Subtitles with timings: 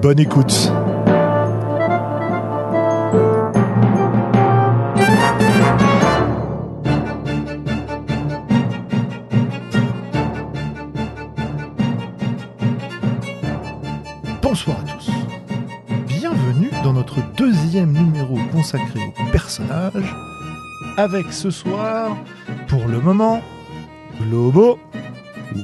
[0.00, 0.70] Bonne écoute.
[14.40, 15.10] Bonsoir à tous.
[16.06, 20.14] Bienvenue dans notre deuxième numéro consacré aux personnages.
[20.96, 22.16] Avec ce soir,
[22.68, 23.40] pour le moment,
[24.20, 24.78] Globo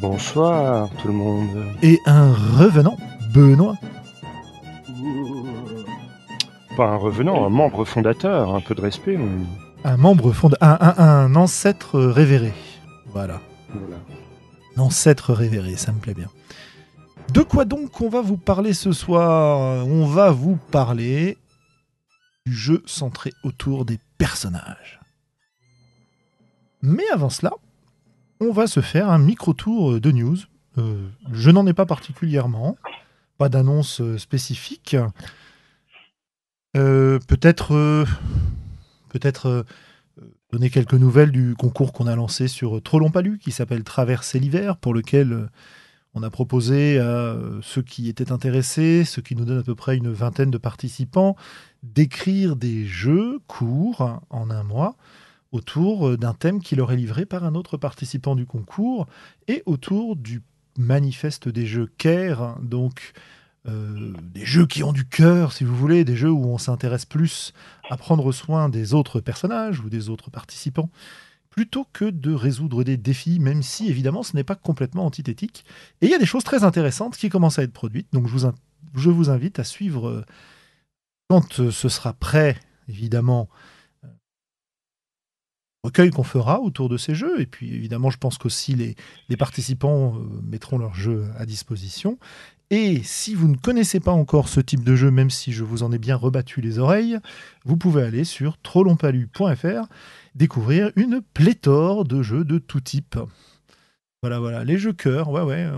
[0.01, 1.49] Bonsoir tout le monde.
[1.83, 2.97] et un revenant,
[3.33, 3.77] Benoît.
[6.77, 9.17] Pas un revenant, un membre fondateur, un peu de respect.
[9.85, 12.53] Un membre fondateur, un, un- un ancêtre révéré.
[13.07, 13.41] Voilà.
[13.71, 13.97] Voilà.
[14.77, 16.29] Un ancêtre révéré, ça me plaît bien.
[17.33, 19.87] De quoi donc on va vous parler ce soir?
[19.87, 21.39] On va vous parler
[22.45, 25.01] du jeu centré autour des personnages.
[26.83, 27.53] Mais avant cela,
[28.41, 30.37] on va se faire un micro-tour de news.
[30.77, 32.77] Euh, je n'en ai pas particulièrement,
[33.39, 34.97] pas d'annonce euh, spécifique.
[36.77, 38.05] Euh, peut-être euh,
[39.15, 39.63] euh,
[40.53, 44.77] donner quelques nouvelles du concours qu'on a lancé sur Trollon Palu qui s'appelle Traverser l'hiver,
[44.77, 45.49] pour lequel
[46.15, 49.97] on a proposé à ceux qui étaient intéressés, ce qui nous donne à peu près
[49.97, 51.37] une vingtaine de participants,
[51.83, 54.97] d'écrire des jeux courts en un mois
[55.51, 59.07] autour d'un thème qui leur est livré par un autre participant du concours
[59.49, 60.43] et autour du
[60.77, 63.13] manifeste des jeux CARE, donc
[63.67, 67.07] euh, des jeux qui ont du cœur, si vous voulez, des jeux où on s'intéresse
[67.07, 67.55] plus
[67.89, 70.91] à prendre soin des autres personnages ou des autres participants,
[71.49, 75.65] plutôt que de résoudre des défis, même si évidemment ce n'est pas complètement antithétique.
[76.03, 79.11] Et il y a des choses très intéressantes qui commencent à être produites, donc je
[79.11, 80.25] vous, invite à suivre, euh,
[81.31, 82.59] quand euh, ce sera prêt,
[82.89, 83.49] évidemment,
[85.85, 88.97] recueil qu'on fera autour de ces jeux, et puis évidemment je pense qu'aussi les,
[89.29, 92.19] les participants mettront leurs jeux à disposition.
[92.77, 95.85] Et si vous ne connaissez pas encore ce type de jeu, même si je vous
[95.85, 97.21] en ai bien rebattu les oreilles,
[97.65, 99.87] vous pouvez aller sur trollonpalu.fr
[100.35, 103.17] découvrir une pléthore de jeux de tout type.
[104.23, 104.65] Voilà, voilà.
[104.65, 105.69] Les jeux cœur, ouais, ouais,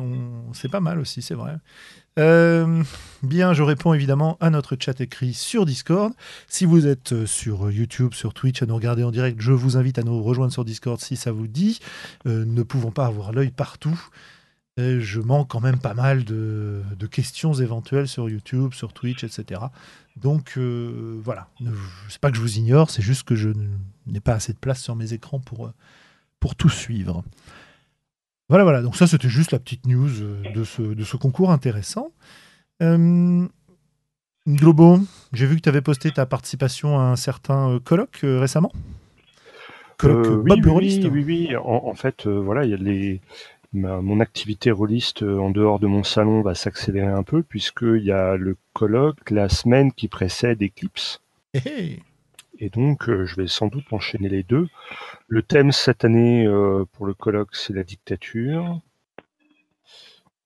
[0.54, 1.56] c'est pas mal aussi, c'est vrai.
[2.18, 2.82] Euh,
[3.22, 6.14] bien, je réponds évidemment à notre chat écrit sur Discord.
[6.48, 9.76] Si vous êtes euh, sur YouTube, sur Twitch, à nous regarder en direct, je vous
[9.76, 11.78] invite à nous rejoindre sur Discord si ça vous dit.
[12.26, 14.00] Euh, ne pouvons pas avoir l'œil partout.
[14.78, 19.60] Je manque quand même pas mal de, de questions éventuelles sur YouTube, sur Twitch, etc.
[20.16, 21.48] Donc euh, voilà,
[22.08, 23.50] c'est pas que je vous ignore, c'est juste que je
[24.06, 25.72] n'ai pas assez de place sur mes écrans pour, euh,
[26.40, 27.22] pour tout suivre.
[28.48, 31.50] Voilà, voilà, donc ça c'était juste la petite news euh, de ce, de ce concours
[31.50, 32.12] intéressant.
[32.82, 33.46] Euh,
[34.48, 35.00] Globo,
[35.32, 38.72] j'ai vu que tu avais posté ta participation à un certain colloque récemment.
[39.98, 40.60] Colloque Euh, oui,
[41.10, 41.56] oui, oui, oui.
[41.56, 43.20] En, en fait, voilà, il y a les.
[43.76, 48.02] Ma- mon activité rôliste euh, en dehors de mon salon va s'accélérer un peu puisqu'il
[48.02, 51.20] y a le colloque la semaine qui précède Eclipse.
[51.54, 52.02] Hé, hé.
[52.58, 54.68] Et donc, euh, je vais sans doute enchaîner les deux.
[55.28, 58.80] Le thème cette année euh, pour le colloque, c'est la dictature.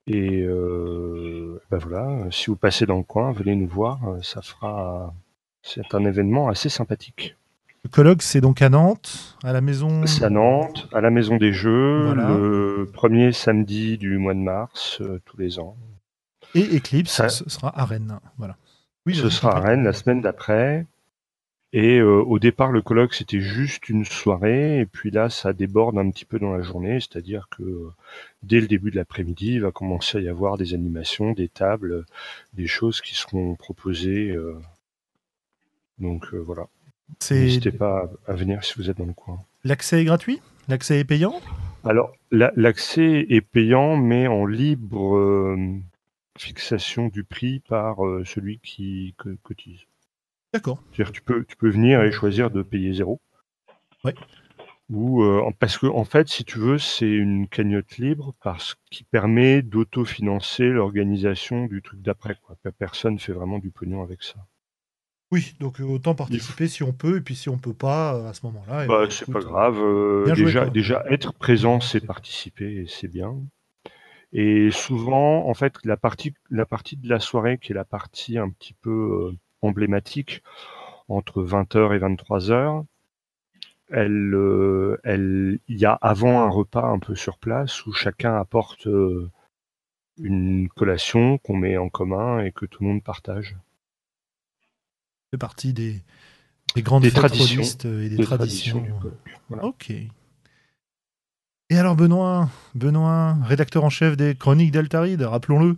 [0.08, 4.00] Et euh, ben voilà, si vous passez dans le coin, venez nous voir.
[4.22, 5.14] Ça fera.
[5.62, 7.36] C'est un événement assez sympathique.
[7.84, 10.04] Le colloque, c'est donc à Nantes, à la maison.
[10.06, 12.28] C'est à Nantes, à la Maison des Jeux, Voilà.
[12.28, 15.76] le premier samedi du mois de mars, euh, tous les ans.
[16.54, 18.18] Et Eclipse, Ça- ce sera à Rennes.
[18.36, 18.56] Voilà.
[19.06, 20.86] Oui, Ce sera à Rennes la semaine d'après.
[21.72, 24.80] Et euh, au départ, le colloque, c'était juste une soirée.
[24.80, 26.98] Et puis là, ça déborde un petit peu dans la journée.
[27.00, 27.92] C'est-à-dire que euh,
[28.42, 32.04] dès le début de l'après-midi, il va commencer à y avoir des animations, des tables,
[32.54, 34.30] des choses qui seront proposées.
[34.32, 34.60] euh.
[35.98, 36.66] Donc voilà.
[37.32, 39.40] N'hésitez pas à venir si vous êtes dans le coin.
[39.64, 41.40] l'accès est gratuit, l'accès est payant?
[41.84, 45.56] Alors, la- l'accès est payant, mais en libre euh,
[46.38, 49.80] fixation du prix par euh, celui qui co- cotise.
[50.52, 50.82] D'accord.
[50.92, 53.20] C'est-à-dire, tu peux, tu peux venir et choisir de payer zéro.
[54.04, 54.14] Ouais.
[54.90, 59.04] Ou euh, parce que en fait, si tu veux, c'est une cagnotte libre parce qui
[59.04, 62.36] permet d'autofinancer l'organisation du truc d'après.
[62.78, 64.34] Personne fait vraiment du pognon avec ça.
[65.32, 68.28] Oui, donc euh, autant participer si on peut, et puis si on peut pas, euh,
[68.28, 68.84] à ce moment-là.
[68.84, 69.78] eh Bah, ben, c'est pas grave.
[69.78, 73.36] euh, joué, déjà, être présent, c'est participer et c'est bien.
[74.32, 78.38] Et souvent, en fait, la partie, la partie de la soirée, qui est la partie
[78.38, 79.32] un petit peu
[79.62, 80.42] emblématique,
[81.08, 82.84] entre 20h et 23h,
[83.92, 88.88] elle, elle, il y a avant un repas un peu sur place où chacun apporte
[90.18, 93.56] une collation qu'on met en commun et que tout le monde partage.
[95.32, 95.94] C'est partie des,
[96.74, 98.84] des grandes des traditions et des, traditions.
[99.62, 99.90] Ok.
[99.90, 105.76] Et alors Benoît, Benoît, rédacteur en chef des Chroniques d'Altaride, rappelons-le,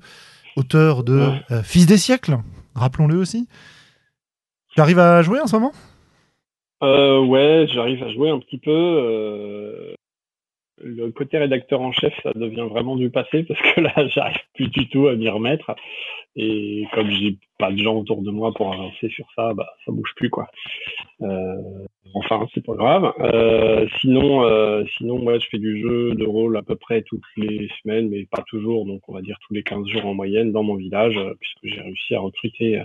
[0.56, 2.38] auteur de euh, Fils des siècles,
[2.74, 3.46] rappelons-le aussi.
[4.74, 5.72] Tu arrives à jouer en ce moment?
[6.82, 8.70] Euh, Ouais, j'arrive à jouer un petit peu.
[8.70, 9.94] Euh,
[10.82, 14.68] le côté rédacteur en chef, ça devient vraiment du passé parce que là, j'arrive plus
[14.68, 15.74] du tout à m'y remettre.
[16.34, 19.92] Et comme j'ai pas de gens autour de moi pour avancer sur ça, bah ça
[19.92, 20.48] bouge plus quoi.
[21.20, 21.56] Euh,
[22.14, 23.12] enfin, c'est pas grave.
[23.20, 27.22] Euh, sinon, euh, sinon, moi, je fais du jeu de rôle à peu près toutes
[27.36, 28.86] les semaines, mais pas toujours.
[28.86, 31.82] Donc, on va dire tous les 15 jours en moyenne dans mon village, puisque j'ai
[31.82, 32.82] réussi à recruter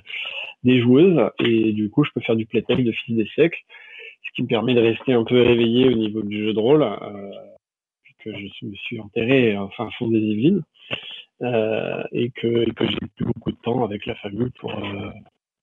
[0.63, 3.59] des joueuses et du coup, je peux faire du playtech de fils des siècles,
[4.27, 6.85] ce qui me permet de rester un peu réveillé au niveau du jeu de rôle
[8.35, 10.63] je me suis enterré enfin fond des Yvelines
[11.43, 15.11] euh, et que, que j'ai plus beaucoup de temps avec la famille pour, euh,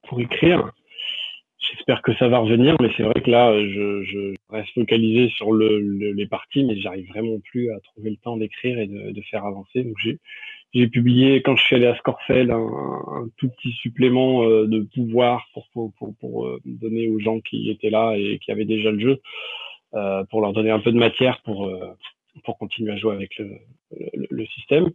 [0.08, 0.70] pour écrire.
[1.58, 5.50] J'espère que ça va revenir, mais c'est vrai que là, je, je reste focalisé sur
[5.50, 5.78] le,
[6.12, 9.44] les parties, mais j'arrive vraiment plus à trouver le temps d'écrire et de, de, faire
[9.46, 9.82] avancer.
[9.82, 9.96] Donc
[10.74, 14.80] j'ai publié quand je suis allé à Scorfell un, un tout petit supplément euh, de
[14.94, 18.90] pouvoir pour, pour, pour, pour, donner aux gens qui étaient là et qui avaient déjà
[18.90, 19.20] le jeu,
[19.94, 21.68] euh, pour leur donner un peu de matière pour,
[22.44, 23.58] pour continuer à jouer avec le,
[24.30, 24.90] le, système.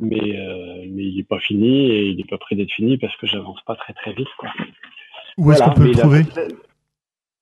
[0.00, 3.14] Mais, euh, mais il n'est pas fini et il n'est pas prêt d'être fini parce
[3.16, 4.28] que j'avance pas très très vite.
[4.38, 4.50] Quoi.
[5.36, 6.22] Où est-ce qu'on peut le trouver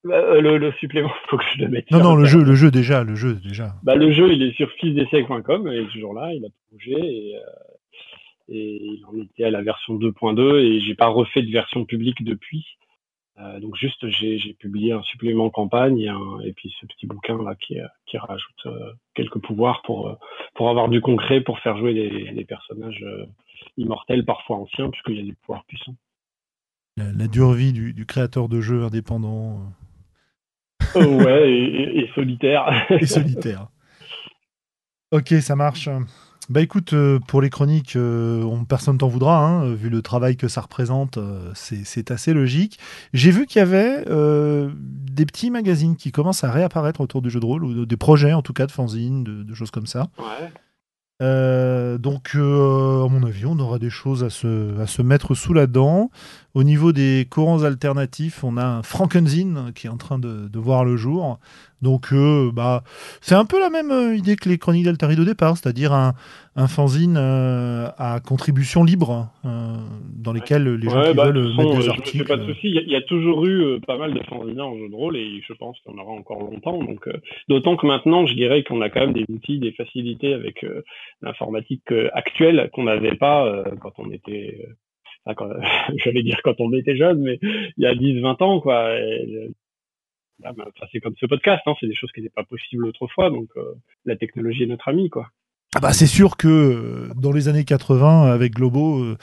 [0.07, 1.91] euh, le, le, supplément, faut que je le mette.
[1.91, 3.75] Non, non, le jeu, le jeu déjà, le jeu déjà.
[3.83, 7.37] Bah, le jeu, il est sur fils-d'essai.com, il est toujours là, il a bougé et,
[7.37, 7.41] euh,
[8.49, 12.25] et il en était à la version 2.2 et j'ai pas refait de version publique
[12.25, 12.65] depuis.
[13.41, 16.13] Euh, donc juste, j'ai publié un supplément campagne et,
[16.45, 17.77] et, puis ce petit bouquin là qui,
[18.07, 20.15] qui rajoute euh, quelques pouvoirs pour euh,
[20.55, 21.95] pour avoir du concret pour faire jouer
[22.33, 23.05] des, personnages
[23.77, 25.95] immortels, parfois anciens, puisqu'il y a des pouvoirs puissants.
[26.97, 29.61] La, dure vie du, du, créateur de jeux indépendant.
[30.97, 32.87] ouais, et, et solitaire.
[32.91, 33.69] et solitaire.
[35.13, 35.89] Ok, ça marche.
[36.49, 40.37] Bah écoute, euh, pour les chroniques, euh, on, personne t'en voudra, hein, vu le travail
[40.39, 42.79] que ça représente, euh, c'est assez logique.
[43.13, 47.41] J'ai vu qu'il y avait des petits magazines qui commencent à réapparaître autour du jeu
[47.41, 50.09] de rôle, ou des projets en tout cas de fanzines, de, de choses comme ça.
[50.19, 50.51] Ouais.
[51.21, 55.35] Euh, donc, euh, à mon avis, on aura des choses à se, à se mettre
[55.35, 56.11] sous la dent.
[56.55, 60.59] Au niveau des courants alternatifs, on a un Frankenstein qui est en train de, de
[60.59, 61.39] voir le jour.
[61.83, 62.83] Donc, euh, bah,
[63.21, 66.15] c'est un peu la même idée que les Chroniques d'Altaride au départ, c'est-à-dire un,
[66.57, 72.25] un fanzine à contribution libre dans lesquels les gens qui bah, veulent mettre des articles.
[72.27, 72.69] pas de souci.
[72.69, 75.53] Il y, a toujours eu pas mal de fanzines en jeu de rôle et je
[75.53, 76.79] pense en aura encore longtemps.
[76.83, 77.09] Donc,
[77.49, 80.65] d'autant que maintenant, je dirais qu'on a quand même des outils, des facilités avec
[81.23, 84.69] l'informatique euh, actuelle qu'on n'avait pas euh, quand on était
[85.27, 85.61] euh,
[86.05, 88.95] j'allais dire quand on était jeune, mais il y a 10-20 ans, quoi.
[90.41, 90.53] Bah,
[90.93, 93.49] c'est comme ce podcast, hein, c'est des choses qui n'étaient pas possibles autrefois, donc
[94.05, 95.29] la technologie est notre ami, quoi.
[95.75, 99.17] Ah bah c'est sûr que dans les années 80, avec Globo,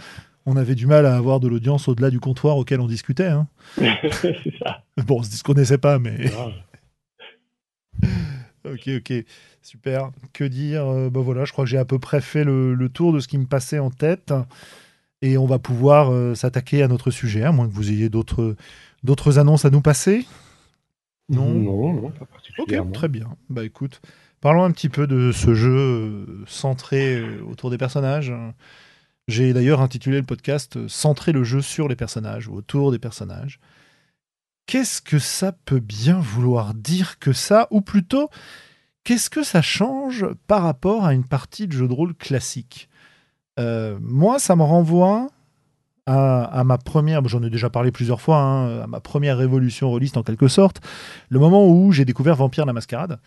[0.45, 3.27] on avait du mal à avoir de l'audience au-delà du comptoir auquel on discutait.
[3.27, 3.47] Hein.
[3.77, 4.83] c'est ça.
[5.05, 6.25] Bon, on se connaissait pas, mais.
[8.65, 9.13] Ok, ok,
[9.61, 10.09] super.
[10.33, 10.87] Que dire?
[10.87, 13.27] Euh, bah voilà, Je crois que j'ai à peu près fait le, tour de ce
[13.27, 14.33] qui me passait en tête.
[15.25, 18.55] Et on va pouvoir euh, s'attaquer à notre sujet, à moins que vous ayez d'autres,
[19.03, 20.27] d'autres annonces à nous passer.
[21.29, 22.89] Non, non, non, pas particulièrement.
[22.91, 23.35] Ok, très bien.
[23.49, 24.03] Bah écoute,
[24.39, 28.31] parlons un petit peu de ce jeu euh, centré autour des personnages.
[29.27, 33.59] J'ai d'ailleurs intitulé le podcast Centrer le jeu sur les personnages ou autour des personnages.
[34.67, 37.67] Qu'est-ce que ça peut bien vouloir dire que ça?
[37.71, 38.29] Ou plutôt,
[39.03, 42.89] qu'est-ce que ça change par rapport à une partie de jeu de rôle classique?
[43.59, 45.27] Euh, Moi, ça me renvoie
[46.07, 50.17] à, ma première, j'en ai déjà parlé plusieurs fois, hein, à ma première révolution rôliste
[50.17, 50.79] en quelque sorte,
[51.29, 53.19] le moment où j'ai découvert Vampire la Mascarade.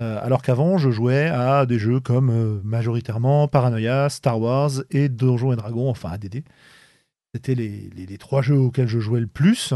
[0.00, 5.08] Euh, alors qu'avant, je jouais à des jeux comme euh, majoritairement Paranoia, Star Wars et
[5.08, 6.44] Donjons et Dragons, enfin ADD.
[7.34, 9.74] C'était les, les, trois jeux auxquels je jouais le plus.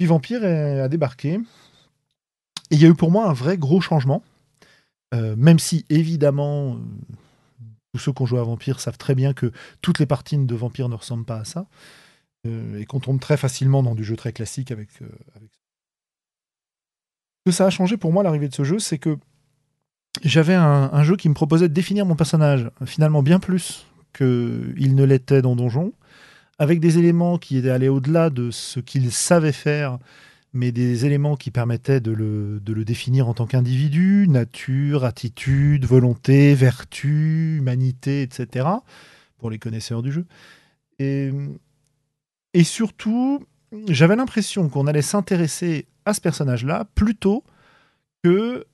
[0.00, 1.38] Vampire a débarqué.
[2.70, 4.22] Il y a eu pour moi un vrai gros changement.
[5.12, 6.78] Même si, évidemment,
[7.92, 10.54] tous ceux qui ont joué à Vampire savent très bien que toutes les parties de
[10.54, 11.66] Vampire ne ressemblent pas à ça.
[12.46, 14.88] Euh, et qu'on tombe très facilement dans du jeu très classique avec,
[15.36, 15.50] avec...
[17.46, 19.16] Ce que ça a changé pour moi, l'arrivée de ce jeu, c'est que
[20.22, 25.04] j'avais un, jeu qui me proposait de définir mon personnage, finalement bien plus qu'il ne
[25.04, 25.92] l'était dans Donjon,
[26.58, 29.98] avec des éléments qui étaient allés au-delà de ce qu'il savait faire,
[30.52, 37.56] mais des éléments qui permettaient de le, définir en tant qu'individu, nature, attitude, volonté, vertu,
[37.58, 38.66] humanité, etc.,
[39.38, 40.26] pour les connaisseurs du jeu.
[40.98, 41.30] Et,
[42.54, 43.46] et surtout,
[43.88, 47.44] j'avais l'impression qu'on allait s'intéresser à ce personnage-là plutôt
[48.22, 48.66] que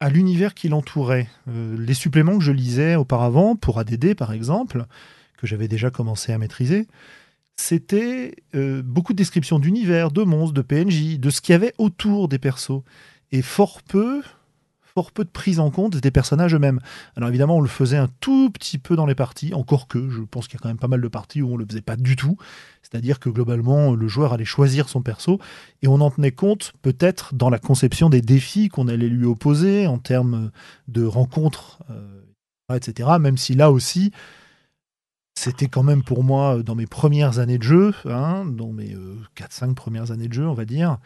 [0.00, 1.28] à l'univers qui l'entourait.
[1.48, 4.86] Euh, les suppléments que je lisais auparavant, pour ADD par exemple,
[5.36, 6.86] que j'avais déjà commencé à maîtriser,
[7.60, 11.74] c'était euh, beaucoup de descriptions d'univers, de monstres, de PNJ, de ce qu'il y avait
[11.78, 12.82] autour des persos.
[13.32, 14.22] Et fort peu
[14.94, 16.80] fort peu de prise en compte des personnages eux-mêmes.
[17.14, 20.20] Alors évidemment, on le faisait un tout petit peu dans les parties, encore que je
[20.22, 21.94] pense qu'il y a quand même pas mal de parties où on le faisait pas
[21.94, 22.36] du tout.
[22.82, 25.38] C'est-à-dire que globalement, le joueur allait choisir son perso
[25.82, 29.86] et on en tenait compte peut-être dans la conception des défis qu'on allait lui opposer
[29.86, 30.50] en termes
[30.88, 33.10] de rencontres, euh, etc.
[33.20, 34.10] Même si là aussi,
[35.34, 38.96] c'était quand même pour moi, dans mes premières années de jeu, hein, dans mes
[39.36, 40.98] 4-5 euh, premières années de jeu, on va dire,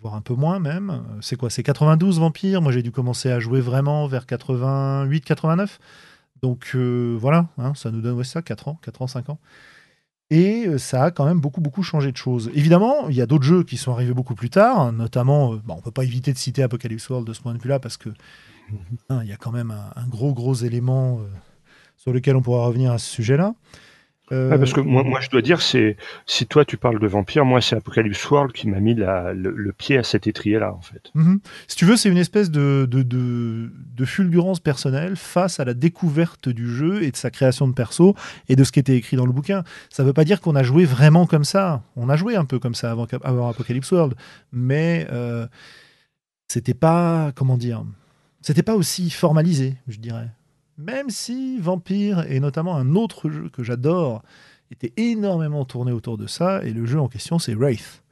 [0.00, 1.02] voire un peu moins même.
[1.20, 2.62] C'est quoi C'est 92 Vampire?
[2.62, 5.78] Moi j'ai dû commencer à jouer vraiment vers 88-89.
[6.42, 9.38] Donc euh, voilà, hein, ça nous donne ouais, ça, 4 ans, 4 ans, 5 ans.
[10.30, 12.50] Et euh, ça a quand même beaucoup, beaucoup changé de choses.
[12.54, 15.76] Évidemment, il y a d'autres jeux qui sont arrivés beaucoup plus tard, notamment, euh, on
[15.76, 18.10] ne peut pas éviter de citer Apocalypse World de ce point de vue-là, parce que
[19.08, 21.20] hein, il y a quand même un, gros, gros élément
[22.00, 23.54] sur lequel on pourra revenir à ce sujet-là.
[24.32, 27.44] Euh, parce que moi, moi, je dois dire, c'est si toi tu parles de vampire,
[27.44, 31.10] moi c'est Apocalypse World qui m'a mis le, pied à cet étrier-là, en fait.
[31.14, 31.40] Mhm.
[31.66, 36.48] Si tu veux, c'est une espèce de, de, de, fulgurance personnelle face à la découverte
[36.48, 38.14] du jeu et de sa création de perso
[38.48, 39.64] et de ce qui était écrit dans le bouquin.
[39.90, 41.82] Ça ne veut pas dire qu'on a joué vraiment comme ça.
[41.96, 44.14] On a joué un peu comme ça avant, avant Apocalypse World,
[44.52, 45.46] mais euh,
[46.46, 47.84] c'était pas, comment dire,
[48.42, 50.28] c'était pas aussi formalisé, je dirais.
[50.80, 54.22] Même si Vampire, et notamment un autre jeu que j'adore,
[54.70, 58.02] était énormément tourné autour de ça, et le jeu en question, c'est Wraith.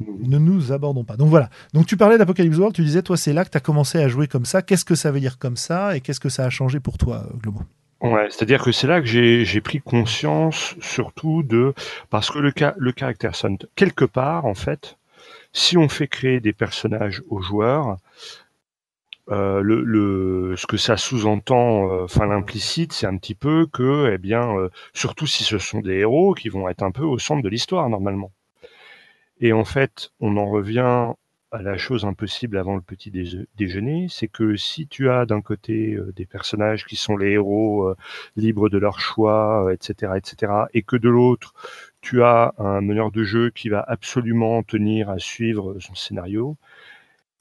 [0.00, 1.16] Ne nous abordons pas.
[1.16, 1.50] Donc voilà.
[1.74, 4.08] Donc tu parlais d'Apocalypse World, tu disais, toi, c'est là que tu as commencé à
[4.08, 4.62] jouer comme ça.
[4.62, 7.26] Qu'est-ce que ça veut dire comme ça, et qu'est-ce que ça a changé pour toi,
[7.42, 7.60] Globo?
[8.00, 11.74] Ouais, c'est-à-dire que c'est là que j'ai pris conscience surtout de
[12.08, 14.96] parce que le, le caractère Sun, quelque part en fait,
[15.52, 17.98] si on fait créer des personnages aux joueurs,
[19.30, 24.18] euh, le, ce que ça sous-entend, euh, enfin l'implicite, c'est un petit peu que, eh
[24.18, 27.42] bien, euh, surtout si ce sont des héros qui vont être un peu au centre
[27.42, 28.32] de l'histoire normalement.
[29.40, 31.14] Et en fait, on en revient
[31.52, 33.10] à la chose impossible avant le petit
[33.56, 37.92] déjeuner, c'est que si tu as d'un côté des personnages qui sont les héros
[38.36, 41.54] libres de leur choix, etc., etc., et que de l'autre
[42.02, 46.56] tu as un meneur de jeu qui va absolument tenir à suivre son scénario,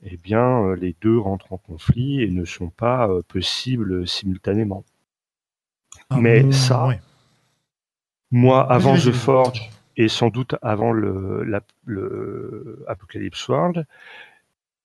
[0.04, 4.86] eh bien, euh, les deux rentrent en conflit et ne sont pas euh, possibles simultanément.
[6.10, 6.90] Ah, Mais ça,
[8.32, 11.64] moi, avant The Forge et sans doute avant le,
[12.88, 13.86] Apocalypse World,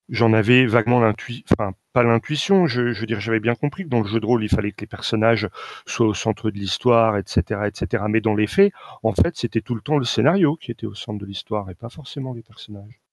[0.09, 3.89] j'en avais vaguement l'intuition, enfin pas l'intuition, je, je veux dire j'avais bien compris que
[3.89, 5.49] dans le jeu de rôle il fallait que les personnages
[5.87, 8.05] soient au centre de l'histoire, etc., etc.
[8.09, 10.95] Mais dans les faits, en fait, c'était tout le temps le scénario qui était au
[10.95, 13.04] centre de l'histoire et pas forcément les personnages.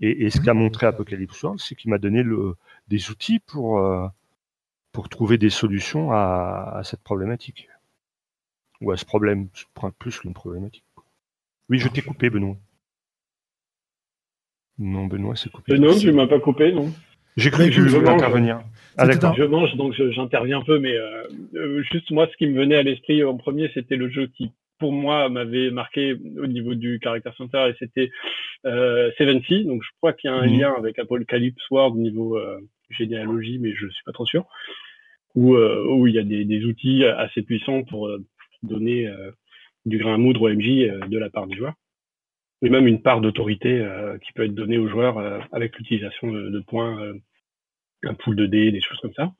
[0.00, 2.54] Et, ce qu'a montré Apocalypse World, c'est qu'il m'a donné le,
[2.88, 4.06] des outils pour, euh,
[4.92, 7.68] pour trouver des solutions à, cette problématique.
[8.80, 9.48] Ou à ce problème,
[9.98, 10.84] plus qu'une problématique.
[11.68, 12.56] Oui, je t'ai coupé, Benoît.
[14.78, 15.78] Non, Benoît, c'est coupé.
[15.78, 16.92] non, tu m'as pas coupé, non?
[17.36, 18.60] J'ai cru que je voulais intervenir.
[18.96, 21.22] Ah, je mange, donc j'interviens un peu, mais euh,
[21.54, 24.50] euh, juste moi, ce qui me venait à l'esprit en premier, c'était le jeu qui
[24.78, 28.10] pour moi m'avait marqué au niveau du caractère center et c'était
[28.64, 29.64] euh, Seven Sea.
[29.64, 30.58] Donc je crois qu'il y a un mhm.
[30.58, 32.58] lien avec Apocalypse World au niveau euh,
[32.90, 34.46] généalogie, mais je suis pas trop sûr.
[35.34, 38.24] Où, euh, où il y a des, des, outils assez puissants pour euh,
[38.62, 39.30] donner euh,
[39.84, 41.74] du grain à moudre au MJ de la part du joueur.
[42.62, 43.86] Et même une part d'autorité
[44.20, 45.18] qui peut être donnée aux joueurs
[45.52, 47.12] avec l'utilisation de, de, points,
[48.02, 49.32] un pool de dés, des choses comme ça.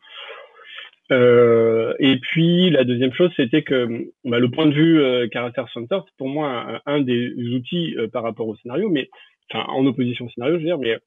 [1.10, 5.64] Euh, et puis la deuxième chose, c'était que bah, le point de vue euh, Character
[5.72, 9.08] Center, c'est pour moi un, des outils euh, par rapport au scénario, mais
[9.50, 10.98] enfin en opposition au scénario, je veux dire, mais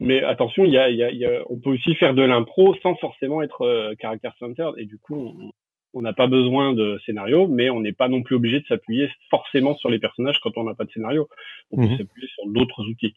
[0.00, 2.74] mais attention, il y a, y a, y a, on peut aussi faire de l'impro
[2.82, 5.52] sans forcément être euh, Character Center, et du coup,
[5.92, 9.10] on n'a pas besoin de scénario, mais on n'est pas non plus obligé de s'appuyer
[9.28, 11.28] forcément sur les personnages quand on n'a pas de scénario.
[11.70, 11.98] On peut mhm.
[11.98, 13.14] s'appuyer sur d'autres outils.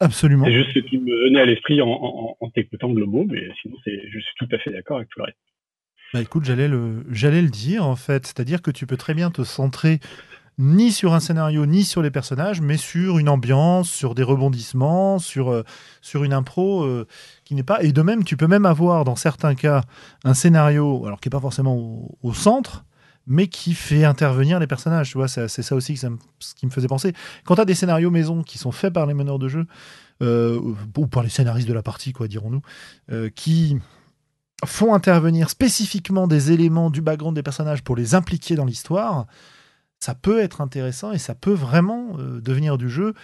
[0.00, 0.44] Absolument.
[0.44, 3.76] C'est juste ce qui me venait à l'esprit en, en, en t'écoutant Globo, mais sinon
[3.84, 5.38] je suis tout à fait d'accord avec tout le reste.
[6.14, 9.30] Bah écoute, j'allais le, j'allais le dire en fait, c'est-à-dire que tu peux très bien
[9.30, 9.98] te centrer
[10.58, 15.18] ni sur un scénario, ni sur les personnages, mais sur une ambiance, sur des rebondissements,
[15.18, 15.62] sur, euh,
[16.00, 17.06] sur une impro euh,
[17.44, 17.82] qui n'est pas.
[17.82, 19.82] Et de même, tu peux même avoir, dans certains cas,
[20.24, 22.84] un scénario, alors qui n'est pas forcément au, centre,
[23.26, 25.10] mais qui fait intervenir les personnages.
[25.10, 27.12] Tu vois, c'est ça aussi ce qui me faisait penser.
[27.44, 29.66] Quand tu as des scénarios maison qui sont faits par les meneurs de jeu,
[30.22, 30.58] euh,
[30.96, 32.62] ou par les scénaristes de la partie, quoi, dirons-nous,
[33.34, 33.78] qui
[34.64, 39.26] font intervenir spécifiquement des éléments du background des personnages pour les impliquer dans l'histoire,
[40.00, 43.14] ça peut être intéressant et ça peut vraiment euh, devenir du jeu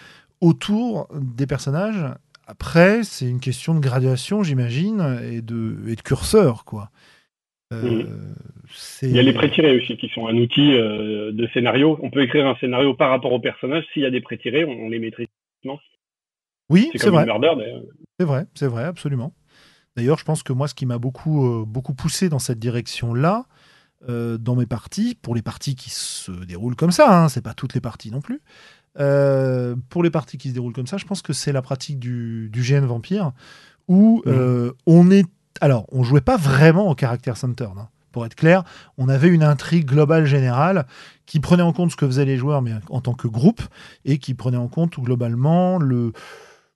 [0.40, 2.04] autour des personnages.
[2.46, 6.90] Après, c'est une question de graduation, j'imagine, et de, et de curseur, quoi.
[7.72, 8.04] Euh,
[9.02, 11.98] Il y a les pré-tirés aussi, qui sont un outil euh, de scénario.
[12.02, 13.84] On peut écrire un scénario par rapport au personnage.
[13.92, 15.26] S'il y a des pré-tirés, on, les maîtrise.
[16.68, 17.26] Oui, c'est vrai.
[18.18, 19.34] C'est vrai, c'est vrai, absolument.
[19.96, 23.44] D'ailleurs, je pense que moi, ce qui m'a beaucoup, beaucoup poussé dans cette direction-là,
[24.08, 27.54] euh, dans mes parties, pour les parties qui se déroulent comme ça, hein, c'est pas
[27.54, 28.40] toutes les parties non plus.
[28.98, 32.00] Euh, pour les parties qui se déroulent comme ça, je pense que c'est la pratique
[32.00, 33.30] du, du GN Vampire
[33.86, 34.30] où mmh.
[34.30, 35.24] euh, on est.
[35.60, 37.68] Alors, on jouait pas vraiment au caractère center.
[37.76, 37.88] Hein.
[38.10, 38.64] Pour être clair,
[38.98, 40.86] on avait une intrigue globale générale
[41.24, 43.62] qui prenait en compte ce que faisaient les joueurs, mais en tant que groupe,
[44.04, 46.12] et qui prenait en compte globalement le,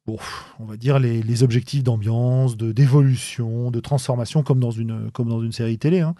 [0.06, 0.16] bon,
[0.60, 5.42] on va dire les, objectifs d'ambiance, de d'évolution, de transformation, comme dans une, comme dans
[5.42, 6.00] une série télé.
[6.00, 6.14] Hein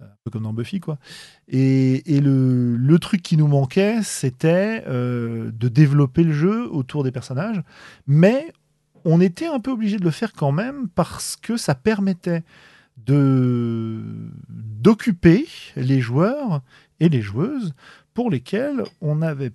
[0.00, 0.98] un peu comme dans Buffy, quoi.
[1.48, 7.62] Et, le, truc qui nous manquait, c'était euh, de développer le jeu autour des personnages,
[8.06, 8.52] mais
[9.06, 12.42] on était un peu obligé de le faire quand même parce que ça permettait
[12.98, 14.02] de
[14.48, 15.46] d'occuper
[15.76, 16.60] les joueurs
[17.00, 17.72] et les joueuses
[18.14, 19.52] pour lesquels on n'avait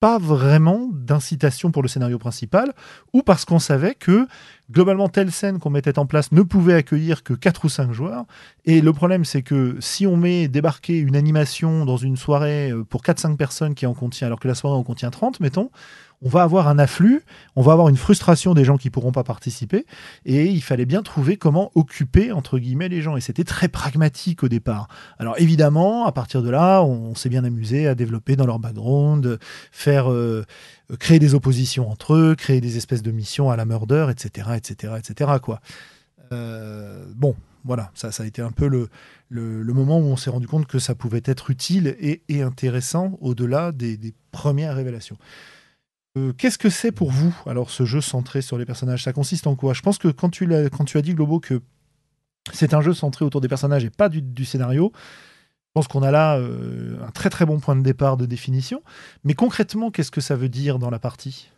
[0.00, 2.72] pas vraiment d'incitation pour le scénario principal,
[3.12, 4.26] ou parce qu'on savait que
[4.68, 8.24] globalement telle scène qu'on mettait en place ne pouvait accueillir que 4 ou 5 joueurs.
[8.64, 12.82] Et le problème c'est que si on met débarquer une animation dans une soirée euh,
[12.82, 15.70] pour 4-5 personnes qui en contient, alors que la soirée en contient 30, mettons,
[16.22, 17.22] on va avoir un afflux,
[17.56, 19.86] on va avoir une frustration des gens qui pourront pas participer,
[20.24, 23.16] et il fallait bien trouver comment occuper entre guillemets les gens.
[23.16, 24.88] Et c'était très pragmatique au départ.
[25.18, 29.38] Alors évidemment, à partir de là, on s'est bien amusé à développer dans leur background,
[29.72, 30.44] faire euh,
[30.98, 34.94] créer des oppositions entre eux, créer des espèces de missions à la murder, etc., etc.,
[34.98, 35.32] etc.
[35.42, 35.60] Quoi.
[36.30, 38.88] Euh, bon, voilà, ça, a été un peu le,
[39.72, 44.14] moment où on s'est rendu compte que ça pouvait être utile et, intéressant au-delà des
[44.30, 45.16] premières révélations.
[46.18, 49.02] Euh, qu'est-ce que c'est pour vous, alors, ce jeu centré sur les personnages?
[49.02, 49.72] Ça consiste en quoi?
[49.72, 51.62] Je pense que quand tu, as, dit, Globo, que
[52.52, 56.10] c'est un jeu centré autour des personnages et pas du, scénario, je pense qu'on a
[56.10, 58.82] là euh, un très très bon point de départ de définition.
[59.24, 61.50] Mais concrètement, qu'est-ce que ça veut dire dans la partie?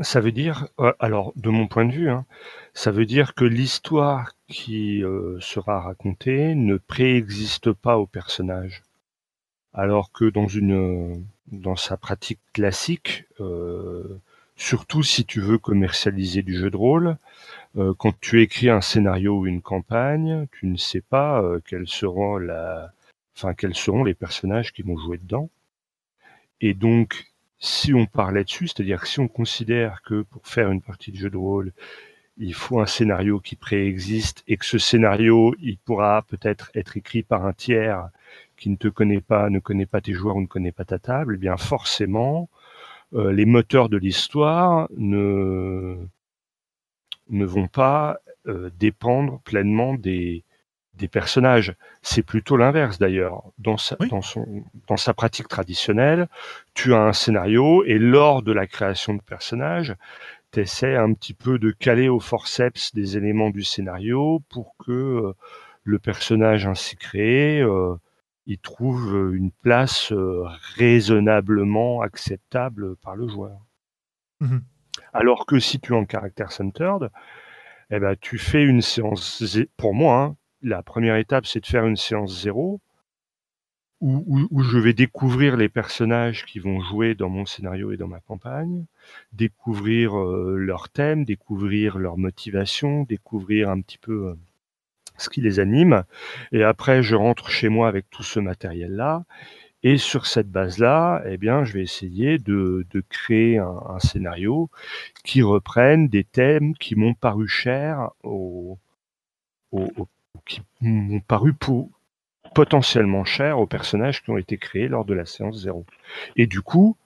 [0.00, 2.26] Ça veut dire, euh, alors de mon point de vue, hein,
[2.74, 5.02] ça veut dire que l'histoire qui
[5.40, 8.82] sera racontée ne préexiste pas au personnage.
[9.72, 14.20] Alors que dans une dans sa pratique classique, euh,
[14.56, 17.16] surtout si tu veux commercialiser du jeu de rôle,
[17.76, 21.88] euh, quand tu écris un scénario ou une campagne, tu ne sais pas euh, quels
[21.88, 22.92] seront la,
[23.36, 25.50] enfin quels seront les personnages qui vont jouer dedans.
[26.60, 31.12] Et donc, si on parlait dessus, c'est-à-dire si on considère que pour faire une partie
[31.12, 31.72] de jeu de rôle,
[32.38, 37.22] il faut un scénario qui préexiste et que ce scénario, il pourra peut-être être écrit
[37.22, 38.08] par un tiers
[38.60, 40.98] qui ne te connaît pas, ne connaît pas tes joueurs ou ne connaît pas ta
[41.00, 42.48] table, eh bien forcément,
[43.14, 45.96] euh, les moteurs de l'histoire ne,
[47.30, 50.44] ne vont pas euh, dépendre pleinement des,
[50.94, 51.74] des personnages.
[52.02, 53.42] C'est plutôt l'inverse d'ailleurs.
[53.58, 56.28] Dans sa, dans, son, dans sa pratique traditionnelle,
[56.74, 59.96] tu as un scénario et lors de la création de personnages,
[60.52, 64.92] tu essaies un petit peu de caler au forceps des éléments du scénario pour que
[64.92, 65.32] euh,
[65.84, 67.94] le personnage ainsi créé euh,
[68.46, 70.44] il trouve euh, une place euh,
[70.76, 73.60] raisonnablement acceptable par le joueur.
[74.40, 74.58] Mmh
[75.12, 77.10] Alors que si tu es en caractère centered,
[77.90, 79.44] eh ben, tu fais une séance.
[79.76, 82.80] Pour moi, hein, la première étape, c'est de faire une séance zéro
[84.00, 88.08] où, où, je vais découvrir les personnages qui vont jouer dans mon scénario et dans
[88.08, 88.86] ma campagne,
[89.32, 94.34] découvrir euh, leurs thèmes, découvrir leurs motivations, découvrir un petit peu
[95.20, 96.04] ce qui les anime.
[96.52, 99.24] Et après, je rentre chez moi avec tout ce matériel-là.
[99.82, 104.68] Et sur cette base-là, eh bien, je vais essayer de, créer un, scénario
[105.24, 108.78] qui reprenne des thèmes qui m'ont paru chers, au,
[110.44, 111.54] qui m'ont paru
[112.54, 115.86] potentiellement chers aux personnages qui ont été créés lors de la séance zéro.
[116.36, 116.96] Et du coup,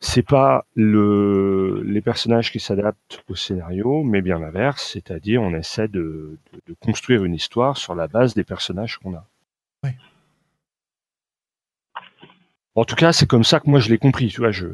[0.00, 5.88] c'est pas le, les personnages qui s'adaptent au scénario, mais bien l'inverse, c'est-à-dire on essaie
[5.88, 9.26] de, de, construire une histoire sur la base des personnages qu'on a.
[9.84, 9.90] Oui.
[12.74, 14.28] En tout cas, c'est comme ça que moi je l'ai compris.
[14.28, 14.66] Tu vois, je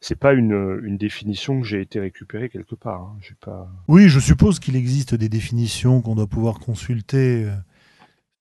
[0.00, 3.02] c'est pas une, une définition que j'ai été récupérée quelque part.
[3.02, 3.18] Hein.
[3.40, 3.70] pas.
[3.86, 7.54] Oui, je suppose qu'il existe des définitions qu'on doit pouvoir consulter euh,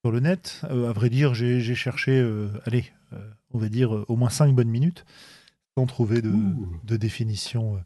[0.05, 0.61] sur le net.
[0.71, 2.85] Euh, à vrai dire, j'ai cherché, euh, allez,
[3.51, 5.03] on va dire au moins cinq bonnes minutes
[5.79, 6.33] sans trouver de,
[6.83, 7.81] de définition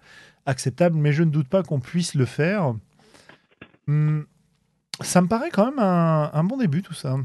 [0.46, 2.76] acceptable, mais je ne doute pas qu'on puisse le faire.
[3.88, 4.26] Hum,
[5.02, 7.18] ça me paraît quand même un, un bon début tout ça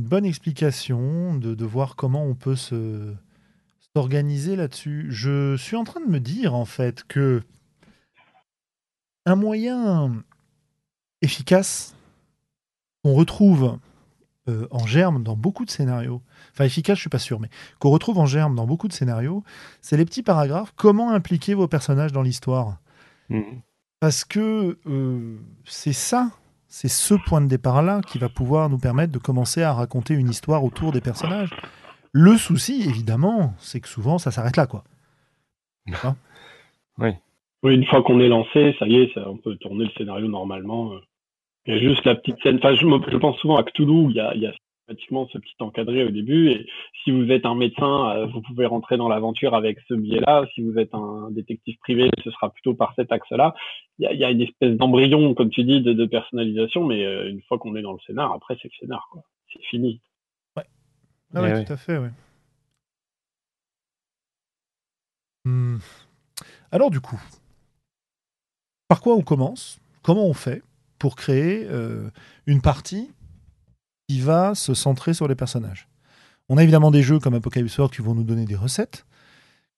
[0.00, 3.14] bonne explication de, voir comment on peut se
[3.94, 5.08] s'organiser là-dessus.
[5.10, 7.42] Je suis en train de me dire en fait que
[9.26, 10.22] un moyen
[11.22, 11.94] efficace
[13.02, 13.78] qu'on retrouve
[14.48, 16.22] euh, en germe dans beaucoup de scénarios,
[16.60, 19.42] enfin efficace je suis pas sûr, mais qu'on retrouve en germe dans beaucoup de scénarios,
[19.80, 20.72] c'est les petits paragraphes.
[20.76, 22.78] Comment impliquer vos personnages dans l'histoire?
[23.28, 23.40] Mmh.
[24.00, 26.30] Parce que euh, c'est ça
[26.70, 30.28] c'est ce point de départ-là qui va pouvoir nous permettre de commencer à raconter une
[30.28, 31.50] histoire autour des personnages.
[32.12, 34.84] Le souci, évidemment, c'est que souvent, ça s'arrête là, quoi.
[36.98, 37.10] oui.
[37.64, 40.28] Oui, une fois qu'on est lancé, ça y est, ça, on peut tourner le scénario
[40.28, 40.92] normalement.
[41.66, 42.56] Il y a juste la petite scène.
[42.56, 44.52] Enfin, je, pense souvent à Cthulhu, il y a, il y a
[44.90, 46.50] pratiquement ce petit encadré au début.
[46.50, 46.66] Et
[47.04, 50.46] si vous êtes un médecin, euh, vous pouvez rentrer dans l'aventure avec ce biais-là.
[50.54, 53.54] Si vous êtes un détective privé, ce sera plutôt par cet axe-là.
[53.98, 57.58] Il y a, une espèce d'embryon, comme tu dis, de, personnalisation, mais euh, une fois
[57.58, 59.22] qu'on est dans le scénar, après c'est le scénar, quoi.
[59.52, 60.00] C'est fini.
[60.56, 60.64] Ouais.
[61.34, 62.10] Ah ouais, tout à fait, ouais.
[65.44, 65.78] Hmm.
[66.72, 67.20] Alors du coup,
[68.88, 69.80] par quoi on commence?
[70.02, 70.62] Comment on fait
[70.98, 72.10] pour créer euh,
[72.46, 73.10] une partie
[74.10, 75.86] qui va se centrer sur les personnages.
[76.48, 79.06] On a évidemment des jeux comme Apocalypse World qui vont nous donner des recettes.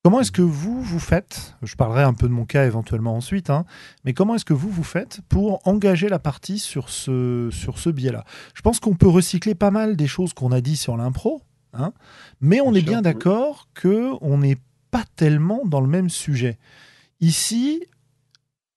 [0.02, 3.50] Comment est-ce que vous, vous faites, je parlerai un peu de mon cas éventuellement ensuite,
[3.50, 3.66] hein,
[4.06, 7.90] mais comment est-ce que vous, vous faites pour engager la partie sur ce, sur ce
[7.90, 8.24] biais-là?
[8.54, 11.42] Je pense qu'on peut recycler pas mal des choses qu'on a dit sur l'impro,
[11.74, 11.92] hein,
[12.40, 16.58] mais on est bien d'accord qu'on n'est pas tellement dans le même sujet.
[17.20, 17.84] Ici,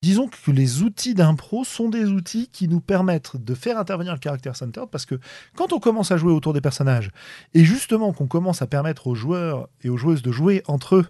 [0.06, 4.20] disons que les outils d'impro sont des outils qui nous permettent de faire intervenir le
[4.20, 5.20] caractère center parce que
[5.56, 7.10] quand on commence à jouer autour des personnages
[7.56, 11.08] et justement qu'on commence à permettre aux joueurs et aux joueuses de jouer entre eux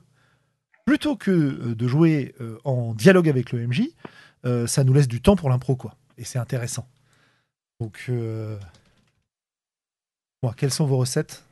[0.86, 3.90] plutôt que euh, de jouer euh, en dialogue avec le MJ,
[4.46, 6.88] euh, ça nous laisse du temps pour l'impro quoi et c'est intéressant.
[7.82, 8.10] Donc
[10.56, 11.44] quelles sont vos recettes?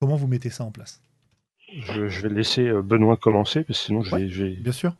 [0.00, 1.00] Comment vous mettez ça en place?
[1.68, 4.96] Je, vais laisser Benoît commencer parce que sinon je vais, bien sûr.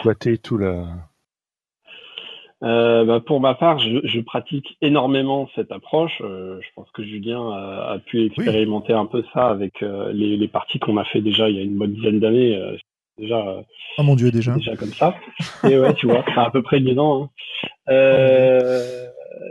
[0.00, 1.10] squatter tout la,
[2.62, 6.22] euh, bah, pour ma part, je, je, pratique énormément cette approche.
[6.22, 10.38] Euh, je pense que Julien a, a pu expérimenter un peu ça avec euh, les,
[10.38, 12.56] les, parties qu'on a fait déjà il y a une bonne dizaine d'années.
[12.56, 12.76] Euh,
[13.18, 13.62] déjà.
[13.98, 14.54] oh mon Dieu, déjà.
[14.54, 15.16] Déjà comme ça.
[15.68, 17.30] Et ouais, tu vois, c'est à peu près 10 ans.
[17.88, 17.92] Hein.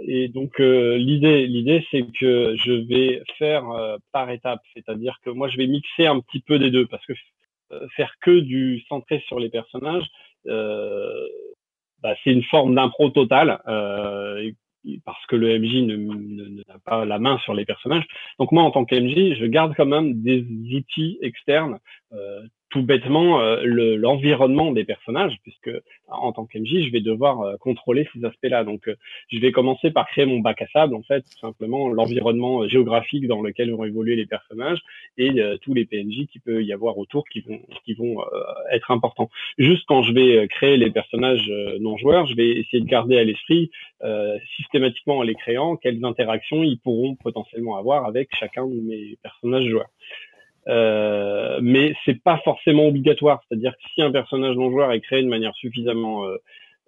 [0.08, 3.66] et donc l'idée, l'idée, c'est que je vais faire
[4.14, 7.14] par étapes, c'est-à-dire que moi, je vais mixer un petit peu des deux, parce que
[7.96, 10.10] faire que du centré sur les personnages.
[10.48, 11.28] Euh,
[12.06, 14.52] bah, c'est une forme d'impro totale euh,
[15.06, 18.06] parce que le MJ n'a pas la main sur les personnages.
[18.38, 21.80] Donc moi, en tant qu'MJ, je garde quand même des outils externes
[22.14, 22.44] euh,
[22.76, 23.62] tout bêtement euh,
[23.96, 25.72] l'environnement des personnages, puisque
[26.10, 28.66] en tant qu'MJ, je vais devoir euh, contrôler ces aspects-là.
[28.66, 28.96] Donc, euh,
[29.30, 33.28] je vais commencer par créer mon bac à sable, en fait, tout simplement l'environnement géographique
[33.30, 34.80] dans lequel vont évoluer les personnages
[35.18, 38.18] et tous les PNJ qui peut y avoir autour qui vont qui vont
[38.72, 39.30] être importants.
[39.58, 43.24] Juste quand je vais créer les personnages non joueurs, je vais essayer de garder à
[43.24, 43.72] l'esprit
[44.58, 49.66] systématiquement en les créant quelles interactions ils pourront potentiellement avoir avec chacun de mes personnages
[49.66, 49.90] joueurs.
[50.68, 53.44] Euh, mais c'est pas forcément obligatoire.
[53.48, 56.38] C'est-à-dire que si un personnage non joueur est créé de manière suffisamment euh,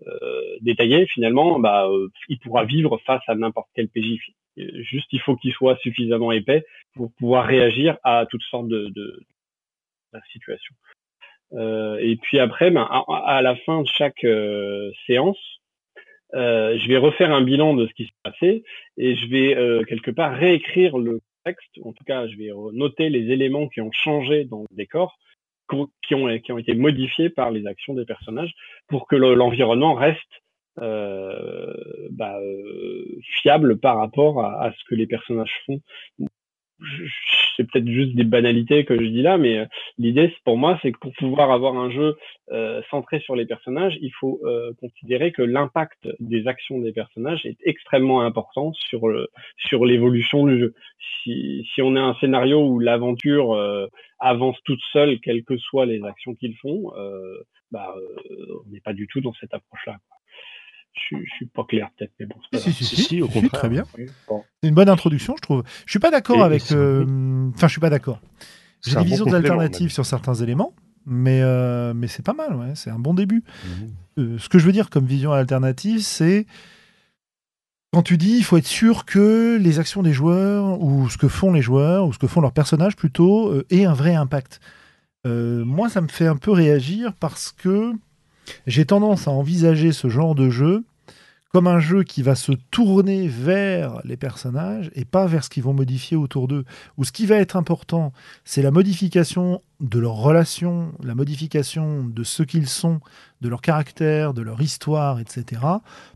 [0.07, 1.87] euh, détaillée, finalement, bah,
[2.29, 4.19] il pourra vivre face à n'importe quel PJ.
[4.55, 9.21] Juste, il faut qu'il soit suffisamment épais pour pouvoir réagir à toutes sortes de, de,
[10.13, 10.75] de situations.
[11.99, 14.25] et puis après, ben, à, la fin de chaque
[15.05, 15.37] séance,
[16.33, 18.63] euh, je vais refaire un bilan de ce qui s'est passé
[18.97, 21.21] et je vais euh, quelque part réécrire le
[21.83, 25.17] en tout cas, je vais noter les éléments qui ont changé dans le décor,
[26.07, 28.53] qui ont, été modifiés par les actions des personnages,
[28.87, 30.19] pour que l'environnement reste
[30.79, 31.73] euh,
[32.11, 33.05] bah, euh,
[33.41, 35.81] fiable par rapport à, ce que les personnages font
[37.55, 39.65] c'est peut-être juste des banalités que je dis là, mais euh,
[39.97, 42.15] l'idée pour moi, c'est que pour pouvoir avoir un jeu
[42.51, 47.45] euh, centré sur les personnages, il faut euh, considérer que l'impact des actions des personnages
[47.45, 50.73] est extrêmement important sur le, sur l'évolution du jeu.
[51.23, 53.57] Si, si on a un scénario où l'aventure
[54.19, 56.91] avance toute seule, quelles que soient les actions qu'ils font,
[57.71, 57.93] bah,
[58.65, 59.97] on n'est pas du tout dans cette approche-là
[61.11, 62.35] je, je suis pas clair peut-être, mais bon.
[62.53, 63.51] Si, si, si, Si, si, au si, contraire.
[63.51, 63.83] très bien.
[64.27, 64.43] Bon.
[64.61, 65.63] C'est une bonne introduction, je trouve.
[65.85, 66.71] Je suis pas d'accord avec.
[66.71, 68.19] euh, Enfin, je suis pas d'accord.
[68.83, 69.89] J'ai des bon visions complément, alternatives même.
[69.89, 70.73] sur certains éléments,
[71.05, 72.73] mais, euh, mais c'est pas mal, ouais.
[72.75, 73.43] C'est un bon début.
[73.65, 73.89] Mhm.
[74.19, 76.45] Euh, ce que je veux dire comme vision alternative, c'est
[77.93, 81.27] quand tu dis il faut être sûr que les actions des joueurs ou ce que
[81.27, 84.59] font les joueurs ou ce que font leurs personnages plutôt euh, aient un vrai impact.
[85.25, 87.93] Euh, moi, ça me fait un peu réagir parce que
[88.65, 90.83] j'ai tendance à envisager ce genre de jeu
[91.53, 95.63] comme un jeu qui va se tourner vers les personnages et pas vers ce qu'ils
[95.63, 96.65] vont modifier autour d'eux.
[96.97, 98.11] Ou ce qui va être important,
[98.43, 102.99] c'est la modification de leurs relations, la modification de ce qu'ils sont,
[103.41, 105.61] de leur caractère, de leur histoire, etc.,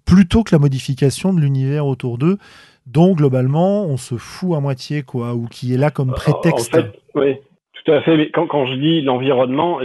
[0.06, 2.38] plutôt que la modification de l'univers autour d'eux,
[2.86, 6.76] dont globalement on se fout à moitié, quoi, ou qui est là comme prétexte.
[6.76, 7.36] En fait, oui,
[7.84, 8.18] tout à fait.
[8.18, 9.80] Mais quand, quand je dis l'environnement,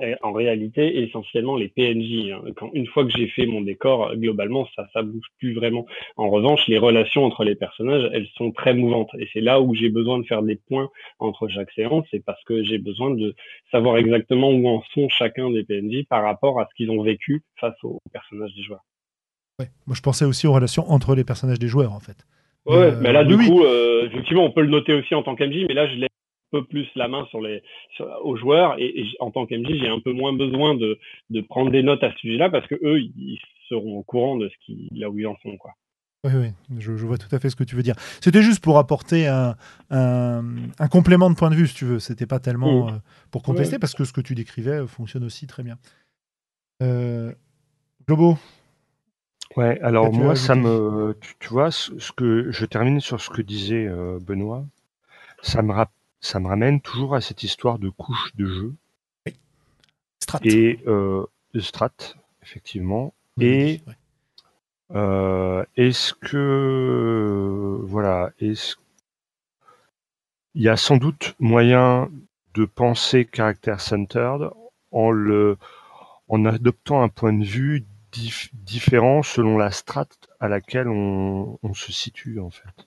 [0.00, 2.30] eh, en réalité essentiellement les PNJ.
[2.32, 2.42] hein.
[2.56, 5.86] Quand, une fois que j'ai fait mon décor, globalement, ça ça bouge plus vraiment.
[6.16, 9.10] En revanche, les relations entre les personnages, elles sont très mouvantes.
[9.18, 10.88] Et c'est là où j'ai besoin de faire des points
[11.18, 12.04] entre chaque séance.
[12.10, 13.34] C'est parce que j'ai besoin de
[13.70, 17.42] savoir exactement où en sont chacun des PNJ par rapport à ce qu'ils ont vécu
[17.60, 18.84] face aux personnages des joueurs.
[19.60, 19.68] Ouais.
[19.86, 22.16] Moi, je pensais aussi aux relations entre les personnages des joueurs, en fait.
[22.66, 25.22] Ouais, Euh, mais là, du oui, coup, euh, effectivement, on peut le noter aussi en
[25.22, 26.06] tant qu'MJ, mais là, je un
[26.50, 27.62] peu plus la main sur les,
[27.96, 30.98] sur- aux joueurs, et, en tant qu'MJ, j'ai un peu moins besoin de,
[31.30, 34.48] de prendre des notes à ce sujet-là, parce que eux, ils seront au courant de
[34.48, 35.72] ce qui, là où ils en sont, quoi.
[36.24, 36.48] Oui, oui,
[36.80, 37.94] je, je vois tout à fait ce que tu veux dire.
[38.20, 39.54] C'était juste pour apporter un,
[39.90, 40.42] un,
[40.80, 42.00] un complément de point de vue, si tu veux.
[42.00, 42.88] C'était pas tellement Mm.
[42.88, 42.98] euh,
[43.30, 43.78] pour contester, Ouais.
[43.78, 45.76] parce que ce que tu décrivais euh, fonctionne aussi très bien.
[46.82, 47.32] Euh,
[48.06, 48.36] Globo,
[49.56, 53.30] Ouais, alors moi, ça me, tu, tu vois, ce, ce que je termine sur ce
[53.30, 54.64] que disait euh, Benoît,
[55.42, 58.74] ça me, rap- ça me ramène toujours à cette histoire de couche de jeu
[60.20, 60.40] Strat.
[60.42, 61.92] et euh, de strat,
[62.42, 63.14] effectivement.
[63.36, 63.80] Oui, et-.
[64.94, 68.76] Euh, est-ce que, voilà, est-ce
[70.54, 72.10] il y a sans doute moyen
[72.54, 74.50] de penser caractère centered
[74.90, 75.56] en le,
[76.28, 81.74] en adoptant un point de vue dif- différent selon la strate à laquelle on, on
[81.74, 82.86] se situe en fait?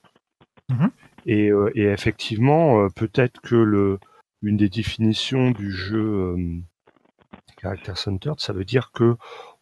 [0.70, 0.92] Mhm.
[1.26, 4.00] Et, euh, et effectivement, euh, peut-être que le,
[4.42, 6.62] une des définitions du jeu euh,
[7.62, 9.16] caractère centered, ça veut dire que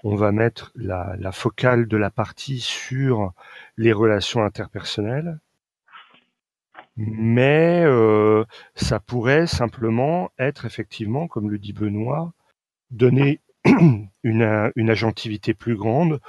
[0.04, 3.34] on va mettre la, la focale de la partie sur
[3.78, 5.40] les relations interpersonnelles,
[6.96, 8.46] mais euh,
[8.76, 12.34] ça pourrait simplement être effectivement, comme le dit Benoît,
[12.92, 13.42] donner
[14.24, 16.22] une, une agentivité plus grande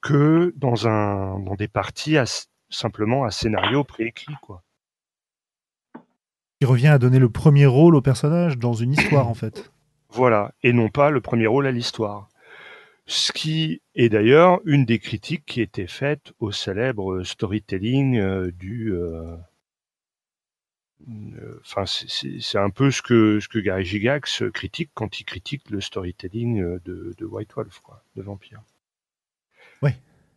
[0.00, 2.24] que dans un dans des parties à,
[2.70, 4.62] simplement à scénario préécrit quoi.
[6.62, 9.72] Qui revient à donner le premier rôle au personnage dans une histoire, en fait.
[10.10, 12.28] Voilà, et non pas le premier rôle à l'histoire.
[13.04, 18.92] Ce qui est d'ailleurs une des critiques qui était faite au célèbre storytelling euh, du.
[18.94, 19.34] euh,
[21.08, 25.68] euh, Enfin, c'est- un peu ce que ce que Gary Gigax critique quand il critique
[25.68, 28.62] le storytelling de, de White Wolf, quoi, de Vampire.
[29.82, 29.96] Ouais.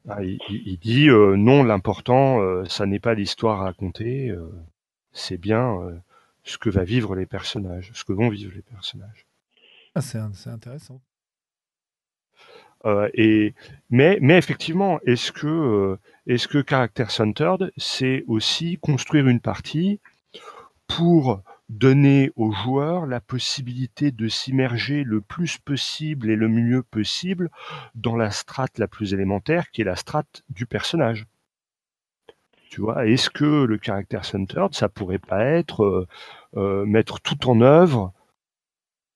[0.09, 4.35] Ah, il, dit euh, non, l'important, ça n'est pas l'histoire à raconter,
[5.11, 6.01] c'est bien
[6.45, 9.25] ce que va vivre les personnages, ce que vont vivre les personnages.
[9.95, 11.01] Ah, c'est intéressant.
[12.85, 13.55] Euh, et
[13.89, 19.99] mais mais effectivement, est-ce que euh, est-ce que Character Centered, c'est aussi construire une partie
[20.87, 27.49] pour donner aux joueurs la possibilité de s'immerger le plus possible et le mieux possible
[27.95, 31.25] dans la strate la plus élémentaire, qui est la strate du personnage.
[32.69, 36.07] Tu vois, est-ce que le Character Centered, ça pourrait pas être euh,
[36.57, 38.11] euh, mettre tout en œuvre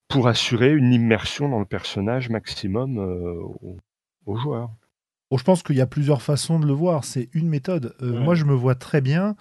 [0.07, 3.77] pour assurer une immersion dans le personnage maximum euh, aux,
[4.25, 4.71] aux joueurs.
[5.29, 7.03] Bon, je pense qu'il y a plusieurs façons de le voir.
[7.03, 7.95] C'est une méthode.
[8.01, 8.19] Euh, Ouais.
[8.19, 9.35] Moi, je me vois très bien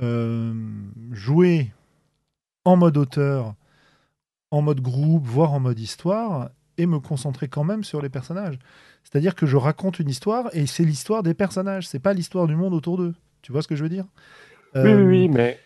[0.00, 0.54] euh,
[1.12, 1.72] jouer
[2.64, 3.54] en mode auteur,
[4.50, 8.58] en mode groupe, voire en mode histoire, et me concentrer quand même sur les personnages.
[9.04, 11.86] C'est-à-dire que je raconte une histoire et c'est l'histoire des personnages.
[11.88, 13.14] C'est pas l'histoire du monde autour d'eux.
[13.46, 14.06] Tu vois ce que je veux dire?
[14.82, 15.60] Oui, oui, Euh, oui, mais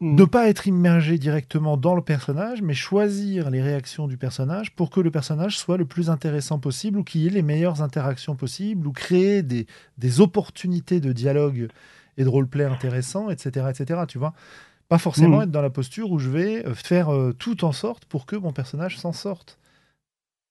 [0.00, 4.90] ne pas être immergé directement dans le personnage, mais choisir les réactions du personnage pour
[4.90, 8.36] que le personnage soit le plus intéressant possible ou qu'il y ait les meilleures interactions
[8.36, 9.66] possibles ou créer des,
[9.98, 11.66] des opportunités de dialogue
[12.16, 14.02] et de roleplay intéressants, etc., etc.
[14.06, 14.34] Tu vois
[14.88, 15.42] Pas forcément Mhm.
[15.42, 18.36] être dans la posture où je vais euh, faire euh, tout en sorte pour que
[18.36, 19.58] mon personnage s'en sorte.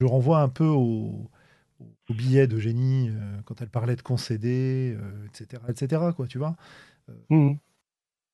[0.01, 1.29] Je renvoie un peu au,
[1.79, 6.55] au billet d'Eugénie euh, quand elle parlait de concéder, euh, etc., etc., quoi, tu vois
[7.29, 7.59] Mhm.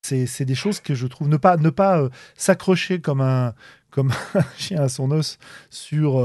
[0.02, 3.54] c'est des choses que je trouve ne pas ne pas s'accrocher comme un
[3.90, 5.38] comme un chien à son os
[5.70, 6.18] sur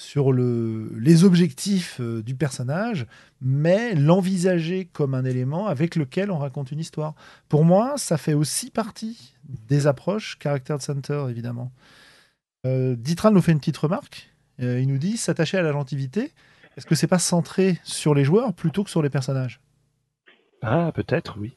[0.00, 3.06] sur le, les objectifs euh, du personnage,
[3.40, 7.14] mais l'envisager comme un élément avec lequel on raconte une histoire.
[7.48, 9.34] Pour moi, ça fait aussi partie
[9.68, 11.70] des approches Character Center, évidemment.
[12.66, 14.30] Euh, Ditran nous fait une petite remarque.
[14.60, 16.30] Euh, il nous dit s'attacher à la gentilité.
[16.76, 19.60] Est-ce que c'est pas centré sur les joueurs plutôt que sur les personnages?
[20.62, 21.56] Ah, peut-être, oui.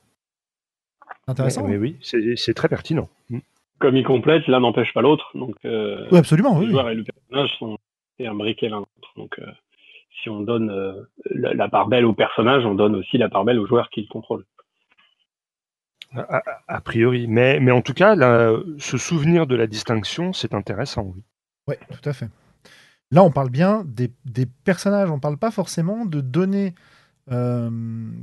[1.28, 1.68] Intéressant.
[1.68, 3.10] Mais, oui, c'est très pertinent.
[3.30, 3.40] Mm.
[3.80, 5.30] Comme il complète, l'un n'empêche pas l'autre.
[5.36, 6.60] Donc, oui, absolument.
[6.60, 7.78] Les joueurs et le personnage sont
[8.20, 9.14] et imbriquer l'un l'autre.
[9.18, 9.46] Donc, euh,
[10.22, 13.60] si on donne euh, la, part belle au personnage, on donne aussi la part belle
[13.60, 14.46] au joueur qui le contrôle.
[16.16, 18.16] A, priori, mais, mais en tout cas,
[18.78, 21.24] ce souvenir de la distinction, c'est intéressant, oui.
[21.68, 22.28] Oui, tout à fait.
[23.14, 24.10] Là, on parle bien des,
[24.64, 26.74] personnages, on ne parle pas forcément de donner.
[27.32, 27.70] Euh,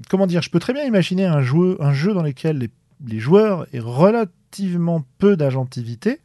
[0.08, 2.70] comment dire Je peux très bien imaginer un jeu, dans lequel les,
[3.06, 6.18] les joueurs aient relativement peu d'agentivité,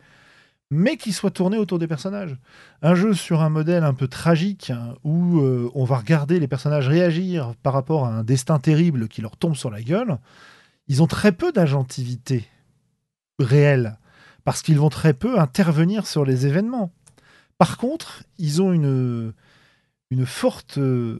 [0.72, 2.38] mais qui soit tourné autour des personnages.
[2.82, 6.48] Un jeu sur un modèle un peu tragique, hein, où euh, on va regarder les
[6.48, 10.18] personnages réagir par rapport à un destin terrible qui leur tombe sur la gueule,
[10.88, 12.48] ils ont très peu d'agentivité
[13.38, 14.00] réelle,
[14.44, 16.92] parce qu'ils vont très peu intervenir sur les événements.
[17.58, 19.34] Par contre, ils ont une,
[20.12, 20.76] une forte...
[20.76, 21.20] je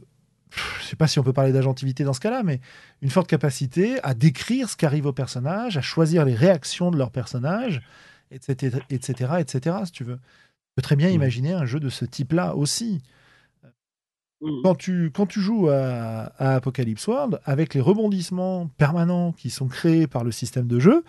[0.82, 2.60] sais pas si on peut parler d'agentivité dans ce cas-là, mais
[3.02, 6.96] une forte capacité à décrire ce qui arrive aux personnages, à choisir les réactions de
[6.96, 7.82] leurs personnages,
[8.30, 10.16] etc., etc., etc., si tu veux.
[10.16, 11.14] Tu peux très bien mmh.
[11.14, 13.00] imaginer un jeu de ce type-là aussi.
[14.42, 14.62] Mmh.
[14.62, 20.06] Quand tu, quand tu joues à, Apocalypse World, avec les rebondissements permanents qui sont créés
[20.06, 21.04] par le système de jeu,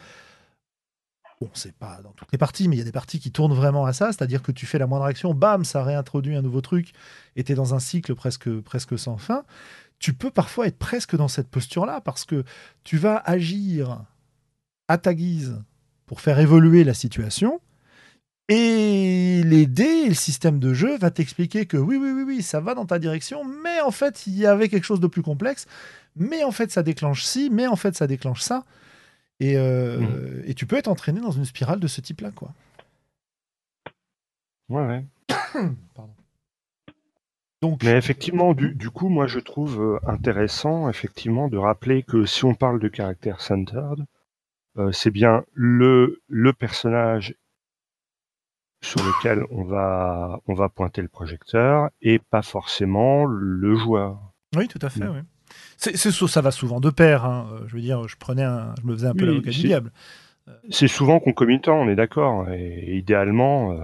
[1.40, 3.54] bon, c'est pas dans toutes les parties, mais il y a des parties qui tournent
[3.54, 6.62] vraiment à ça, c'est-à-dire que tu fais la moindre action, bam, ça réintroduit un nouveau
[6.62, 6.94] truc,
[7.36, 9.44] et tu es dans un cycle presque, presque sans fin.
[10.00, 12.44] Tu peux parfois être presque dans cette posture-là, parce que
[12.84, 14.04] tu vas agir
[14.88, 15.62] à ta guise
[16.06, 17.62] pour faire évoluer la situation.
[18.50, 22.42] Et les dés et le système de jeu va t'expliquer que oui, oui, oui, oui,
[22.42, 25.22] ça va dans ta direction, mais en fait, il y avait quelque chose de plus
[25.22, 25.66] complexe,
[26.16, 28.64] mais en fait, ça déclenche ci, mais en fait, ça déclenche ça.
[29.40, 30.44] Et, euh, mmh.
[30.46, 32.54] et tu peux être entraîné dans une spirale de ce type-là, quoi.
[34.70, 35.06] Ouais, ouais.
[35.96, 36.14] Pardon.
[37.62, 42.26] Donc, mais effectivement, du, du, coup, moi, je trouve euh, intéressant, effectivement, de rappeler que
[42.26, 44.06] si on parle de caractère centered,
[44.78, 47.36] euh, c'est bien le, le personnage
[48.82, 54.20] sur lequel on va, on va pointer le projecteur et pas forcément le joueur.
[54.56, 55.06] Oui, tout à fait.
[55.06, 55.16] Mm.
[55.16, 55.22] Oui.
[55.78, 57.26] C'est, ça va souvent de pair.
[57.26, 57.62] Hein.
[57.68, 59.92] Je veux dire, je prenais, un, je me faisais un peu l'avocat du diable.
[60.70, 62.50] C'est souvent concomitant, on est d'accord.
[62.50, 63.84] Et, idéalement, euh,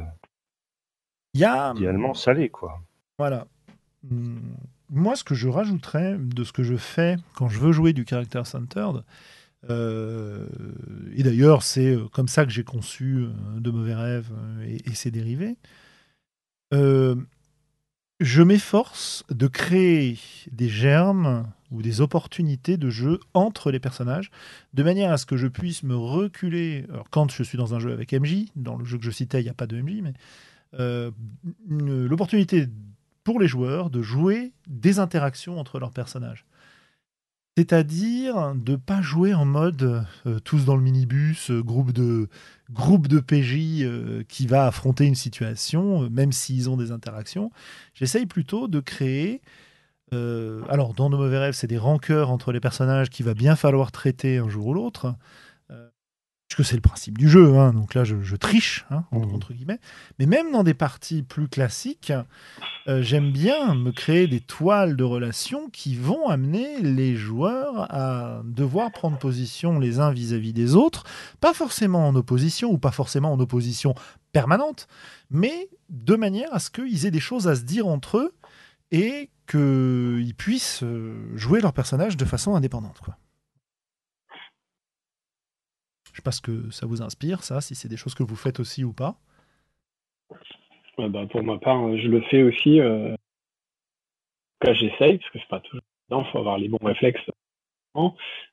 [1.34, 1.74] y a...
[1.76, 2.82] idéalement salé, quoi.
[3.18, 3.48] Voilà.
[4.10, 4.38] Hmm.
[4.90, 8.06] Moi, ce que je rajouterais de ce que je fais quand je veux jouer du
[8.08, 9.04] character centered,
[9.70, 10.48] euh,
[11.16, 14.32] et d'ailleurs, c'est euh, comme ça que j'ai conçu euh, De mauvais rêves
[14.66, 15.56] et, ses dérivés.
[18.20, 20.20] Je m'efforce de créer
[20.52, 24.32] des germes ou des opportunités de jeu entre les personnages,
[24.74, 26.86] de manière à ce que je puisse me reculer.
[27.10, 29.44] Quand je suis dans un jeu avec MJ, dans le jeu que je citais, il
[29.44, 30.14] n'y a pas de MJ, mais
[31.68, 32.68] l'opportunité
[33.24, 36.46] pour les joueurs de jouer des interactions entre leurs personnages.
[37.58, 42.28] C'est-à-dire de pas jouer en mode euh, tous dans le minibus, euh, groupe de
[42.74, 47.52] groupe de PJ euh, qui va affronter une situation, même s'ils ont des interactions.
[47.94, 49.42] J'essaye plutôt de créer.
[50.12, 53.92] alors, dans nos mauvais rêves, c'est des rancœurs entre les personnages qu'il va bien falloir
[53.92, 55.16] traiter un jour ou l'autre
[56.56, 59.34] que c'est le principe du jeu, hein, donc là je, triche, hein, mmh.
[59.34, 59.80] entre, guillemets.
[60.20, 62.14] Mais même dans des parties plus classiques,
[62.88, 68.42] euh, j'aime bien me créer des toiles de relations qui vont amener les joueurs à
[68.46, 71.04] devoir prendre position les uns vis-à-vis des autres,
[71.40, 73.96] pas forcément en opposition ou pas forcément en opposition
[74.32, 74.88] permanente,
[75.30, 78.34] mais de manière à ce qu'ils aient des choses à se dire entre eux
[78.92, 83.00] et qu'ils puissent euh, jouer leur personnage de façon indépendante.
[83.04, 83.18] Quoi.
[86.14, 88.36] Je sais pas ce que ça vous inspire, ça, si c'est des choses que vous
[88.36, 89.18] faites aussi ou pas.
[90.98, 92.80] bah, pour ma part, je le fais aussi.
[92.80, 93.14] Euh...
[93.14, 96.78] En tout cas, j'essaye, parce que c'est pas toujours évident, il faut avoir les bons
[96.82, 97.22] réflexes.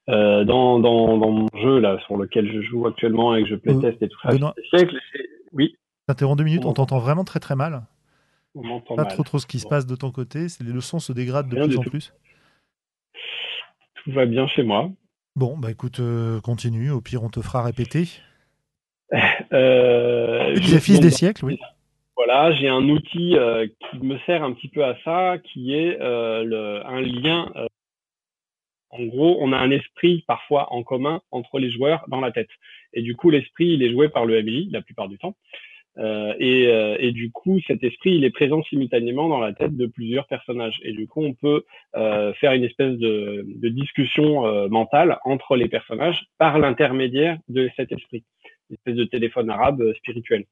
[0.08, 3.54] Euh, dans, dans, dans, mon jeu là sur lequel je joue actuellement et que je
[3.54, 4.54] playtest et tout ça, Benoît,
[5.52, 5.76] oui.
[6.06, 7.86] T'interromps deux minutes, on, t'entend vraiment très très mal.
[8.54, 11.12] On m'entend Pas trop trop ce qui se passe de ton côté, les leçons se
[11.12, 12.12] dégradent de plus en plus.
[14.04, 14.90] Tout va bien chez moi.
[15.40, 16.90] Bon, bah écoute, euh, continue.
[16.90, 18.04] Au pire, on te fera répéter.
[19.52, 21.58] Euh, fils des siècles, oui.
[22.14, 25.98] Voilà, j'ai un outil euh, qui me sert un petit peu à ça, qui est
[25.98, 27.50] le, un lien
[28.90, 32.50] En gros, on a un esprit parfois en commun entre les joueurs dans la tête.
[32.92, 35.34] Et du coup, l'esprit, il est joué par le MJ la plupart du temps.
[35.98, 39.76] Euh, et, euh, et, du coup, cet esprit, il est présent simultanément dans la tête
[39.76, 40.80] de plusieurs personnages.
[40.82, 41.64] Et du coup, on peut
[41.96, 48.24] euh, faire une espèce de, discussion mentale entre les personnages par l'intermédiaire de cet esprit,
[48.68, 50.44] une espèce de téléphone arabe spirituel.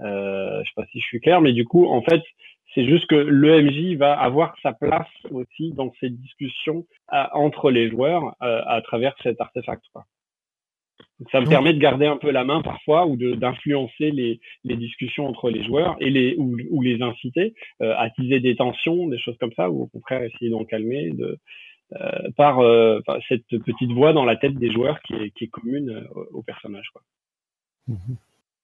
[0.00, 2.22] Euh, je sais pas si je suis clair, mais du coup, en fait,
[2.74, 8.34] c'est juste que l'EMJ va avoir sa place aussi dans ces discussions entre les joueurs
[8.40, 9.84] à travers cet artefact.
[9.92, 10.04] Quoi
[11.30, 15.26] ça me permet de garder un peu la main parfois ou d'influencer les, les, discussions
[15.26, 19.18] entre les joueurs et les ou, ou les inciter, euh, à attiser des tensions, des
[19.18, 21.38] choses comme ça, ou au contraire essayer d'en calmer de,
[21.92, 25.48] euh, par, euh, cette petite voix dans la tête des joueurs qui est, qui est
[25.48, 26.90] commune euh, au personnage.
[27.86, 28.16] Mhm.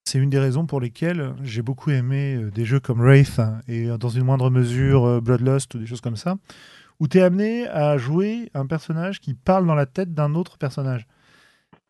[0.05, 3.87] C'est une des raisons pour lesquelles j'ai beaucoup aimé des jeux comme Wraith hein, et
[4.01, 6.37] dans une moindre mesure Bloodlust ou des choses comme ça,
[6.99, 10.59] où tu es amené à jouer un personnage qui parle dans la tête d'un autre
[10.59, 11.07] personnage.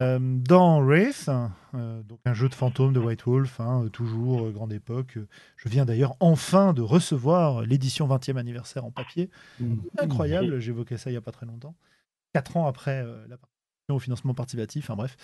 [0.03, 1.29] Euh, dans Wraith,
[1.75, 5.19] euh, donc un jeu de fantôme de White Wolf, hein, toujours euh, grande époque.
[5.57, 9.29] Je viens d'ailleurs enfin de recevoir l'édition 20e anniversaire en papier.
[9.61, 9.75] Mmh.
[9.99, 11.75] Incroyable, j'évoquais ça il n'y a pas très longtemps.
[12.33, 15.17] Quatre ans après la participation au financement participatif, enfin bref.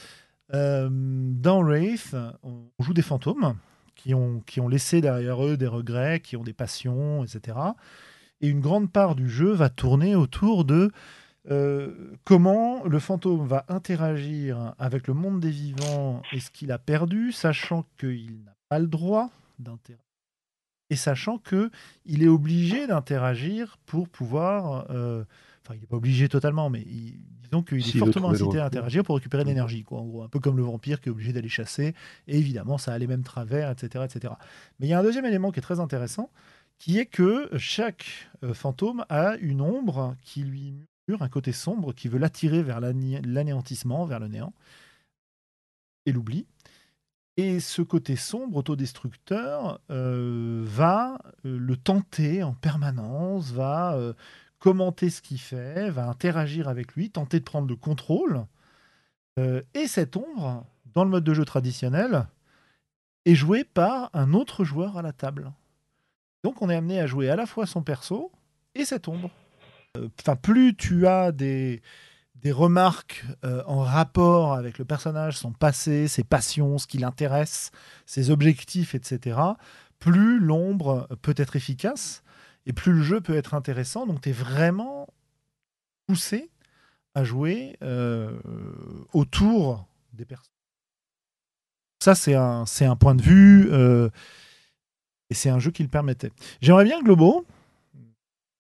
[0.50, 3.56] dans Wraith, on joue des fantômes
[3.94, 7.56] qui ont, qui ont laissé derrière eux des regrets, qui ont des passions, etc.
[8.40, 10.90] Et une grande part du jeu va tourner autour de
[11.50, 16.78] euh, comment le fantôme va interagir avec le monde des vivants et ce qu'il a
[16.78, 20.02] perdu, sachant qu'il n'a pas le droit d'interagir.
[20.90, 24.86] Et sachant qu'il est obligé d'interagir pour pouvoir.
[24.90, 25.24] Euh,
[25.64, 29.16] enfin, il n'est pas obligé totalement, mais disons qu'il est fortement incité à interagir pour
[29.16, 29.84] récupérer de l'énergie.
[29.90, 31.94] En gros, un peu comme le vampire qui est obligé d'aller chasser.
[32.28, 34.34] Et évidemment, ça a les mêmes travers, etc., etc.
[34.78, 36.30] Mais il y a un deuxième élément qui est très intéressant,
[36.78, 42.08] qui est que chaque euh, fantôme a une ombre qui lui un côté sombre qui
[42.08, 44.52] veut l'attirer vers l'anéantissement, vers le néant,
[46.04, 46.46] et l'oubli.
[47.36, 54.14] Et ce côté sombre, autodestructeur, euh, va euh, le tenter en permanence, va euh,
[54.58, 58.46] commenter ce qu'il fait, va interagir avec lui, tenter de prendre le contrôle.
[59.74, 62.26] et cette ombre, dans le mode de jeu traditionnel,
[63.26, 65.52] est jouée par un autre joueur à la table.
[66.42, 68.32] Donc on est amené à jouer à la fois son perso
[68.74, 69.30] et cette ombre
[70.20, 71.82] enfin, plus tu as des,
[72.36, 77.70] des remarques euh, en rapport avec le personnage, son passé, ses passions, ce qui l'intéresse,
[78.06, 79.38] ses objectifs, etc.,
[79.98, 82.22] plus l'ombre peut être efficace
[82.66, 84.06] et plus le jeu peut être intéressant.
[84.06, 85.08] Donc tu es vraiment
[86.06, 86.50] poussé
[87.14, 88.38] à jouer euh,
[89.12, 90.52] autour des personnages.
[92.00, 94.10] Ça, c'est un, un point de vue euh,
[95.30, 96.30] et c'est un jeu qui le permettait.
[96.60, 97.46] J'aimerais bien, Globo,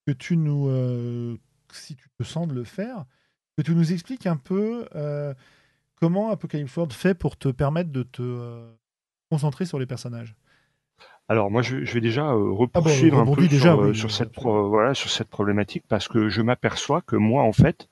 [0.06, 1.36] que tu nous, euh,
[1.72, 3.04] si tu te sens de le faire,
[3.56, 5.34] que tu nous expliques un peu euh,
[6.00, 8.72] comment Apocalypse World fait pour te permettre de te euh,
[9.30, 10.36] concentrer sur les personnages?
[11.28, 13.26] Alors moi je, vais déjà repousser un
[13.76, 17.88] peu sur, cette voilà, sur cette problématique parce que je m'aperçois que moi en fait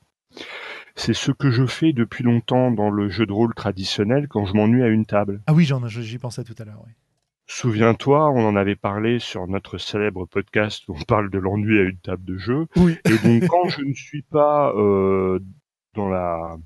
[0.95, 4.53] c'est ce que je fais depuis longtemps dans le jeu de rôle traditionnel quand je
[4.53, 5.41] m'ennuie à une table.
[5.47, 6.81] Ah oui, j'y pensais tout à l'heure.
[6.85, 6.93] Oui.
[7.47, 11.83] Souviens-toi, on en avait parlé sur notre célèbre podcast où on parle de l'ennui à
[11.83, 12.65] une table de jeu.
[12.75, 12.97] Oui.
[13.05, 15.39] Et donc, quand je ne suis pas euh,
[15.93, 16.57] dans la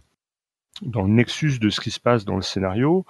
[0.81, 3.05] dans le nexus de ce qui se passe dans le scénario,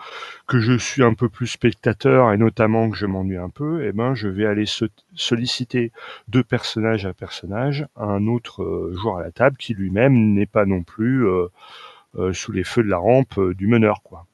[0.47, 3.91] que je suis un peu plus spectateur et notamment que je m'ennuie un peu, eh
[3.91, 4.65] ben je vais aller
[5.13, 5.91] solliciter
[6.28, 10.65] de personnage à personnage un autre euh, joueur à la table qui lui-même n'est pas
[10.65, 14.26] non plus euh, sous les feux de la rampe du meneur, quoi.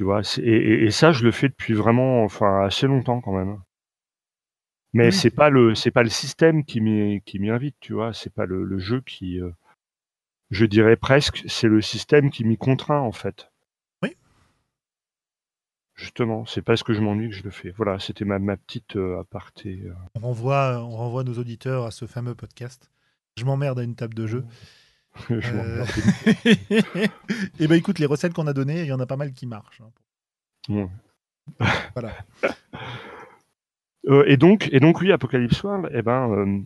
[0.00, 3.60] Tu vois, et, ça, je le fais depuis vraiment, enfin, assez longtemps quand même.
[4.94, 8.14] Mais c'est pas le, c'est pas le système qui m'y, qui m'y invite, tu vois.
[8.14, 9.50] C'est pas le, jeu qui, euh,
[10.50, 13.52] je dirais presque, c'est le système qui m'y contraint en fait.
[14.02, 14.16] Oui.
[15.94, 17.68] Justement, c'est parce que je m'ennuie que je le fais.
[17.72, 19.82] Voilà, c'était ma, ma petite euh, aparté.
[19.84, 19.92] Euh.
[20.14, 22.90] On renvoie, on renvoie nos auditeurs à ce fameux podcast.
[23.36, 24.46] Je m'emmerde à une table de jeu.
[25.28, 25.84] je euh...
[26.44, 27.08] et
[27.60, 29.46] eh ben écoute, les recettes qu'on a données, il y en a pas mal qui
[29.46, 29.82] marchent.
[30.70, 30.88] Hein.
[31.94, 32.12] voilà.
[34.06, 36.62] Euh, et donc, et donc oui, Apocalypse World, eh ben, euh,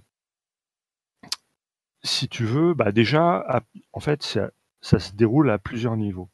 [2.02, 6.30] si tu veux, bah déjà, en fait, ça, ça se déroule à plusieurs niveaux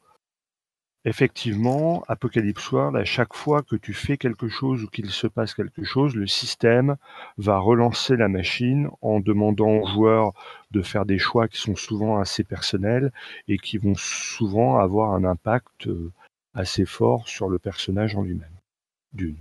[1.05, 5.53] effectivement, Apocalypse World, à chaque fois que tu fais quelque chose ou qu'il se passe
[5.53, 6.97] quelque chose, le système
[7.37, 10.33] va relancer la machine en demandant aux joueurs
[10.71, 13.11] de faire des choix qui sont souvent assez personnels
[13.47, 16.11] et qui vont souvent avoir un impact euh,
[16.53, 18.57] assez fort sur le personnage en lui-même.
[19.13, 19.37] D'une.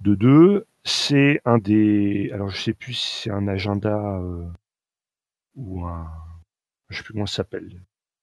[0.00, 4.46] De deux, c'est un des, alors je sais plus si c'est un agenda euh,
[5.54, 6.10] ou un,
[6.88, 7.80] je sais plus comment ça s'appelle,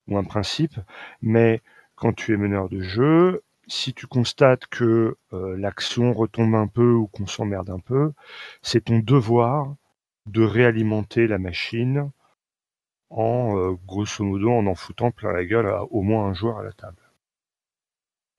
[0.08, 0.76] ou un principe,
[1.22, 1.62] mais
[2.02, 6.94] quand tu es meneur de jeu, si tu constates que euh, l'action retombe un peu
[6.94, 8.12] ou qu'on s'emmerde un peu,
[8.64, 9.76] c'est ton devoir
[10.26, 12.10] de réalimenter la machine
[13.12, 16.58] en, euh, grosso modo, en en foutant plein la gueule à au moins un joueur
[16.58, 16.98] à la table.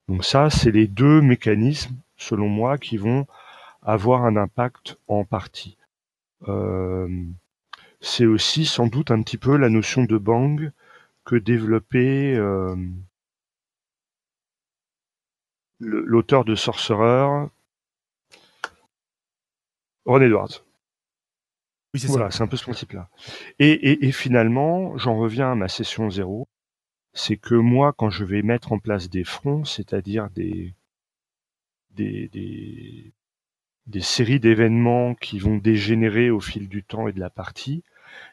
[0.09, 3.27] Donc ça, c'est les deux mécanismes, selon moi, qui vont
[3.81, 5.77] avoir un impact en partie.
[6.49, 7.07] Euh,
[8.01, 10.73] c'est aussi sans doute un petit peu la notion de bang
[11.23, 12.75] que développait euh,
[15.83, 17.47] l'auteur de Sorcerer,
[20.05, 20.63] Ron Edwards.
[21.93, 22.37] Oui, c'est Voilà, ça.
[22.37, 23.09] c'est un peu ce principe-là.
[23.59, 26.47] Et, et, et finalement, j'en reviens à ma session zéro,
[27.13, 30.73] c'est que moi, quand je vais mettre en place des fronts, c'est-à-dire des,
[31.91, 33.13] des, des,
[33.87, 37.83] des séries d'événements qui vont dégénérer au fil du temps et de la partie,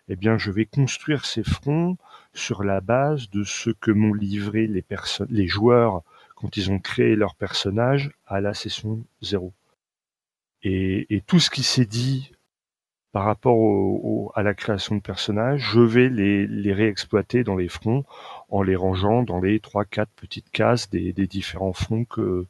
[0.09, 1.97] eh bien, je vais construire ces fronts
[2.35, 6.03] sur la base de ce que m'ont livré les personnes, les joueurs
[6.41, 9.53] quand ils ont créé leur personnage à la session zéro.
[10.63, 12.33] Et, tout ce qui s'est dit
[13.13, 18.05] par rapport à la création de personnages, je vais les, les, réexploiter dans les fronts
[18.51, 22.47] en les rangeant dans les trois quatre petites cases des, des différents fronts que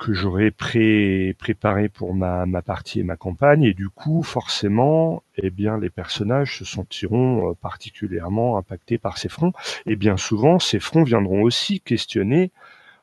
[0.00, 5.22] que j'aurais pré préparé pour ma, ma partie et ma campagne et du coup forcément
[5.36, 9.52] eh bien les personnages se sentiront euh, particulièrement impactés par ces fronts
[9.86, 12.50] et bien souvent ces fronts viendront aussi questionner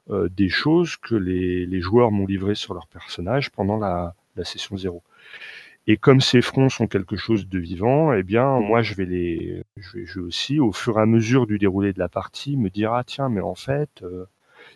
[0.09, 4.45] euh, des choses que les, les joueurs m'ont livrées sur leurs personnages pendant la, la
[4.45, 5.03] session zéro.
[5.85, 9.63] Et comme ces fronts sont quelque chose de vivant, eh bien, moi, je vais les,
[9.77, 12.93] je vais, aussi, au fur et à mesure du déroulé de la partie, me dire
[12.93, 14.25] ah tiens, mais en fait, euh,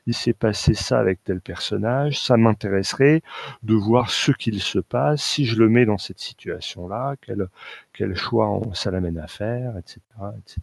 [0.08, 3.22] il s'est passé ça avec tel personnage, ça m'intéresserait
[3.64, 7.16] de voir ce qu'il se passe si je le mets dans cette situation-là,
[7.94, 10.00] quel, choix ça l'amène à faire, etc.,
[10.38, 10.62] etc.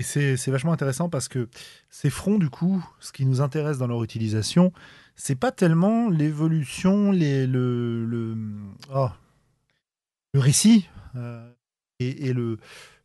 [0.00, 1.48] Et c'est vachement intéressant parce que
[1.90, 4.72] ces fronts, du coup, ce qui nous intéresse dans leur utilisation,
[5.16, 9.08] c'est pas tellement l'évolution, oh,
[10.34, 11.50] le récit euh,
[11.98, 12.58] et, le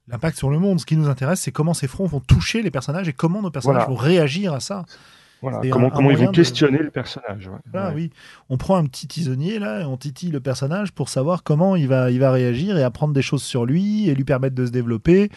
[0.08, 0.80] l'impact sur le monde.
[0.80, 3.52] Ce qui nous intéresse, c'est comment ces fronts vont toucher les personnages et comment nos
[3.52, 3.90] personnages Voilà.
[3.90, 4.86] vont réagir à ça.
[5.42, 7.48] Voilà, comment, un- un comment ils vont de- questionner le personnage.
[7.48, 7.58] ouais.
[7.72, 7.96] Voilà, Ouais.
[7.96, 8.10] oui.
[8.50, 11.88] On prend un petit tisonnier là, et on titille le personnage pour savoir comment il
[11.90, 14.72] va, il va réagir et apprendre des choses sur lui et lui permettre de se
[14.72, 15.30] développer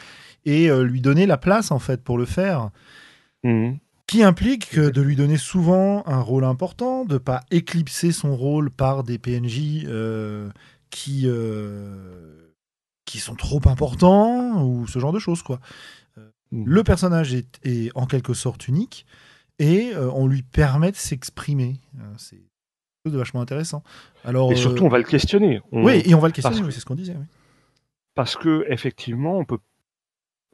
[0.45, 2.71] et euh, lui donner la place en fait pour le faire.
[3.43, 3.79] Mhm.
[4.07, 8.71] Qui implique que de lui donner souvent un rôle important, de pas éclipser son rôle
[8.71, 10.49] par des PNJ euh,
[10.91, 12.49] qui, euh,
[13.07, 15.59] qui sont trop importants ou ce genre de choses quoi.
[16.53, 16.65] Mhm.
[16.67, 19.07] Le personnage est, est en quelque sorte unique
[19.59, 21.81] et euh, on lui permet de s'exprimer.
[21.99, 22.41] Euh, c'est
[23.07, 23.83] de vachement intéressant.
[24.25, 25.61] Alors, Et surtout, euh, on va le questionner.
[25.73, 27.15] On- oui, et on va le questionner, oui, c'est ce qu'on disait.
[27.17, 27.25] oui.
[28.15, 29.59] parce que effectivement, on peut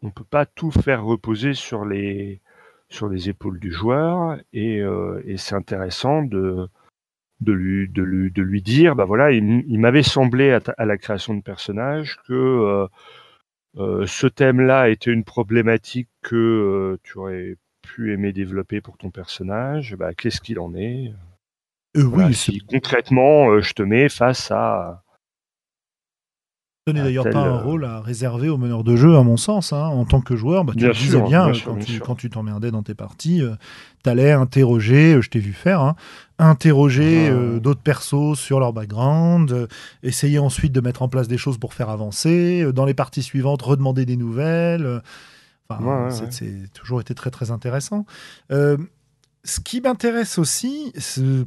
[0.03, 2.41] on peut pas tout faire reposer sur les
[2.89, 6.69] sur les épaules du joueur et, euh, et c'est intéressant de
[7.43, 10.85] de lui de lui de lui dire bah voilà il, m'avait semblé à, ta- à
[10.87, 12.87] la création de personnage que euh,
[13.79, 19.11] euh, ce thème-là était une problématique que euh, tu aurais pu aimer développer pour ton
[19.11, 21.13] personnage bah qu'est-ce qu'il en est?
[21.95, 25.03] Voilà, oui, ce si concrètement je te mets face à
[26.91, 29.37] n'est à d'ailleurs pas un euh, rôle à réserver aux meneurs de jeu, à mon
[29.37, 29.73] sens.
[29.73, 29.85] hein.
[29.87, 31.85] En tant que joueur, bah, tu Bien le disais sûr, bien, bien euh, quand, bien
[31.85, 33.41] tu, quand tu t'emmerdais dans tes parties,
[34.03, 35.95] tu allais interroger, euh, je t'ai vu faire, hein,
[36.41, 37.33] interroger Ah.
[37.35, 39.67] euh, d'autres persos sur leur background, euh,
[40.03, 43.23] essayer ensuite de mettre en place des choses pour faire avancer, euh, dans les parties
[43.23, 44.85] suivantes, redemander des nouvelles.
[44.85, 44.99] euh,
[45.71, 46.29] Enfin, Ouais, ouais, c'est ouais.
[46.33, 48.05] c'est toujours été très très intéressant.
[48.51, 48.77] Euh,
[49.45, 50.93] ce qui m'intéresse aussi,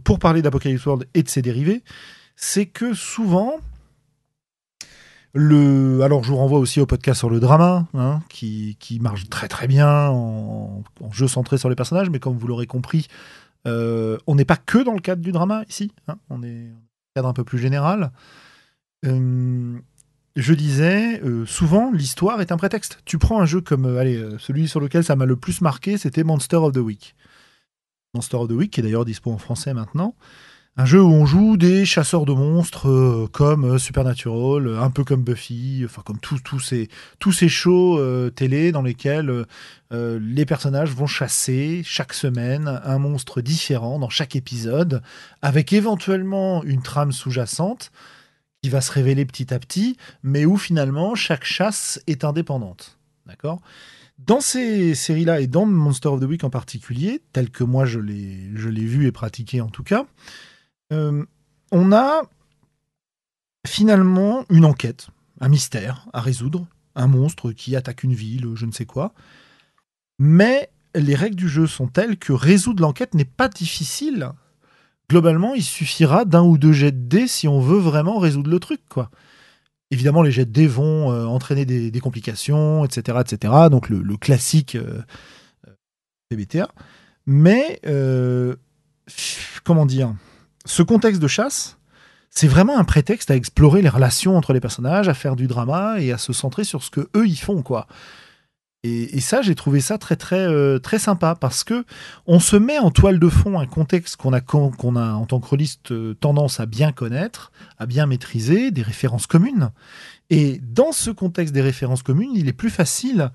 [0.05, 1.83] pour parler d'Apocalypse World et de ses dérivés,
[2.37, 3.55] c'est que souvent,
[5.35, 9.47] alors je vous renvoie aussi au podcast sur le drama, hein, qui, qui marche très
[9.47, 13.07] très bien en, jeu centré sur les personnages, mais comme vous l'aurez compris,
[13.67, 16.77] euh, on n'est pas que dans le cadre du drama ici, hein, on est dans
[16.77, 18.11] un cadre un peu plus général.
[19.05, 19.77] Euh,
[20.35, 22.99] je disais, euh, souvent l'histoire est un prétexte.
[23.05, 26.23] Tu prends un jeu comme, allez, celui sur lequel ça m'a le plus marqué, c'était
[26.23, 27.15] Monster of the Week.
[28.13, 30.15] Monster of the Week, qui est d'ailleurs dispo en français maintenant.
[30.77, 34.89] Un jeu où on joue des chasseurs de monstres euh, comme euh, Supernatural, euh, un
[34.89, 37.97] peu comme Buffy, enfin comme tous tous ces, tous ces shows
[38.31, 39.45] télé dans lesquels
[39.91, 45.01] les personnages vont chasser chaque semaine un monstre différent dans chaque épisode,
[45.41, 47.91] avec éventuellement une trame sous-jacente
[48.61, 52.97] qui va se révéler petit à petit, mais où finalement chaque chasse est indépendante.
[53.25, 53.61] D'accord?
[54.19, 57.99] Dans ces séries-là et dans Monster of the Week en particulier, tel que moi je
[57.99, 60.05] l'ai vu et pratiqué en tout cas,
[60.91, 61.25] euh,
[61.71, 62.21] on a
[63.65, 65.07] finalement une enquête.
[65.41, 69.13] un mystère à résoudre, un monstre qui attaque une ville, je ne sais quoi.
[70.19, 74.29] Mais les règles du jeu sont telles que résoudre l'enquête n'est pas difficile.
[75.09, 78.59] Globalement, il suffira d'un ou deux jets de dés si on veut vraiment résoudre le
[78.59, 79.11] truc, quoi.
[79.91, 83.53] Évidemment, les jets de dés vont euh, entraîner des, complications, etc., etc.
[83.69, 85.01] Donc le, classique euh,
[86.29, 86.69] PBTA.
[87.27, 88.55] Mais euh,
[89.63, 90.13] comment dire,
[90.65, 91.77] ce contexte de chasse,
[92.29, 95.99] c'est vraiment un prétexte à explorer les relations entre les personnages, à faire du drama
[95.99, 97.87] et à se centrer sur ce que eux y font, quoi.
[98.87, 101.85] Et, ça, j'ai trouvé ça très très euh, très sympa parce que
[102.27, 105.47] on se met en toile de fond un contexte qu'on a a en tant que
[105.47, 109.71] rôliste euh, tendance à bien connaître, à bien maîtriser, des références communes.
[110.29, 113.31] Et dans ce contexte des références communes, il est plus facile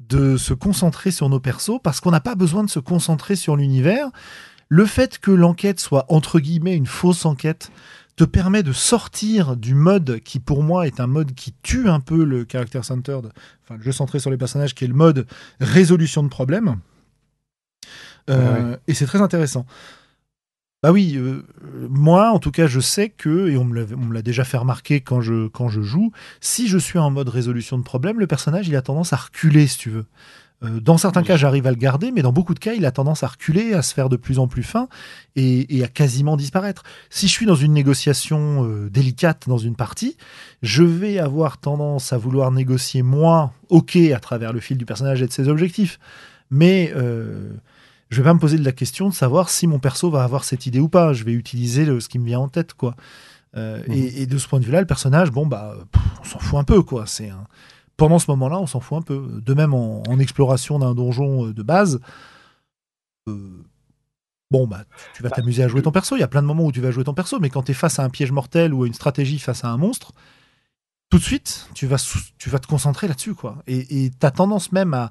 [0.00, 3.54] de se concentrer sur nos persos parce qu'on n'a pas besoin de se concentrer sur
[3.54, 4.08] l'univers.
[4.68, 7.70] Le fait que l'enquête soit entre guillemets une fausse enquête
[8.16, 12.00] te permet de sortir du mode qui pour moi est un mode qui tue un
[12.00, 13.30] peu le character centered,
[13.62, 15.26] enfin le jeu centré sur les personnages, qui est le mode
[15.60, 16.76] résolution de problèmes.
[18.30, 19.66] Euh, et c'est très intéressant.
[20.82, 21.42] Bah oui, euh,
[21.88, 25.20] moi en tout cas je sais que, et on me l'a déjà fait remarquer quand
[25.20, 26.10] je, quand je joue,
[26.40, 29.66] si je suis en mode résolution de problème, le personnage il a tendance à reculer
[29.66, 30.06] si tu veux.
[30.62, 32.90] Euh, dans certains cas, j'arrive à le garder, mais dans beaucoup de cas, il a
[32.90, 34.88] tendance à reculer, à se faire de plus en plus fin
[35.34, 36.82] et, à quasiment disparaître.
[37.10, 40.16] Si je suis dans une négociation euh, délicate dans une partie,
[40.62, 45.22] je vais avoir tendance à vouloir négocier moi, ok, à travers le fil du personnage
[45.22, 45.98] et de ses objectifs,
[46.50, 47.50] mais euh,
[48.08, 50.44] je vais pas me poser de la question de savoir si mon perso va avoir
[50.44, 51.12] cette idée ou pas.
[51.12, 52.94] Je vais utiliser ce qui me vient en tête, quoi.
[53.56, 54.10] Euh, mhm.
[54.16, 55.74] et, de ce point de vue-là, le personnage, bon bah,
[56.20, 57.04] on s'en fout un peu, quoi.
[57.06, 57.46] C'est un
[57.96, 59.40] pendant ce moment-là, on s'en fout un peu.
[59.44, 62.00] De même, en, exploration d'un donjon euh, de base,
[63.28, 63.64] euh,
[64.50, 64.84] bon, bah,
[65.14, 66.16] tu, vas bah, t'amuser à jouer ton perso.
[66.16, 67.72] Il y a plein de moments où tu vas jouer ton perso, mais quand tu
[67.72, 70.12] es face à un piège mortel ou à une stratégie face à un monstre,
[71.10, 72.02] tout de suite, tu vas,
[72.38, 73.34] tu vas te concentrer là-dessus.
[73.34, 73.62] quoi.
[73.66, 75.10] Et tu as tendance même à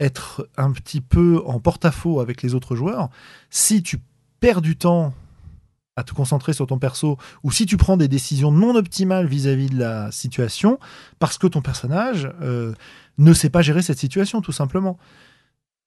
[0.00, 3.08] être un petit peu en porte-à-faux avec les autres joueurs.
[3.50, 3.98] Si tu
[4.40, 5.14] perds du temps
[6.02, 9.70] à te concentrer sur ton perso, ou si tu prends des décisions non optimales vis-à-vis
[9.70, 10.78] de la situation,
[11.18, 12.74] parce que ton personnage euh,
[13.18, 14.98] ne sait pas gérer cette situation, tout simplement.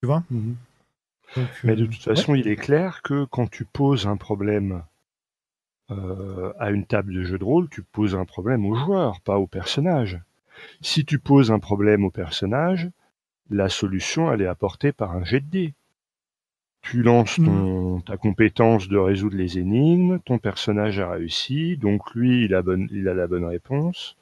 [0.01, 0.24] Tu vois?
[0.32, 0.55] Mhm.
[1.63, 4.84] Mais de euh, toute façon, il est clair que quand tu poses un problème
[5.91, 9.38] euh, à une table de jeu de rôle, tu poses un problème au joueur, pas
[9.38, 10.20] au personnage.
[10.82, 12.89] Si tu poses un problème au personnage,
[13.49, 15.74] la solution, elle est apportée par un jet de dés
[16.86, 22.46] tu lances ton, ta compétence de résoudre les énigmes, ton personnage a réussi, donc lui,
[22.46, 24.18] il a, bonne, il a la bonne réponse,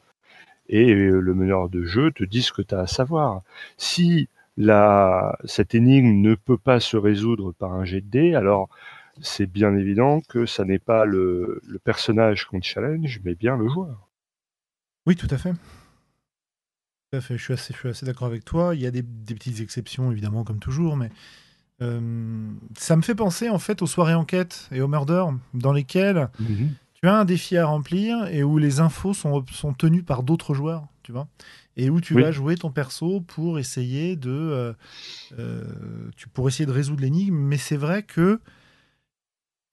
[0.70, 3.42] et euh, le meneur de jeu te dit ce que tu as à savoir.
[3.76, 8.70] Si la, cette énigme ne peut pas se résoudre par un jet de dés, alors
[9.20, 13.68] c'est bien évident que ça n'est pas le, le personnage qu'on challenge, mais bien le
[13.68, 14.08] joueur.
[15.06, 15.52] Oui, tout à fait.
[17.12, 17.38] Tout à fait.
[17.38, 18.74] Je suis assez, assez d'accord avec toi.
[18.74, 21.10] Il y a des, des petites exceptions, évidemment, comme toujours, mais
[21.84, 22.00] euh,
[22.78, 26.72] ça me fait penser en fait aux soirées enquête et aux murder dans lesquelles mhm.
[26.94, 30.54] tu as un défi à remplir et où les infos sont, sont tenues par d'autres
[30.54, 31.28] joueurs, tu vois,
[31.76, 34.74] et où tu vas jouer ton perso pour essayer de euh,
[35.40, 35.64] euh,
[36.16, 37.36] tu pour essayer de résoudre l'énigme.
[37.36, 38.40] Mais c'est vrai que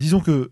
[0.00, 0.50] disons que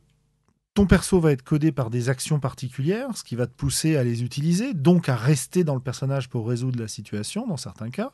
[0.74, 4.04] ton perso va être codé par des actions particulières, ce qui va te pousser à
[4.04, 8.12] les utiliser, donc à rester dans le personnage pour résoudre la situation dans certains cas.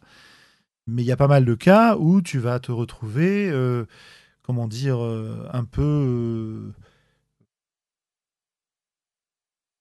[0.87, 3.87] Mais il y a pas mal de cas où tu vas te retrouver, euh,
[4.43, 5.83] comment dire, euh, un peu.
[5.83, 6.75] Euh,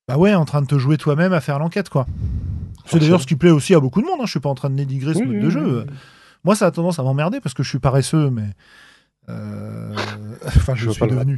[0.07, 2.05] bah ouais, en train de te jouer toi-même à faire l'enquête, quoi.
[2.85, 4.19] C'est d'ailleurs ce qui plaît aussi à beaucoup de monde.
[4.19, 4.25] Hein.
[4.25, 5.85] Je suis pas en train de dénigrer ce mode de jeu.
[6.43, 8.49] Moi, ça a tendance à m'emmerder parce que je suis paresseux, mais.
[10.45, 11.37] Enfin, je, suis devenu.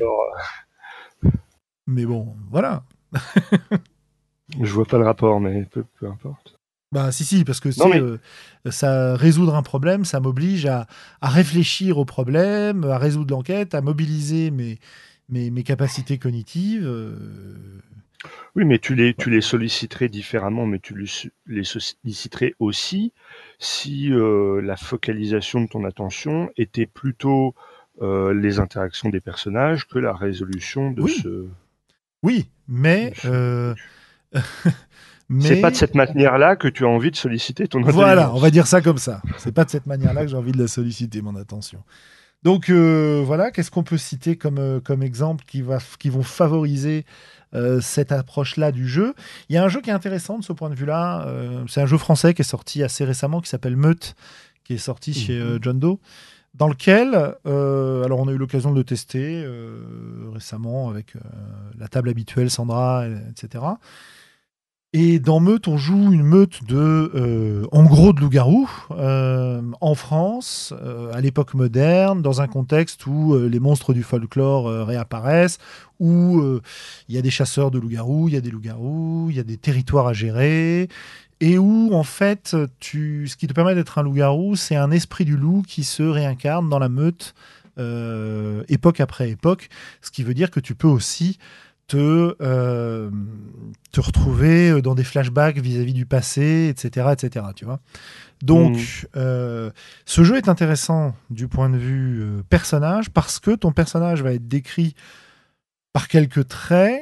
[1.85, 2.83] Mais bon, voilà.
[4.59, 6.54] je vois pas le rapport, mais peu importe.
[6.91, 8.17] Bah si si parce que euh,
[8.69, 10.87] ça résoudre un problème, ça m'oblige à,
[11.21, 14.79] réfléchir au problème, à résoudre l'enquête, à mobiliser mes,
[15.29, 16.85] mes, capacités cognitives.
[16.85, 17.17] Euh.
[18.55, 20.95] Oui, mais tu les, tu les solliciterais différemment, mais tu
[21.47, 23.13] les solliciterais aussi
[23.59, 27.55] si euh, la focalisation de ton attention était plutôt
[28.01, 31.47] les interactions des personnages que la résolution de ce.
[32.23, 33.13] Oui, mais.
[35.39, 37.99] C'est pas de cette manière-là que tu as envie de solliciter ton attention.
[37.99, 39.21] Voilà, on va dire ça comme ça.
[39.37, 41.83] C'est pas de cette manière-là que j'ai envie de la solliciter, mon attention.
[42.45, 46.21] Donc euh, voilà, qu'est-ce qu'on peut citer comme, euh, comme exemple qui, va, qui vont
[46.21, 47.03] favoriser
[47.55, 49.15] euh, cette approche-là du jeu?
[49.49, 51.27] Il y a un jeu qui est intéressant de ce point de vue-là.
[51.67, 54.15] c'est un jeu français qui est sorti assez récemment qui s'appelle Meute,
[54.63, 55.59] qui est sorti chez mhm.
[55.61, 55.97] John Doe
[56.53, 59.45] dans lequel, alors on a eu l'occasion de le tester
[60.31, 61.15] récemment avec
[61.77, 63.65] la table habituelle Sandra, etc.
[64.97, 69.93] Et dans Meute, on joue une meute de, euh, en gros, de loups-garous euh, en
[69.93, 75.57] France, euh, à l'époque moderne, dans un contexte où les monstres du folklore réapparaissent,
[75.99, 76.41] où
[77.09, 79.43] il y a des chasseurs de loups-garous, il y a des loups-garous, il y a
[79.43, 80.87] des territoires à gérer,
[81.41, 85.35] et où, en fait, ce qui te permet d'être un loup-garou, c'est un esprit du
[85.35, 87.35] loup qui se réincarne dans la meute
[88.69, 89.67] époque après époque,
[90.01, 91.37] ce qui veut dire que tu peux aussi
[91.87, 93.11] te, euh,
[93.91, 97.45] te retrouver dans des flashbacks vis-à-vis du passé, etc., etc.
[97.55, 97.79] Tu vois
[98.41, 99.07] Donc, mm.
[99.17, 99.71] euh,
[100.05, 104.33] ce jeu est intéressant du point de vue euh, personnage parce que ton personnage va
[104.33, 104.95] être décrit
[105.93, 107.01] par quelques traits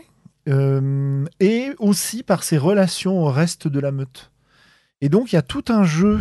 [1.39, 4.29] et aussi par ses relations au reste de la meute.
[4.99, 6.19] Et donc, il y a tout un jeu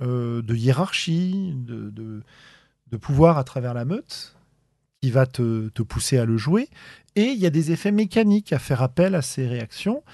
[0.00, 4.34] de hiérarchie, de, de, pouvoir à travers la meute
[5.02, 6.70] qui va te, te, pousser à le jouer.
[7.18, 10.04] Et il y a des effets mécaniques à faire appel à ces réactions.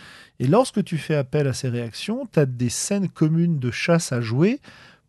[0.41, 4.11] Et lorsque tu fais appel à ces réactions, tu as des scènes communes de chasse
[4.11, 4.59] à jouer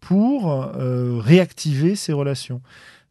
[0.02, 2.62] pour euh, réactiver ces relations.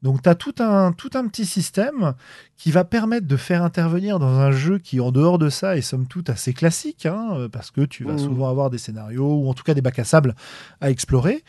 [0.02, 2.12] Donc tu as tout un, tout un petit système
[2.58, 5.80] qui va permettre de faire intervenir dans un jeu qui, en dehors de ça, est
[5.80, 8.18] somme toute assez classique, hein, parce que tu vas mmh.
[8.18, 10.34] souvent avoir des scénarios ou en tout cas des bacs à sable
[10.82, 11.42] à explorer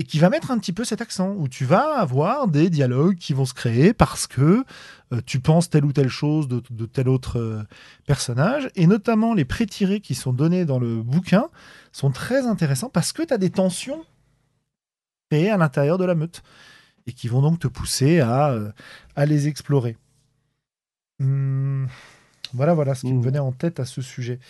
[0.00, 3.16] et qui va mettre un petit peu cet accent, où tu vas avoir des dialogues
[3.16, 4.64] qui vont se créer parce que
[5.12, 7.62] euh, tu penses telle ou telle chose de, tel autre euh,
[8.06, 11.48] personnage, et notamment les pré-tirés qui sont donnés dans le bouquin
[11.92, 14.02] sont très intéressants parce que tu as des tensions
[15.30, 16.42] créées à l'intérieur de la meute,
[17.06, 18.72] et qui vont donc te pousser à, euh,
[19.16, 19.98] à les explorer.
[21.20, 21.88] Hum,
[22.54, 23.22] voilà, voilà ce qui me mmh.
[23.22, 24.40] venait en tête à ce sujet.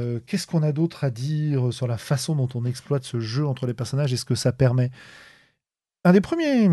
[0.00, 3.46] Euh, qu'est-ce qu'on a d'autre à dire sur la façon dont on exploite ce jeu
[3.46, 4.90] entre les personnages et ce que ça permet?
[6.04, 6.68] Un des premiers,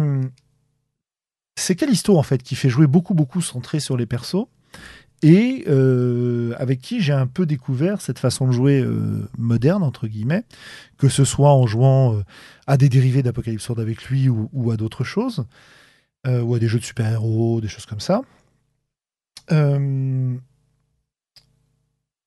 [1.55, 4.47] c'est Callisto en fait qui fait jouer beaucoup beaucoup centré sur les persos
[5.21, 10.07] et euh, avec qui j'ai un peu découvert cette façon de jouer euh, moderne entre
[10.07, 10.45] guillemets,
[10.97, 12.23] que ce soit en jouant
[12.67, 15.45] à des dérivés d'Apocalypse Sword avec lui ou, ou à d'autres choses,
[16.25, 18.21] ou à des jeux de super-héros, des choses comme ça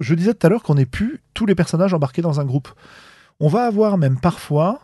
[0.02, 2.68] je disais tout à l'heure qu'on n'est plus tous les personnages embarqués dans un groupe.
[3.40, 4.80] On va avoir même parfois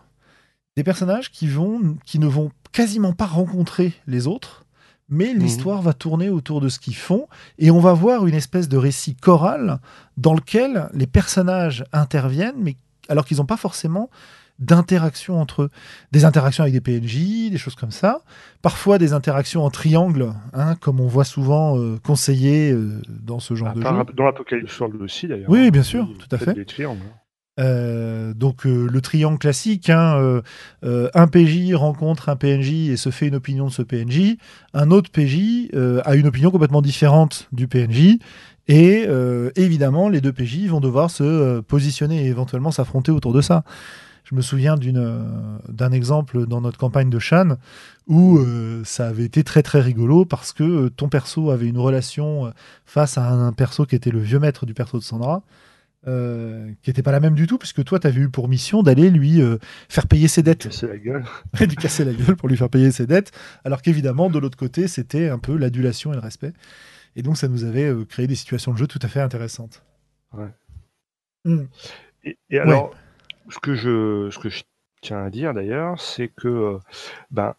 [0.76, 4.64] des personnages qui, vont, qui ne vont quasiment pas rencontrer les autres,
[5.08, 5.40] mais mhm.
[5.40, 7.26] l'histoire va tourner autour de ce qu'ils font,
[7.58, 9.80] et on va voir une espèce de récit choral
[10.16, 12.76] dans lequel les personnages interviennent, mais
[13.08, 14.10] alors qu'ils n'ont pas forcément
[14.58, 15.70] d'interactions entre eux.
[16.12, 18.22] Des interactions avec des PNJ, des choses comme ça.
[18.62, 23.54] Parfois des interactions en triangle, hein, comme on voit souvent euh, conseillé euh, dans ce
[23.54, 24.14] genre ah, de jeu.
[24.16, 25.48] Dans l'Apocalypse World aussi d'ailleurs.
[25.48, 26.54] Oui, bien sûr, tout à fait.
[26.54, 27.00] Des triangles.
[27.02, 27.14] Hein.
[27.60, 30.42] Euh, donc le triangle classique, hein,
[30.82, 34.36] un PJ rencontre un PNJ et se fait une opinion de ce PNJ,
[34.74, 35.68] un autre PJ
[36.04, 38.18] a une opinion complètement différente du PNJ,
[38.68, 39.08] et
[39.56, 43.64] évidemment les deux PJ vont devoir se positionner et éventuellement s'affronter autour de ça.
[44.28, 47.56] Je me souviens euh, d'un exemple dans notre campagne de Shan
[48.06, 51.78] où euh, ça avait été très très rigolo parce que euh, ton perso avait une
[51.78, 52.52] relation
[52.84, 55.42] face à un, perso qui était le vieux maître du perso de Sandra.
[56.04, 59.08] qui n'était pas la même du tout, puisque toi, tu avais eu pour mission d'aller
[59.08, 59.40] lui
[59.88, 60.64] faire payer ses dettes.
[60.64, 61.24] Casser la gueule.
[61.60, 63.32] lui casser la gueule pour lui faire payer ses dettes,
[63.64, 66.52] alors qu'évidemment, de l'autre côté, c'était un peu l'adulation et le respect.
[67.16, 69.82] Et donc, ça nous avait créé des situations de jeu tout à fait intéressantes.
[70.34, 70.52] Ouais.
[71.44, 71.64] Hmm.
[72.24, 72.94] Et, alors,
[73.48, 74.62] ce que je, ce que je
[75.00, 76.78] tiens à dire d'ailleurs, c'est que euh,
[77.30, 77.54] ben,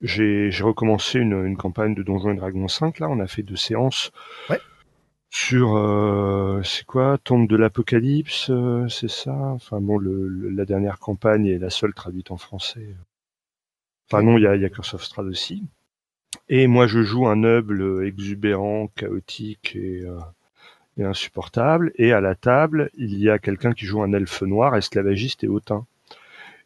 [0.00, 3.00] j'ai recommencé une, une, campagne de Donjons et Dragons 5.
[3.00, 4.12] Là, on a fait deux séances.
[5.32, 9.32] Sur, euh, c'est quoi, Tombe de l'Apocalypse, euh, c'est ça?
[9.32, 12.96] Enfin bon, le, la dernière campagne est la seule traduite en français.
[14.06, 15.62] Enfin non, il y a, y a Curse of Strahd aussi.
[16.48, 20.04] Et moi, je joue un noble exubérant, chaotique et,
[20.98, 21.92] insupportable.
[21.96, 25.48] Et à la table, il y a quelqu'un qui joue un elfe noir, esclavagiste et
[25.48, 25.86] hautain.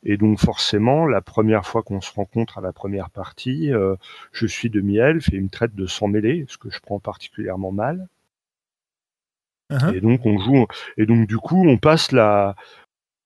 [0.04, 3.96] Et donc forcément, la première fois qu'on se rencontre à la première partie, euh,
[4.32, 7.72] je suis demi-elfe et il me traite de s'en mêler, ce que je prends particulièrement
[7.72, 8.06] mal.
[9.70, 9.96] Uh-huh.
[9.96, 10.66] Et donc on joue,
[10.98, 12.54] et donc du coup on passe la,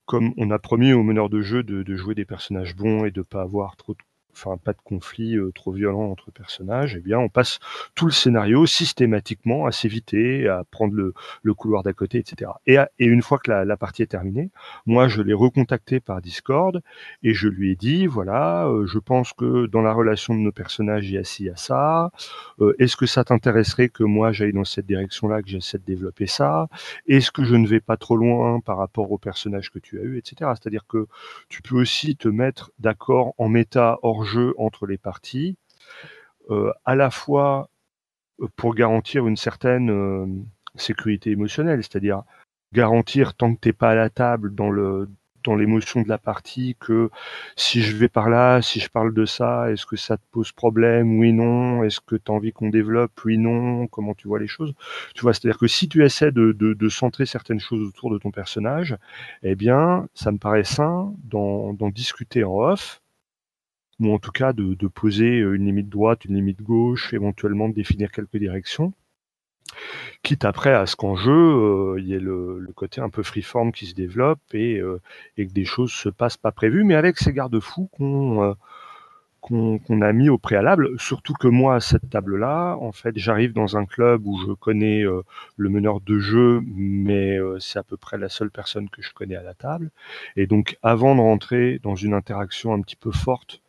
[0.06, 3.10] comme on a promis au meneur de jeu de, de jouer des personnages bons et
[3.10, 3.98] de pas avoir trop de
[4.38, 7.58] enfin pas de conflit euh, trop violent entre personnages, eh bien on passe
[7.94, 12.52] tout le scénario systématiquement à s'éviter, à prendre le, couloir d'à côté, etc.
[12.66, 14.50] Et, une fois que la, la, partie est terminée,
[14.86, 16.80] moi je l'ai recontacté par Discord
[17.22, 20.52] et je lui ai dit voilà, euh, je pense que dans la relation de nos
[20.52, 22.10] personnages il y a ci, il y a ça.
[22.60, 26.26] Euh, est-ce que ça t'intéresserait que moi j'aille dans cette direction-là, que j'essaie de développer
[26.26, 26.68] ça?
[27.06, 30.02] Est-ce que je ne vais pas trop loin par rapport au personnage que tu as
[30.02, 30.50] eu, etc.
[30.54, 31.06] C'est-à-dire que
[31.48, 35.56] tu peux aussi te mettre d'accord en méta hors jeu entre les parties,
[36.50, 37.70] euh, à la fois
[38.40, 40.26] euh, pour garantir une certaine euh,
[40.76, 42.22] sécurité émotionnelle, c'est-à-dire
[42.72, 45.08] garantir tant que t'es pas à la table dans le
[45.44, 47.10] dans l'émotion de la partie que
[47.56, 50.52] si je vais par là, si je parle de ça, est-ce que ça te pose
[50.52, 51.84] problème Oui, non.
[51.84, 53.86] Est-ce que tu as envie qu'on développe Oui, non.
[53.86, 54.74] Comment tu vois les choses
[55.14, 58.30] Tu vois, c'est-à-dire que si tu essaies de, de, centrer certaines choses autour de ton
[58.30, 58.96] personnage,
[59.42, 63.00] eh bien, ça me paraît sain d'en discuter en off
[64.00, 68.10] ou en tout cas de, poser une limite droite, une limite gauche, éventuellement de définir
[68.10, 68.92] quelques directions.
[70.22, 73.72] Quitte après à ce qu'en jeu, euh, il y ait le, côté un peu freeform
[73.72, 75.00] qui se développe et, euh,
[75.36, 78.54] et, que des choses se passent pas prévues, mais avec ces garde-fous qu'on euh,
[79.40, 80.98] qu'on a mis au préalable.
[80.98, 85.04] Surtout que moi, à cette table-là, en fait, j'arrive dans un club où je connais
[85.04, 89.36] le meneur de jeu, mais c'est à peu près la seule personne que je connais
[89.36, 89.90] à la table.
[90.36, 93.62] Et donc, avant de rentrer dans une interaction un petit peu forte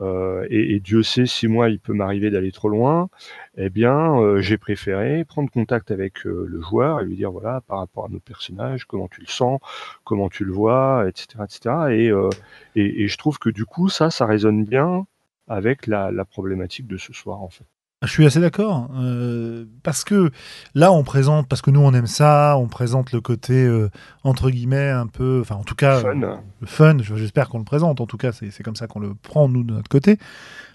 [0.00, 3.08] euh, et, Dieu sait si moi il peut m'arriver d'aller trop loin,
[3.56, 7.60] eh bien euh, j'ai préféré prendre contact avec euh, le joueur et lui dire voilà
[7.62, 9.60] par rapport à notre personnage comment tu le sens,
[10.04, 11.74] comment tu le vois, etc., etc.
[11.90, 15.06] Et, et, et je trouve que du coup ça ça résonne bien
[15.48, 17.66] avec la, la problématique de ce soir en fait.
[18.02, 18.88] Je suis assez d'accord.
[18.98, 20.30] Euh, parce que
[20.74, 23.90] là, on présente, parce que nous, on aime ça, on présente le côté, euh,
[24.24, 25.40] entre guillemets, un peu.
[25.42, 26.14] Enfin, en tout cas, fun.
[26.14, 28.00] le fun, j'espère qu'on le présente.
[28.00, 30.16] En tout cas, c'est comme ça qu'on le prend, nous, de notre côté.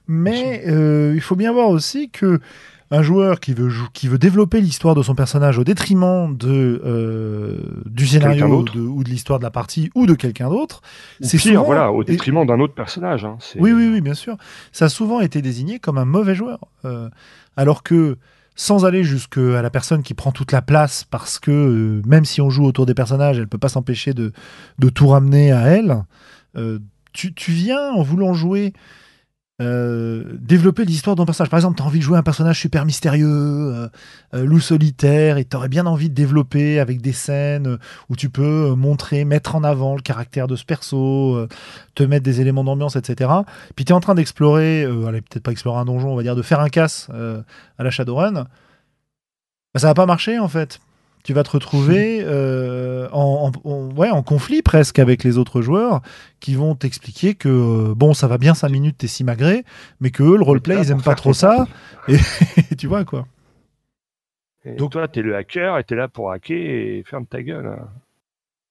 [0.08, 2.40] Mais euh, il faut bien voir aussi que
[2.92, 7.58] un joueur qui veut, qui veut développer l'histoire de son personnage au détriment de, euh,
[7.86, 10.82] du scénario ou de l'histoire de la partie ou de quelqu'un d'autre,
[11.22, 13.26] c'est souvent voilà, au détriment d'un autre personnage.
[13.26, 14.38] Hein, oui, oui, oui, bien sûr.
[14.72, 16.60] Ça a souvent été désigné comme un mauvais joueur.
[16.86, 17.10] Euh,
[17.58, 18.18] alors que
[18.56, 22.40] sans aller jusqu'à la personne qui prend toute la place, parce que euh, même si
[22.40, 24.32] on joue autour des personnages, elle peut pas s'empêcher de,
[24.80, 26.04] de, tout ramener à elle.
[27.14, 28.74] tu, tu, viens en voulant jouer
[29.62, 31.50] euh, développer l'histoire d'un personnage.
[31.50, 33.88] Par exemple, tu as envie de jouer un personnage super mystérieux, euh,
[34.34, 37.78] euh, loup solitaire, et tu aurais bien envie de développer avec des scènes
[38.10, 41.48] où tu peux montrer, mettre en avant le caractère de ce perso,
[41.96, 43.32] te mettre des éléments d'ambiance, etc.
[43.76, 46.36] Puis tu es en train d'explorer, allez, peut-être pas explorer un donjon, on va dire,
[46.36, 47.10] de faire un casse
[47.78, 48.34] à la Shadowrun.
[48.34, 50.80] Bah, ça va pas marcher en fait
[51.26, 53.52] tu vas te retrouver euh, en,
[53.98, 56.04] ouais, en conflit presque avec les autres joueurs
[56.40, 59.64] qui vont t'expliquer que euh, bon, ça va bien 5 minutes, t'es simagré,
[60.00, 61.66] mais que eux, le roleplay, ils aiment pas trop ça.
[62.08, 62.18] Et,
[62.78, 63.26] tu vois quoi.
[64.78, 67.66] Donc toi, t'es le hacker et t'es là pour hacker et ferme ta gueule.
[67.66, 67.90] Hein.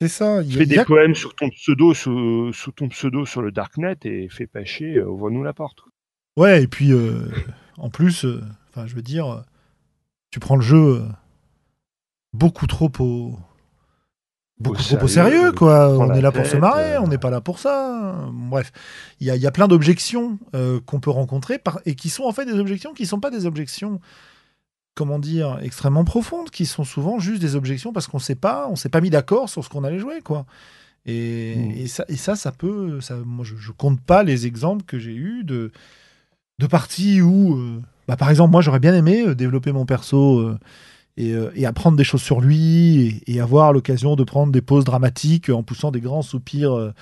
[0.01, 0.41] C'est ça.
[0.43, 4.47] Il fais des poèmes sur ton pseudo, sous, ton pseudo sur le darknet et fais
[4.47, 5.81] pas chier, euh, ouvre-nous la porte.
[6.37, 6.93] Ouais, et puis
[7.79, 8.25] en plus,
[8.71, 9.43] enfin, je veux dire,
[10.31, 11.03] tu prends le jeu
[12.35, 13.39] beaucoup trop au
[14.59, 15.97] beaucoup trop au sérieux, quoi.
[15.97, 18.29] On est là pour se marrer, on n'est pas là pour ça.
[18.33, 18.73] Bref,
[19.21, 22.59] il y a, plein d'objections euh, qu'on peut rencontrer et qui sont en fait des
[22.59, 24.01] objections qui ne sont pas des objections,
[24.95, 28.77] comment dire, extrêmement profondes, qui sont souvent juste des objections parce qu'on sait pas, on
[28.77, 30.45] s'est pas mis d'accord sur ce qu'on allait jouer, quoi.
[31.07, 31.87] Et, hmm.
[31.87, 35.45] ça, et ça, ça peut, ça, moi, je, compte pas les exemples que j'ai eu
[35.45, 35.71] de
[36.61, 40.57] de parties où, euh, bah, par exemple, moi, j'aurais bien aimé euh, développer mon perso
[41.21, 45.49] euh, et, apprendre des choses sur lui et, avoir l'occasion de prendre des pauses dramatiques
[45.49, 46.93] en poussant des grands soupirs euh,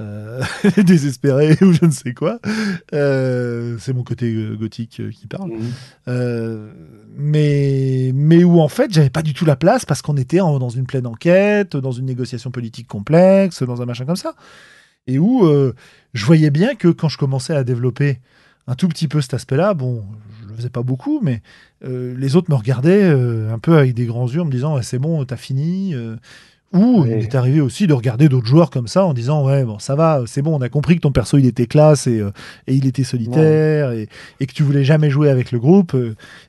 [0.00, 0.42] euh,
[0.84, 2.40] désespérés ou je ne sais quoi.
[2.90, 5.52] c'est mon côté gothique qui parle.
[5.52, 6.70] Mhm.
[7.16, 10.68] mais, mais où en fait, j'avais pas du tout la place parce qu'on était dans
[10.68, 14.34] une pleine enquête, dans une négociation politique complexe, dans un machin comme ça.
[15.06, 15.48] Et où
[16.12, 18.18] je voyais bien que quand je commençais à développer
[18.66, 19.74] un tout petit peu cet aspect-là.
[19.74, 20.04] Bon,
[20.42, 21.42] je le faisais pas beaucoup, mais
[21.84, 24.80] euh, les autres me regardaient euh, un peu avec des grands yeux en me disant
[24.82, 25.94] c'est bon, t'as fini.
[26.74, 26.78] Euh.
[26.78, 29.78] ou il est arrivé aussi de regarder d'autres joueurs comme ça en disant ouais bon
[29.78, 32.18] ça va c'est bon on a compris que ton perso il était classe et,
[32.66, 34.08] et il était solitaire et,
[34.40, 35.96] et, que tu voulais jamais jouer avec le groupe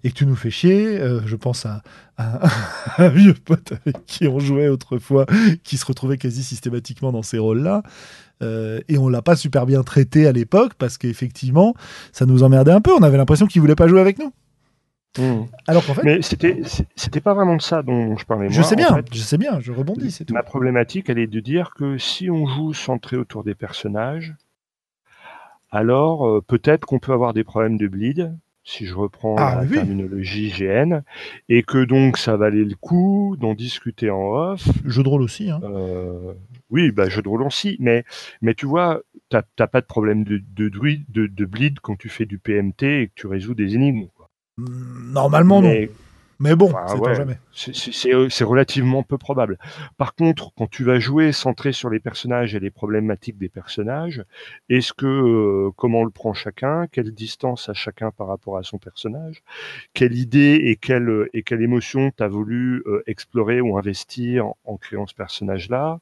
[0.04, 1.66] et que tu nous fais chier je pense
[2.18, 2.40] à,
[2.98, 5.26] un vieux pote avec qui on jouait autrefois
[5.64, 7.84] qui se retrouvait quasi systématiquement dans ces rôles là
[8.44, 11.74] euh, et on l'a pas super bien traité à l'époque parce qu'effectivement,
[12.12, 12.92] ça nous emmerdait un peu.
[12.92, 14.32] On avait l'impression qu'il voulait pas jouer avec nous.
[15.18, 15.44] Hmm.
[15.68, 16.62] Alors qu'en fait, mais c'était
[16.96, 18.50] c'était pas vraiment de ça dont je parlais.
[18.50, 20.34] Je sais bien, je sais bien, je rebondis, c'est tout.
[20.34, 24.36] Ma problématique, elle est de dire que si on joue centré autour des personnages,
[25.72, 28.36] alors euh, peut-être qu'on peut avoir des problèmes de bleed,
[28.66, 31.02] si je reprends ah, la terminologie GN,
[31.50, 34.68] et que donc ça valait le coup d'en discuter en off.
[34.86, 35.52] Jeu de rôle aussi.
[35.52, 35.62] Hein.
[35.64, 36.34] Euh,
[36.72, 38.04] oui, bah, jeu de rôle aussi, mais,
[38.42, 40.70] mais tu vois, t'as pas de problème de, de,
[41.28, 44.08] de, bleed quand tu fais du PMT et que tu résous des énigmes.
[44.58, 45.74] Normalement, non.
[46.40, 47.16] Mais bon, c'est ouais.
[47.16, 47.40] jamais.
[47.54, 49.58] C'est- C'est relativement peu probable.
[49.98, 54.22] Par contre, quand tu vas jouer centré sur les personnages et les problématiques des personnages,
[54.68, 58.78] est-ce que euh, comment le prend chacun, quelle distance a chacun par rapport à son
[58.80, 59.44] personnage,
[59.94, 64.78] quelle idée et quelle et quelle émotion t'as voulu euh, explorer ou investir en, en
[64.78, 66.00] créant ce personnage-là,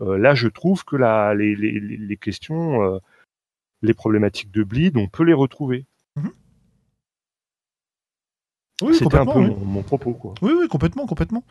[0.00, 2.98] euh, là je trouve que la, les, les, questions, euh,
[3.82, 5.84] les problématiques de bleed, on peut les retrouver.
[8.82, 9.46] Oui, C'était un peu oui.
[9.50, 10.34] mon, mon propos quoi.
[10.42, 11.44] Oui, oui, complètement, complètement.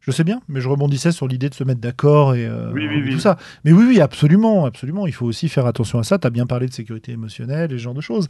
[0.00, 2.86] Je sais bien, mais je rebondissais sur l'idée de se mettre d'accord et, euh, Oui,
[2.86, 3.38] oui, et tout ça.
[3.64, 5.06] Mais oui, oui, absolument, absolument.
[5.06, 6.18] Il faut aussi faire attention à ça.
[6.18, 8.28] Tu as bien parlé de sécurité émotionnelle et ce genre de choses.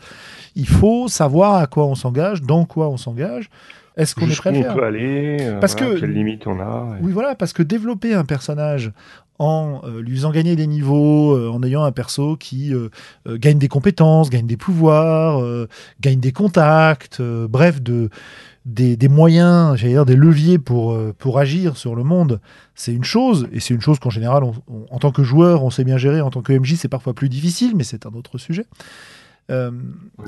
[0.54, 3.50] Il faut savoir à quoi on s'engage, dans quoi on s'engage.
[3.96, 6.60] Est-ce qu'on est prêt à on peut aller, euh, Parce voilà, que- quelles limites on
[6.60, 6.96] a.
[6.98, 8.92] et- Oui, voilà, parce que développer un personnage
[9.38, 12.88] en euh, lui faisant gagner des niveaux, euh, en ayant un perso qui euh,
[13.26, 15.42] gagne des compétences, gagne des pouvoirs,
[16.00, 18.08] gagne des contacts, bref, de,
[18.66, 22.40] des, des moyens, j'allais dire des leviers pour, pour agir sur le monde,
[22.74, 25.62] c'est une chose, et c'est une chose qu'en général, on- on- en tant que joueur,
[25.64, 28.10] on sait bien gérer, en tant que MJ, c'est parfois plus difficile, mais c'est un
[28.14, 28.64] autre sujet.
[29.50, 29.54] Oui.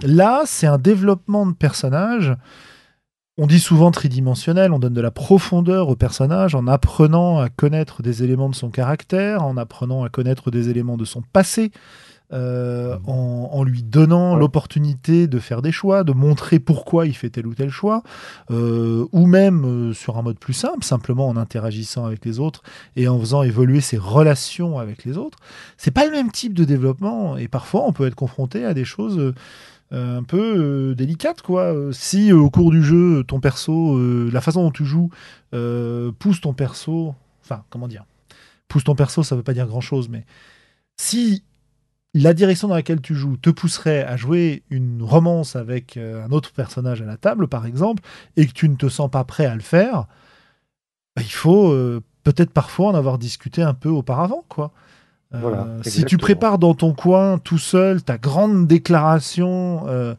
[0.05, 2.35] Là, c'est un développement de personnage
[3.39, 8.03] on dit souvent tridimensionnel, on donne de la profondeur au personnage en apprenant à connaître
[8.03, 11.71] des éléments de son caractère, en apprenant à connaître des éléments de son passé,
[12.33, 13.03] euh, Mhm.
[13.09, 14.41] en, en lui donnant Ouais.
[14.41, 18.03] l'opportunité de faire des choix, de montrer pourquoi il fait tel ou tel choix,
[18.51, 22.63] euh, ou même euh, sur un mode plus simple, simplement en interagissant avec les autres
[22.97, 25.39] et en faisant évoluer ses relations avec les autres.
[25.79, 28.85] C'est pas le même type de développement et parfois on peut être confronté à des
[28.85, 29.33] choses
[29.91, 31.73] un peu euh, délicates quoi.
[31.73, 35.11] Euh, Si euh, au cours du jeu ton perso, euh, la façon dont tu joues
[35.55, 38.05] euh, pousse ton perso, enfin comment dire,
[38.69, 40.25] pousse ton perso, ça veut pas dire grand chose, mais
[40.97, 41.43] si
[42.15, 46.31] la direction dans laquelle tu joues te pousserait à jouer une romance avec euh, un
[46.33, 48.03] autre personnage à la table, par exemple,
[48.37, 50.07] et que tu ne te sens pas prêt à le faire,
[51.17, 54.73] bah, il faut euh, peut-être parfois en avoir discuté un peu auparavant, quoi.
[55.35, 60.15] Euh, Voilà, si tu prépares dans ton coin tout seul ta grande déclaration euh,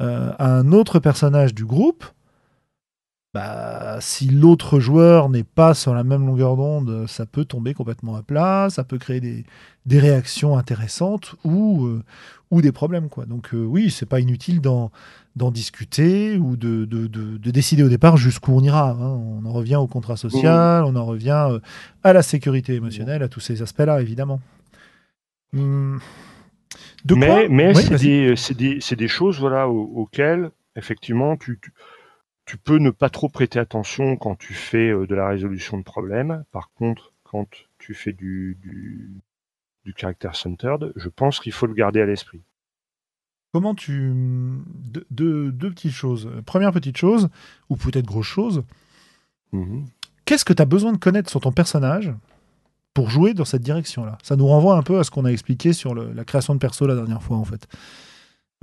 [0.00, 2.04] euh, à un autre personnage du groupe,
[3.34, 8.14] bah, si l'autre joueur n'est pas sur la même longueur d'onde, ça peut tomber complètement
[8.14, 9.44] à plat, ça peut créer des,
[9.86, 12.02] des réactions intéressantes ou, euh,
[12.50, 13.08] ou des problèmes.
[13.08, 13.26] Quoi.
[13.26, 14.92] Donc euh, oui, c'est pas inutile d'en,
[15.36, 18.90] d'en discuter ou de, de, de- de décider au départ jusqu'où on ira.
[18.90, 18.96] hein.
[19.18, 21.58] On en revient au contrat social, on en revient euh,
[22.04, 24.40] à la sécurité émotionnelle, à tous ces aspects-là, évidemment.
[25.56, 26.00] Hum,
[27.04, 27.82] De mais quoi mais Oui,
[28.36, 31.72] c'est des, des, choses voilà, au- auxquelles, effectivement, tu, tu,
[32.46, 35.82] tu peux ne pas trop prêter attention quand tu fais euh, de la résolution de
[35.82, 36.44] problèmes.
[36.52, 39.10] Par contre, quand tu fais du, du,
[39.84, 42.40] du character centered, je pense qu'il faut le garder à l'esprit.
[43.54, 44.12] Comment tu.
[44.66, 46.28] Deux, deux- deux petites choses.
[46.44, 47.28] Première petite chose,
[47.70, 48.64] ou peut-être grosse chose,
[49.52, 49.84] Mhm.
[50.24, 52.12] qu'est-ce que tu as besoin de connaître sur ton personnage
[52.94, 54.18] pour jouer dans cette direction-là?
[54.24, 56.58] Ça nous renvoie un peu à ce qu'on a expliqué sur le- la création de
[56.58, 57.68] perso la dernière fois, en fait.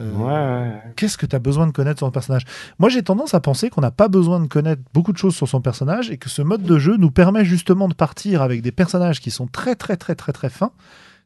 [0.01, 0.93] Euh, Ouais, ouais, ouais.
[0.97, 2.43] Qu'est-ce que tu as besoin de connaître sur ton personnage?
[2.77, 5.47] Moi, j'ai tendance à penser qu'on n'a pas besoin de connaître beaucoup de choses sur
[5.47, 8.73] son personnage et que ce mode de jeu nous permet justement de partir avec des
[8.73, 10.73] personnages qui sont très, très, très, très, très fins,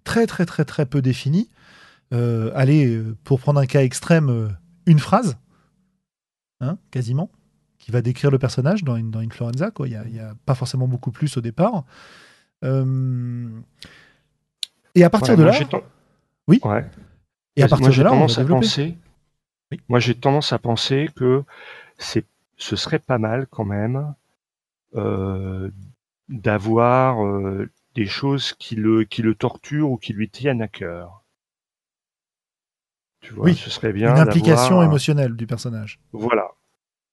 [0.03, 1.49] très, très, très, très peu définis.
[2.13, 4.47] Euh, allez, euh, pour prendre un cas extrême, euh,
[4.85, 5.37] une phrase,
[6.61, 7.29] hein, quasiment,
[7.79, 9.21] qui va décrire le personnage dans, une- dans
[9.71, 9.87] quoi.
[9.87, 11.83] Il n'y a, il y a pas forcément beaucoup plus au départ.
[12.63, 13.49] Euh,
[14.93, 15.81] Et à partir Ouais, de là, ten-
[16.47, 16.59] Oui.
[16.63, 16.85] Ouais.
[17.55, 18.61] et à partir de là, on va tendance à développer.
[18.65, 18.97] penser.
[19.71, 19.81] Oui.
[19.89, 21.43] Moi, j'ai tendance à penser que
[21.97, 22.25] c'est,
[22.57, 24.13] ce serait pas mal quand même
[24.95, 25.69] euh,
[26.29, 31.23] d'avoir euh, des choses qui le, qui le torturent ou qui lui tiennent à cœur.
[33.25, 35.99] Tu vois, Oui, ce serait bien Une implication émotionnelle du personnage.
[36.13, 36.47] Voilà.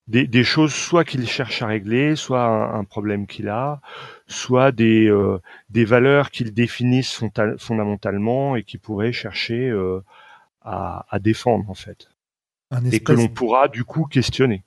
[0.08, 3.80] Des, des choses soit qu'il cherche à régler, soit un, un problème qu'il a,
[4.26, 5.38] soit des, euh,
[5.70, 10.00] des valeurs qu'il définisse fonta- fondamentalement et qu'il pourrait chercher euh,
[10.60, 12.08] à, à défendre en fait.
[12.72, 14.64] Un, Et que l'on pourra du coup questionner.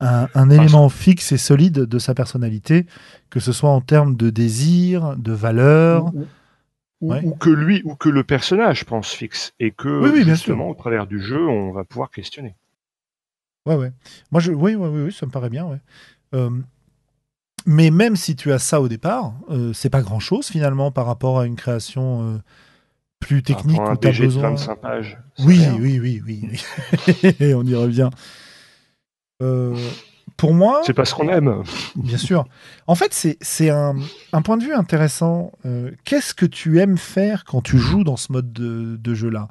[0.00, 2.86] un, un élément fixe et solide de sa personnalité,
[3.30, 6.12] que ce soit en termes de désir, de valeur.
[7.02, 7.20] Ou- Ouais.
[7.24, 9.52] ou que lui, ou que le personnage pense fixe.
[9.60, 12.54] Et que Oui, oui, bien justement, au travers du jeu, on va pouvoir questionner.
[13.66, 13.92] Ouais, ouais.
[14.30, 15.66] Moi, je, oui, oui, oui, oui, ça me paraît bien.
[15.66, 15.78] Ouais.
[16.34, 16.50] Euh,
[17.66, 21.06] mais même si tu as ça au départ, euh, c'est pas grand chose finalement par
[21.06, 22.38] rapport à une création euh,
[23.20, 24.50] plus technique où tu as de besoin.
[24.50, 25.18] 25 pages.
[25.40, 26.48] Oui, oui, oui, oui,
[27.40, 27.54] oui.
[27.54, 28.10] On y revient.
[29.42, 29.76] Euh,
[30.42, 31.62] pour moi, C'est pas ce qu'on aime.
[31.94, 32.46] Bien sûr.
[32.88, 33.94] En fait, c'est c'est un,
[34.32, 35.52] un point de vue intéressant.
[35.64, 39.46] Euh, Qu'est-ce que tu aimes faire quand tu joues dans ce mode de, de jeu-là?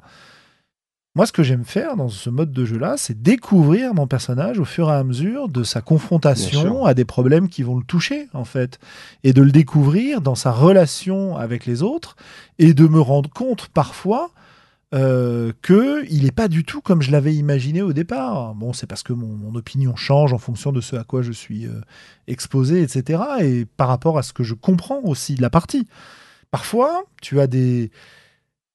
[1.14, 4.66] Moi, ce que j'aime faire dans ce mode de jeu-là, c'est découvrir mon personnage au
[4.66, 8.44] fur et à mesure de sa confrontation à des problèmes qui vont le toucher, en
[8.44, 8.78] fait.
[9.24, 12.16] Et de le découvrir dans sa relation avec les autres
[12.58, 14.30] et de me rendre compte parfois
[14.94, 18.54] euh, qu'il n'est pas du tout comme je l'avais imaginé au départ.
[18.54, 21.66] Bon, c'est parce que mon, opinion change en fonction de ce à quoi je suis
[21.66, 21.80] euh,
[22.26, 23.22] exposé, etc.
[23.40, 25.86] Et par rapport à ce que je comprends aussi de la partie.
[26.50, 27.90] Parfois, tu as des,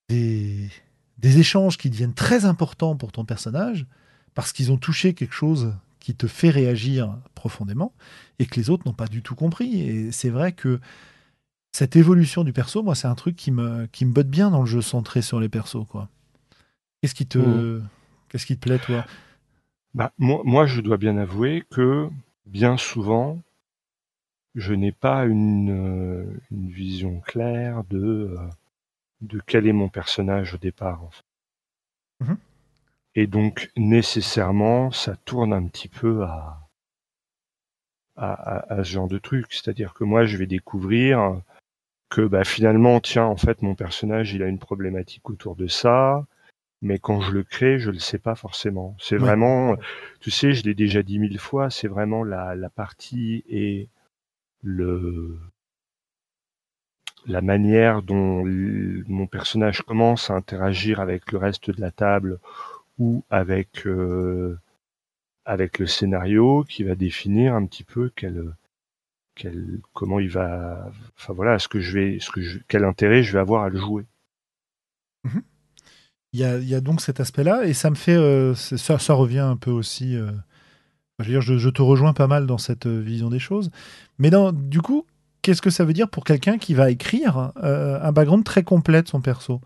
[0.09, 0.70] des
[1.18, 3.86] des échanges qui deviennent très importants pour ton personnage
[4.34, 7.93] parce qu'ils ont touché quelque chose qui te fait réagir profondément
[8.39, 9.82] et que les autres n'ont pas du tout compris.
[9.82, 10.80] Et c'est vrai que
[11.78, 14.61] cette évolution du perso, moi, c'est un truc qui me, qui me botte bien dans
[14.61, 15.86] le jeu centré sur les persos.
[15.88, 16.09] quoi.
[16.99, 17.88] Qu'est-ce qui te, mmh.
[18.30, 19.05] qu'est-ce qui te plaît, toi?
[19.93, 22.09] Bah, moi, moi, je dois bien avouer que
[22.47, 23.43] bien souvent,
[24.55, 28.49] je n'ai pas une, euh, une, vision claire de euh,
[29.21, 31.03] de quel est mon personnage au départ.
[31.03, 31.25] En fait.
[32.21, 32.36] Mmh
[33.13, 36.67] Et donc nécessairement, ça tourne un petit peu à,
[38.15, 39.53] à, à, ce genre de truc.
[39.53, 41.39] C'est-à-dire que moi, je vais découvrir
[42.09, 46.25] que bah, finalement, tiens, en fait, mon personnage, il a une problématique autour de ça.
[46.81, 48.95] Mais quand je le crée, je le sais pas forcément.
[48.99, 49.75] C'est vraiment,
[50.19, 53.89] tu sais, je l'ai déjà dit mille fois, c'est vraiment la, la partie et
[54.63, 55.39] le,
[57.27, 62.39] la manière dont mon personnage commence à interagir avec le reste de la table
[62.99, 64.57] ou avec euh,
[65.45, 68.53] avec le scénario qui va définir un petit peu quel,
[69.93, 73.39] comment il va enfin voilà ce que je vais ce que quel intérêt je vais
[73.39, 74.05] avoir à le jouer.
[75.23, 75.41] Mhm.
[76.33, 79.71] Il, y a, donc cet aspect-là et ça me fait euh, ça, revient un peu
[79.71, 80.29] aussi euh,
[81.19, 83.71] je veux dire je, te rejoins pas mal dans cette vision des choses
[84.19, 85.05] mais dans, du coup
[85.41, 89.01] qu'est-ce que ça veut dire pour quelqu'un qui va écrire euh, un background très complet
[89.01, 89.61] de son perso?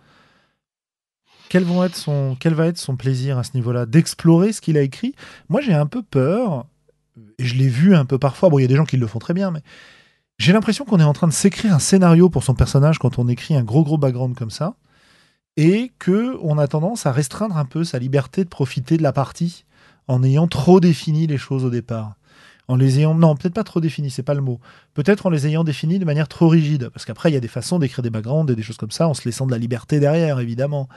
[1.49, 3.86] Quel va être son plaisir à ce niveau-là?
[3.86, 5.15] D'explorer ce qu'il a écrit?
[5.49, 6.65] Moi, j'ai un peu peur,
[7.38, 9.07] et je l'ai vu un peu parfois, bon, il y a des gens qui le
[9.07, 9.61] font très bien, mais
[10.38, 13.28] j'ai l'impression qu'on est en train de s'écrire un scénario pour son personnage quand on
[13.28, 14.76] écrit un gros gros background comme ça,
[15.57, 19.13] et que on a tendance à restreindre un peu sa liberté de profiter de la
[19.13, 19.65] partie
[20.07, 22.15] en ayant trop défini les choses au départ
[22.72, 24.61] en les ayant, non, peut-être pas trop définis, c'est pas le mot.
[24.93, 27.49] Peut-être en les ayant définis de manière trop rigide, parce qu'après il y a des
[27.49, 29.99] façons d'écrire des backgrounds et des choses comme ça, en se laissant de la liberté
[29.99, 30.88] derrière, évidemment.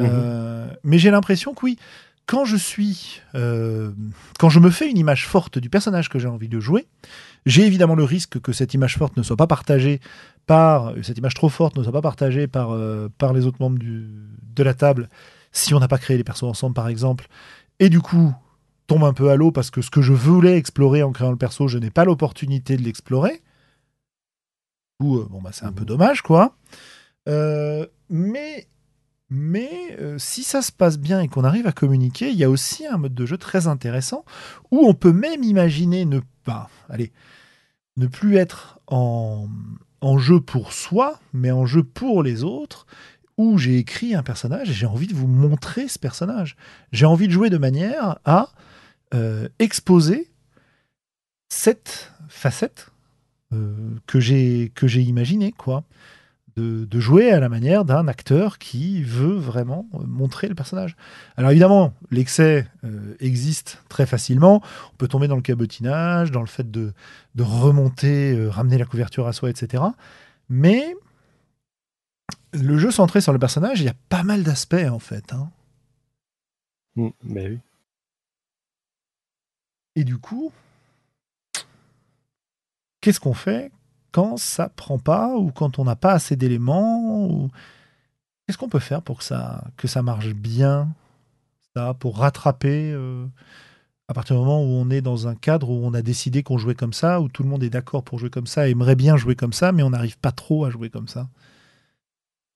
[0.00, 0.76] Euh, mhm.
[0.82, 1.78] mais j'ai l'impression que oui,
[2.28, 3.90] quand je suis, euh,
[4.38, 6.86] quand je me fais une image forte du personnage que j'ai envie de jouer,
[7.46, 10.00] j'ai évidemment le risque que cette image forte ne soit pas partagée
[10.46, 13.78] par, cette image trop forte ne soit pas partagée par, euh, par les autres membres
[13.78, 14.06] du,
[14.54, 15.08] de la table,
[15.52, 17.28] si on n'a pas créé les persos ensemble, par exemple.
[17.80, 18.34] Et du coup,
[18.86, 21.38] tombe un peu à l'eau parce que ce que je voulais explorer en créant le
[21.38, 23.42] perso, je n'ai pas l'opportunité de l'explorer.
[25.00, 25.86] Ou euh, bon bah c'est un peu mhm.
[25.86, 26.56] dommage quoi.
[27.26, 28.66] Euh, mais
[29.30, 32.50] mais euh, si ça se passe bien et qu'on arrive à communiquer, il y a
[32.50, 34.24] aussi un mode de jeu très intéressant
[34.70, 37.12] où on peut même imaginer ne pas, allez,
[37.98, 39.48] ne plus être en,
[40.18, 42.86] jeu pour soi, mais en jeu pour les autres,
[43.36, 46.56] où j'ai écrit un personnage et j'ai envie de vous montrer ce personnage.
[46.92, 48.50] J'ai envie de jouer de manière à
[49.14, 50.30] euh, exposer
[51.48, 52.90] cette facette
[53.52, 53.74] euh,
[54.06, 55.84] que j'ai que j'ai imaginée, quoi.
[56.58, 60.96] De, jouer à la manière d'un acteur qui veut vraiment montrer le personnage.
[61.36, 64.60] Alors évidemment, l'excès euh, existe très facilement.
[64.92, 66.92] On peut tomber dans le cabotinage, dans le fait de,
[67.36, 69.84] de remonter, ramener la couverture à soi, etc.
[70.48, 70.96] Mais
[72.52, 75.32] le jeu centré sur le personnage, il y a pas mal d'aspects en fait.
[75.32, 75.50] Hein.
[76.96, 77.58] Mmh, oui.
[79.94, 80.52] Et du coup,
[83.00, 83.70] qu'est-ce qu'on fait
[84.12, 87.50] quand ça prend pas ou quand on n'a pas assez d'éléments ou...
[88.46, 90.88] Qu'est-ce qu'on peut faire pour que ça, que ça marche bien
[91.76, 93.26] ça, Pour rattraper euh,
[94.08, 96.56] à partir du moment où on est dans un cadre où on a décidé qu'on
[96.56, 99.18] jouait comme ça, où tout le monde est d'accord pour jouer comme ça, aimerait bien
[99.18, 101.28] jouer comme ça, mais on n'arrive pas trop à jouer comme ça.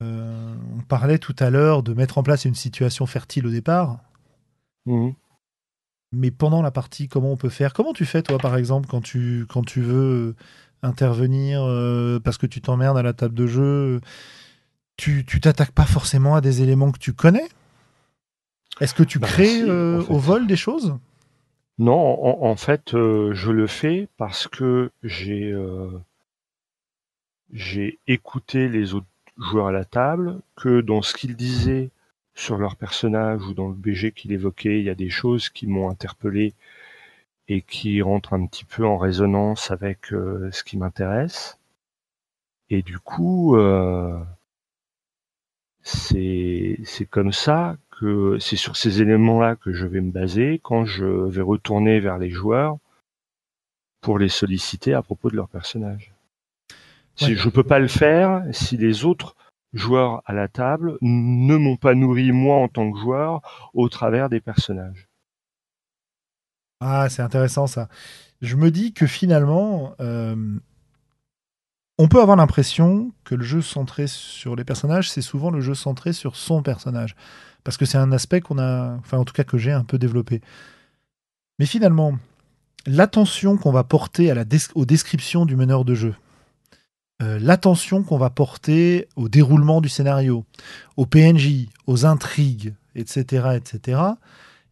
[0.03, 3.99] Euh, on parlait tout à l'heure de mettre en place une situation fertile au départ.
[4.87, 5.11] Mmh
[6.13, 7.73] mais pendant la partie, comment on peut faire?
[7.73, 10.37] Comment tu fais, toi, par exemple, quand tu, quand tu veux
[10.83, 14.01] intervenir euh, parce que tu t'emmerdes à la table de jeu
[14.97, 17.49] Tu t'attaques pas forcément à des éléments que tu connais?
[18.81, 20.97] Est-ce que tu bah, crées euh, au vol des choses?
[21.79, 25.55] Non, en, fait, euh, je le fais parce que j'ai
[27.53, 29.07] j'ai écouté les autres
[29.39, 31.91] joueurs à la table, que dans ce qu'ils disaient,
[32.35, 35.67] sur leur personnage ou dans le BG qu'il évoquait, il y a des choses qui
[35.67, 36.55] m'ont interpellé
[37.53, 41.59] et qui rentrent un petit peu en résonance avec euh, ce qui m'intéresse.
[42.71, 44.19] Et du coup, euh,
[45.83, 46.79] c'est
[47.11, 51.43] comme ça que c'est sur ces éléments-là que je vais me baser quand je vais
[51.43, 52.79] retourner vers les joueurs
[54.01, 56.15] pour les solliciter à propos de leur personnage.
[57.17, 59.37] Si je peux pas le faire si les autres
[59.75, 64.31] joueurs à la table ne m'ont pas nourri moi en tant que joueur au travers
[64.31, 65.09] des personnages.
[66.85, 67.89] Ah, c'est intéressant ça.
[68.41, 70.35] Je me dis que finalement, euh,
[71.97, 75.75] on peut avoir l'impression que le jeu centré sur les personnages, c'est souvent le jeu
[75.75, 77.15] centré sur son personnage.
[77.63, 80.41] Parce que c'est un aspect qu'on a, en tout cas que j'ai un peu développé.
[81.61, 82.19] Mais finalement,
[82.85, 84.35] l'attention qu'on va porter
[84.75, 86.17] aux descriptions du meneur de jeu,
[87.23, 90.45] euh, l'attention qu'on va porter au déroulement du scénario,
[90.97, 94.01] au PNJ, aux intrigues, etc., etc.,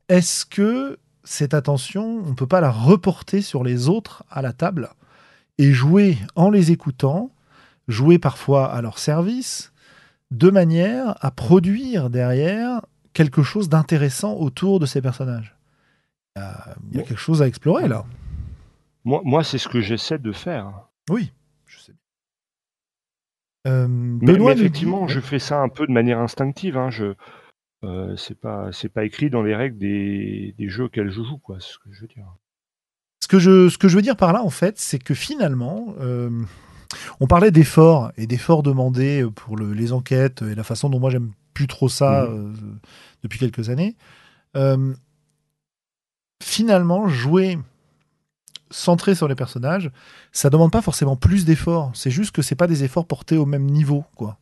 [0.09, 0.99] est-ce que
[1.31, 4.91] cette attention, on ne peut pas la reporter sur les autres à la table
[5.59, 7.31] et jouer en les écoutant,
[7.87, 9.73] jouer parfois à leur service,
[10.33, 12.81] de manière à produire derrière
[13.13, 15.55] quelque chose d'intéressant autour de ces personnages.
[16.35, 18.05] Il y a, quelque chose à explorer là.
[19.05, 20.73] Moi, moi c'est ce que j'essaie de faire.
[21.11, 21.33] Oui,
[21.67, 21.95] je sais.
[23.69, 26.77] Euh, mais, effectivement, je fais ça un peu de manière instinctive.
[26.77, 26.91] Hein.
[26.91, 27.15] Je,
[28.17, 31.59] c'est pas, c'est pas écrit dans les règles des, des, jeux auxquels je joue, quoi.
[31.61, 32.27] Ce que je veux dire.
[33.23, 35.95] Ce que je, ce que je veux dire par là, en fait, c'est que finalement,
[37.21, 41.11] on parlait d'efforts et d'efforts demandés pour le, les enquêtes et la façon dont moi
[41.11, 42.81] j'aime plus trop ça mmh.
[43.23, 43.97] depuis quelques années.
[46.43, 47.59] finalement, jouer
[48.71, 49.91] centré sur les personnages,
[50.33, 51.91] ça demande pas forcément plus d'efforts.
[51.95, 54.39] C'est juste que c'est pas des efforts portés au même niveau, quoi.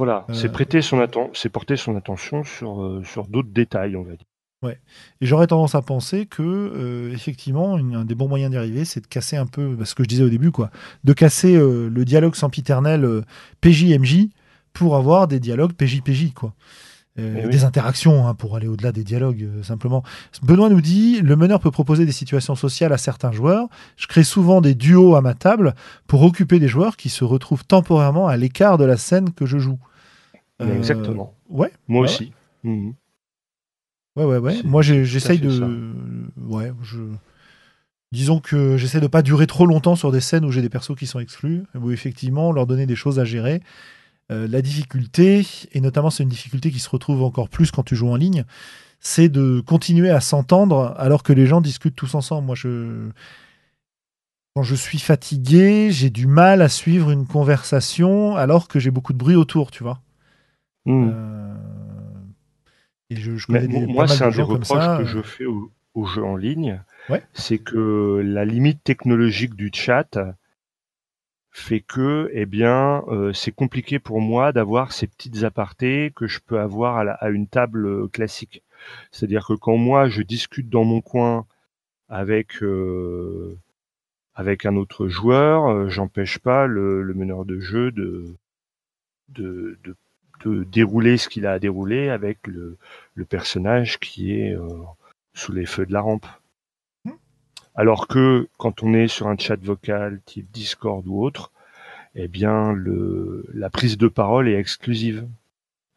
[0.00, 4.02] Voilà, c'est euh, prêter son c'est porter son attention sur euh, sur d'autres détails, on
[4.02, 4.26] va dire.
[4.62, 4.78] Ouais.
[5.20, 9.00] Et j'aurais tendance à penser que euh, effectivement, un des bons moyens d'y arriver, c'est
[9.00, 10.70] de casser un peu, bah, ce que je disais au début, quoi,
[11.04, 13.22] de casser le dialogue sempiternel
[13.60, 14.28] PJ-MJ
[14.72, 16.54] pour avoir des dialogues PJ-PJ, quoi.
[17.18, 20.04] Euh, des interactions hein, pour aller au-delà des dialogues euh, simplement.
[20.44, 23.66] Benoît nous dit le meneur peut proposer des situations sociales à certains joueurs.
[23.96, 25.74] Je crée souvent des duos à ma table
[26.06, 29.58] pour occuper des joueurs qui se retrouvent temporairement à l'écart de la scène que je
[29.58, 29.80] joue.
[30.60, 31.34] Euh, exactement.
[31.48, 31.72] Ouais.
[31.88, 32.32] Moi aussi.
[32.64, 32.94] Mhm.
[34.16, 34.62] Ouais, ouais, ouais.
[34.64, 35.94] Moi, j'essaye de.
[36.36, 37.00] Ouais, je.
[38.12, 40.96] Disons que j'essaie de pas durer trop longtemps sur des scènes où j'ai des persos
[40.96, 43.62] qui sont exclus, où effectivement leur donner des choses à gérer
[44.32, 47.94] euh, la difficulté, et notamment c'est une difficulté qui se retrouve encore plus quand tu
[47.94, 48.44] joues en ligne,
[48.98, 52.46] c'est de continuer à s'entendre alors que les gens discutent tous ensemble.
[52.46, 53.10] Moi, je...
[54.56, 59.12] quand je suis fatigué, j'ai du mal à suivre une conversation alors que j'ai beaucoup
[59.12, 60.00] de bruit autour, tu vois.
[60.90, 61.10] Hmm.
[61.14, 61.54] Euh,
[63.10, 63.30] et je,
[63.86, 66.82] moi, c'est un des reproches que je fais aux jeux en ligne.
[67.32, 70.18] C'est que la limite technologique du chat
[71.52, 76.38] fait que, eh bien, euh, c'est compliqué pour moi d'avoir ces petites apartés que je
[76.38, 78.62] peux avoir à, une table classique.
[79.10, 81.46] C'est-à-dire que quand moi je discute dans mon coin
[82.08, 83.58] avec euh,
[84.34, 88.36] avec un autre joueur, j'empêche pas le, meneur de jeu de
[89.28, 89.96] de, de,
[90.46, 92.78] dérouler ce qu'il a à dérouler avec le,
[93.14, 94.56] le personnage qui est
[95.34, 96.26] sous les feux de la rampe.
[97.74, 101.52] Alors que quand on est sur un chat vocal type Discord ou autre,
[102.14, 105.26] eh bien le, la prise de parole est exclusive.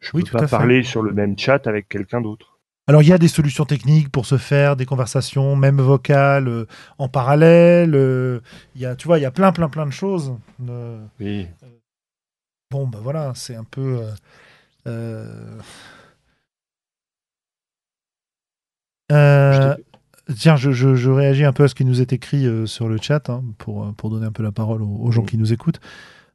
[0.00, 2.58] Je ne peux pas parler sur le même chat avec quelqu'un d'autre.
[2.86, 6.66] Alors il y a des solutions techniques pour se faire des conversations, même vocales, euh,
[6.98, 7.94] en parallèle.
[7.94, 8.40] Euh,
[8.74, 10.34] il y a, tu vois, il y a plein, plein, plein de choses.
[11.18, 11.48] oui.
[12.70, 14.02] Bon, ben voilà, c'est un peu.
[14.86, 15.60] Euh,
[20.36, 23.28] Tiens, je, réagis un peu à ce qui nous est écrit euh, sur le chat
[23.28, 25.80] hein, pour, euh, pour donner un peu la parole aux, gens qui nous écoutent.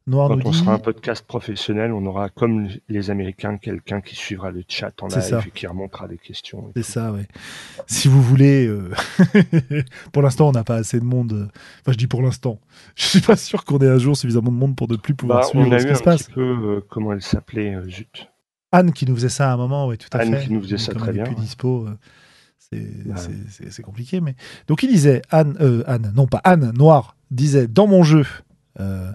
[0.06, 4.50] Noir Quand on sera un podcast professionnel, on aura, comme les Américains, quelqu'un qui suivra
[4.50, 6.72] le chat en live et qui remontera des questions.
[6.74, 7.22] C'est ça, oui.
[7.86, 8.90] Si vous voulez, euh,
[10.12, 11.50] pour l'instant, on n'a pas assez de monde.
[11.80, 12.58] Enfin, je dis pour l'instant.
[12.96, 15.40] Je suis pas sûr qu'on ait un jour suffisamment de monde pour ne plus pouvoir
[15.40, 16.22] bah, suivre on a ce qui se passe.
[16.24, 18.28] peu, comment elle s'appelait, Zut.
[18.72, 20.26] Anne qui nous faisait ça à un moment, oui, tout à fait.
[20.26, 21.24] Anne qui nous faisait ça très bien.
[21.24, 21.88] Plus dispo,
[22.58, 24.20] c'est compliqué.
[24.20, 24.34] Mais...
[24.66, 28.24] Donc il disait, Anne, euh, Anne, non pas Anne, Noir, disait, dans mon jeu,
[28.78, 29.12] euh,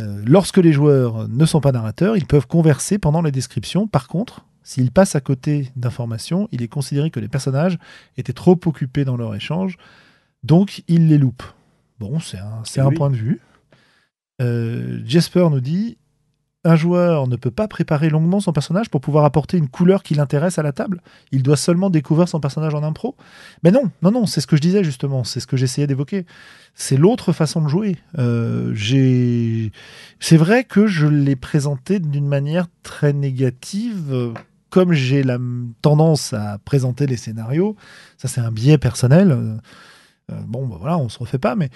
[0.00, 3.86] euh, lorsque les joueurs ne sont pas narrateurs, ils peuvent converser pendant les descriptions.
[3.86, 7.78] Par contre, s'ils passent à côté d'informations, il est considéré que les personnages
[8.16, 9.76] étaient trop occupés dans leur échange,
[10.42, 11.44] donc ils les loupent.
[12.00, 13.40] Bon, c'est un, un point de vue.
[14.40, 15.96] Jasper nous dit
[16.64, 20.14] un joueur ne peut pas préparer longuement son personnage pour pouvoir apporter une couleur qui
[20.14, 21.02] l'intéresse à la table.
[21.30, 23.16] Il doit seulement découvrir son personnage en impro.
[23.62, 26.24] Mais non, non, non, c'est ce que je disais justement, c'est ce que j'essayais d'évoquer.
[26.74, 27.96] C'est l'autre façon de jouer.
[28.18, 28.74] Euh,
[30.20, 34.32] c'est vrai que je l'ai présenté d'une manière très négative
[34.74, 35.38] comme j'ai la
[35.82, 37.76] tendance à présenter les scénarios,
[38.18, 39.30] ça c'est un biais personnel.
[39.30, 39.54] Euh,
[40.32, 41.70] euh, bon, bah voilà, on se refait pas, mais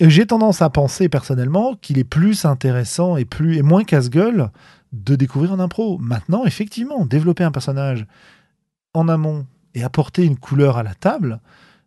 [0.00, 4.50] j'ai tendance à penser personnellement qu'il est plus intéressant et plus moins casse-gueule
[4.92, 5.98] de découvrir un impro.
[5.98, 8.06] Maintenant, effectivement, développer un personnage
[8.92, 11.40] en amont et apporter une couleur à la table,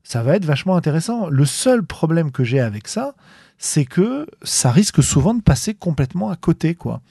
[0.03, 1.29] ça va être vachement intéressant.
[1.29, 3.15] Le seul problème que j'ai avec ça,
[3.57, 7.01] c'est que ça risque souvent de passer complètement à côté, quoi.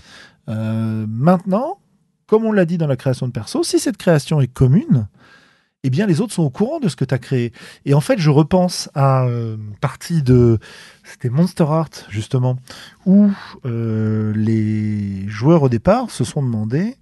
[0.48, 1.78] Euh, maintenant,
[2.26, 5.08] comme on l'a dit dans la création de perso, si cette création est commune,
[5.86, 7.52] eh bien les autres sont au courant de ce que tu as créé.
[7.84, 10.58] Et en fait, je repense à une partie de
[11.04, 12.56] c'était Monster Art justement
[13.04, 13.30] où
[13.64, 16.96] euh, les joueurs au départ se sont demandé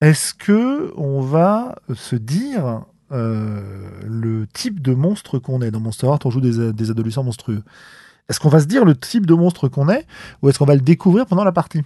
[0.00, 2.82] est-ce que on va se dire
[3.12, 5.70] euh, le type de monstre qu'on est?
[5.70, 7.62] Dans Monster Art On joue des, des adolescents monstrueux.
[8.28, 10.06] Est-ce qu'on va se dire le type de monstre qu'on est
[10.40, 11.82] ou est-ce qu'on va le découvrir pendant la partie?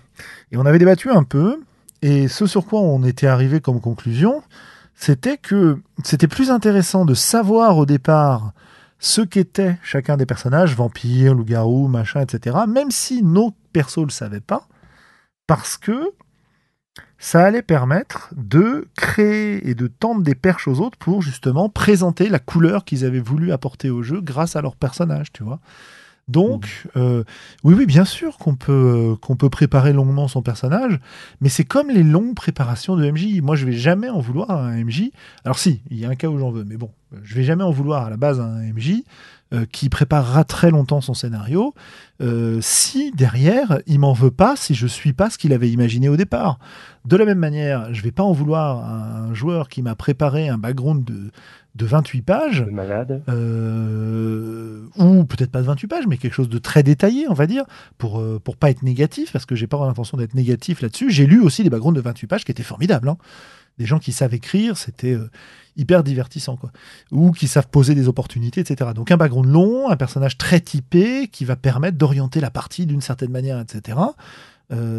[0.50, 1.60] Et on avait débattu un peu
[2.02, 4.42] et ce sur quoi on était arrivé comme conclusion,
[5.04, 8.52] c'était que c'était plus intéressant de savoir au départ
[9.00, 14.10] ce qu'était chacun des personnages, vampire, loup-garou, machin, etc., même si nos persos ne le
[14.10, 14.68] savaient pas,
[15.48, 16.12] parce que
[17.18, 22.28] ça allait permettre de créer et de tendre des perches aux autres pour justement présenter
[22.28, 25.58] la couleur qu'ils avaient voulu apporter au jeu grâce à leur personnage, tu vois.
[26.28, 27.24] Donc, euh,
[27.64, 31.00] oui, oui, bien sûr qu'on peut, euh, qu'on peut préparer longuement son personnage,
[31.40, 33.40] mais c'est comme les longues préparations de MJ.
[33.42, 35.10] Moi, je vais jamais en vouloir à un MJ.
[35.44, 36.90] Alors si, il y a un cas où j'en veux, mais bon,
[37.22, 39.02] je vais jamais en vouloir à la base à un MJ
[39.52, 41.74] euh, qui préparera très longtemps son scénario,
[42.60, 46.16] si derrière, il m'en veut pas, si je suis pas ce qu'il avait imaginé au
[46.16, 46.60] départ.
[47.04, 50.48] De la même manière, je vais pas en vouloir à un joueur qui m'a préparé
[50.48, 51.32] un background de
[51.74, 52.66] de 28 pages.
[52.70, 53.22] Malade.
[53.28, 57.46] Euh, ou peut-être pas de 28 pages, mais quelque chose de très détaillé, on va
[57.46, 57.64] dire,
[57.98, 61.10] pour, euh, pour pas être négatif, parce que j'ai pas l'intention d'être négatif là-dessus.
[61.10, 63.08] J'ai lu aussi des backgrounds de 28 pages qui étaient formidables.
[63.08, 63.16] Hein.
[63.78, 65.30] Des gens qui savent écrire, c'était euh,
[65.78, 66.70] hyper divertissant, quoi.
[67.10, 68.90] Ou qui savent poser des opportunités, etc.
[68.94, 73.00] Donc un background long, un personnage très typé, qui va permettre d'orienter la partie d'une
[73.00, 73.98] certaine manière, etc.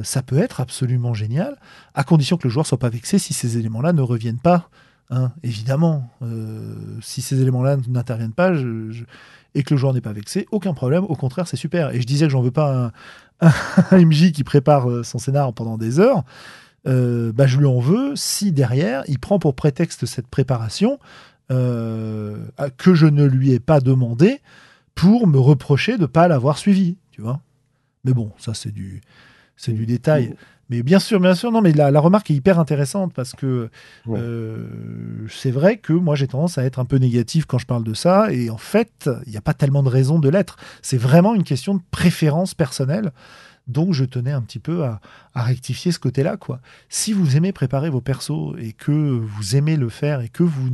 [0.03, 1.57] ça peut être absolument génial,
[1.95, 4.69] à condition que le joueur soit pas vexé si ces éléments-là ne reviennent pas
[5.09, 8.53] Hein, évidemment, euh, si ces éléments-là n'interviennent pas
[9.53, 11.93] et que le joueur n'est pas vexé, aucun problème, au contraire, c'est super.
[11.93, 12.91] Et je disais que j'en veux pas
[13.41, 13.51] un,
[13.91, 16.23] MJ qui prépare euh, son scénar pendant des heures.
[16.87, 20.99] Euh, bah, je lui en veux si derrière il prend pour prétexte cette préparation
[21.49, 24.41] que je ne lui ai pas demandé
[24.95, 27.41] pour me reprocher de ne pas l'avoir suivi, tu vois.
[28.05, 29.01] Mais bon, ça c'est du,
[29.55, 30.35] c'est du détail.
[30.69, 33.69] Mais bien sûr, bien sûr, non, mais la, remarque est hyper intéressante parce que
[34.07, 34.67] euh,
[35.29, 37.93] c'est vrai que moi j'ai tendance à être un peu négatif quand je parle de
[37.93, 40.57] ça, et en fait, il n'y a pas tellement de raison de l'être.
[40.81, 43.11] C'est vraiment une question de préférence personnelle.
[43.67, 44.99] Donc je tenais un petit peu à,
[45.35, 46.37] rectifier ce côté-là.
[46.37, 46.59] quoi.
[46.89, 50.69] Si vous aimez préparer vos persos et que vous aimez le faire et que vous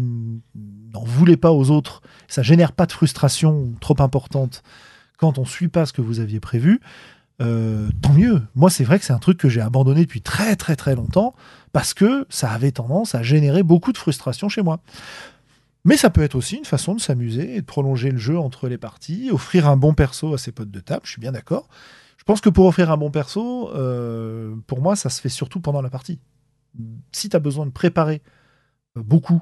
[0.94, 4.64] n'en voulez pas aux autres, ça génère pas de frustration trop importante
[5.18, 6.80] quand on ne suit pas ce que vous aviez prévu,
[7.42, 8.42] euh, tant mieux.
[8.56, 11.34] Moi, c'est vrai que c'est un truc que j'ai abandonné depuis très très très longtemps
[11.72, 14.82] parce que ça avait tendance à générer beaucoup de frustration chez moi.
[15.86, 18.68] Mais ça peut être aussi une façon de s'amuser et de prolonger le jeu entre
[18.68, 21.70] les parties, offrir un bon perso à ses potes de table, je suis bien d'accord.
[22.18, 25.62] Je pense que pour offrir un bon perso, euh, pour moi, ça se fait surtout
[25.62, 26.20] pendant la partie.
[27.14, 28.22] Si tu as besoin de préparer
[28.98, 29.42] euh, beaucoup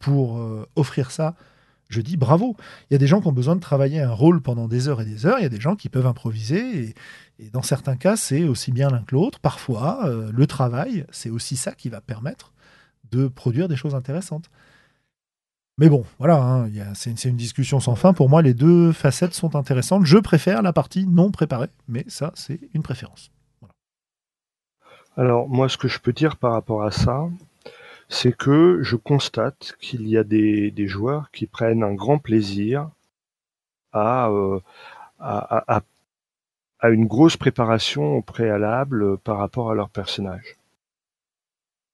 [0.00, 0.38] pour
[0.76, 1.34] offrir ça,
[1.88, 2.56] je dis bravo.
[2.90, 5.00] Il y a des gens qui ont besoin de travailler un rôle pendant des heures
[5.00, 5.38] et des heures.
[5.38, 6.94] Il y a des gens qui peuvent improviser.
[7.38, 9.38] Et, dans certains cas, c'est aussi bien l'un que l'autre.
[9.40, 12.52] Parfois, euh, le travail, c'est aussi ça qui va permettre
[13.10, 14.50] de produire des choses intéressantes.
[15.78, 18.14] Mais bon, voilà, hein, c'est une, discussion sans fin.
[18.14, 20.06] Pour moi, les deux facettes sont intéressantes.
[20.06, 23.30] Je préfère la partie non préparée, mais ça, c'est une préférence.
[25.18, 27.28] Alors, moi, ce que je peux dire par rapport à ça,
[28.08, 32.90] c'est que je constate qu'il y a des, joueurs qui prennent un grand plaisir
[33.94, 34.60] euh,
[35.18, 35.82] à,
[36.80, 40.56] à, une grosse préparation au préalable par rapport à leur personnage.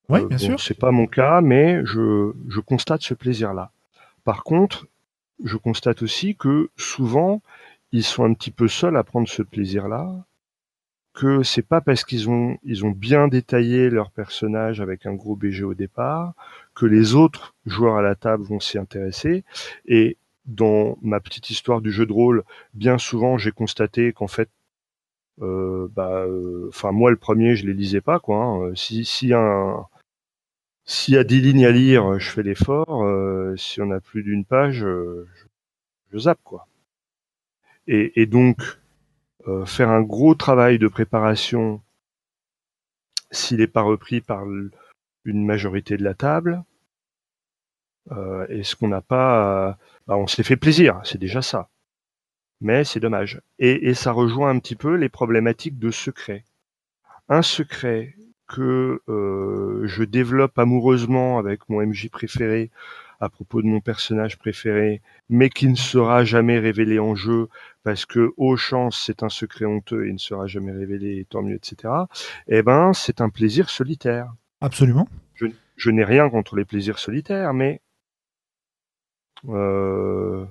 [0.08, 0.60] Oui, euh, bien sûr.
[0.60, 3.70] C'est pas mon cas, mais je, je constate ce plaisir-là.
[4.24, 4.86] Par contre,
[5.44, 7.40] je constate aussi que souvent,
[7.92, 10.24] ils sont un petit peu seuls à prendre ce plaisir-là
[11.14, 15.36] que c'est pas parce qu'ils ont ils ont bien détaillé leur personnage avec un gros
[15.36, 16.34] BG au départ
[16.74, 19.44] que les autres joueurs à la table vont s'y intéresser
[19.86, 20.16] et
[20.46, 22.44] dans ma petite histoire du jeu de rôle,
[22.74, 24.48] bien souvent j'ai constaté qu'en fait
[25.40, 28.72] euh, bah euh, enfin moi le premier je les lisais pas quoi hein.
[28.74, 29.86] si si un
[30.84, 33.04] s'il y a 10 lignes à lire, je fais l'effort.
[33.04, 35.24] Euh, si on a plus d'une page, je,
[36.12, 36.66] je zappe quoi.
[37.88, 38.81] Et, donc, euh,
[39.66, 41.80] faire un gros travail de préparation
[43.32, 44.44] s'il n'est pas repris par
[45.24, 46.62] une majorité de la table.
[48.10, 49.78] Euh, Est-ce qu'on n'a pas...
[50.06, 51.68] Bah, on fait plaisir, c'est déjà ça.
[52.60, 53.40] Mais c'est dommage.
[53.58, 56.44] Et, et, ça rejoint un petit peu les problématiques de secret.
[57.28, 58.14] Un secret
[58.46, 62.70] que euh, je développe amoureusement avec mon MJ préféré
[63.22, 67.48] à propos de mon personnage préféré, mais qui ne sera jamais révélé en jeu
[67.84, 71.54] parce que, aux chance, c'est un secret honteux et ne sera jamais révélé, tant mieux,
[71.54, 71.94] etc.
[72.48, 74.34] Eh ben, c'est un plaisir solitaire.
[74.60, 75.06] Absolument.
[75.34, 75.46] Je,
[75.76, 77.80] je n'ai rien contre les plaisirs solitaires, mais
[79.48, 80.44] euh,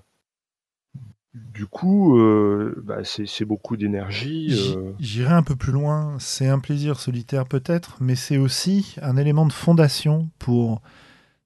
[1.33, 4.55] du coup, euh, bah c'est beaucoup d'énergie.
[4.77, 4.93] Euh...
[4.97, 6.15] J'irai un peu plus loin.
[6.19, 10.81] C'est un plaisir solitaire peut-être, mais c'est aussi un élément de fondation pour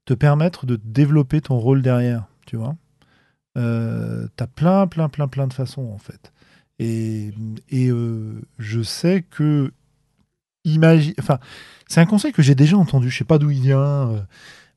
[0.06, 2.26] te permettre de développer ton rôle derrière.
[2.46, 2.76] Tu vois,
[3.58, 6.32] euh, t'as plein, plein, plein, plein de façons en fait.
[6.80, 7.32] Et,
[7.74, 9.72] euh, je sais que
[10.66, 11.40] imagine, enfin,
[11.88, 13.10] c'est un conseil que j'ai déjà entendu.
[13.10, 14.22] Je sais pas d'où il vient, euh,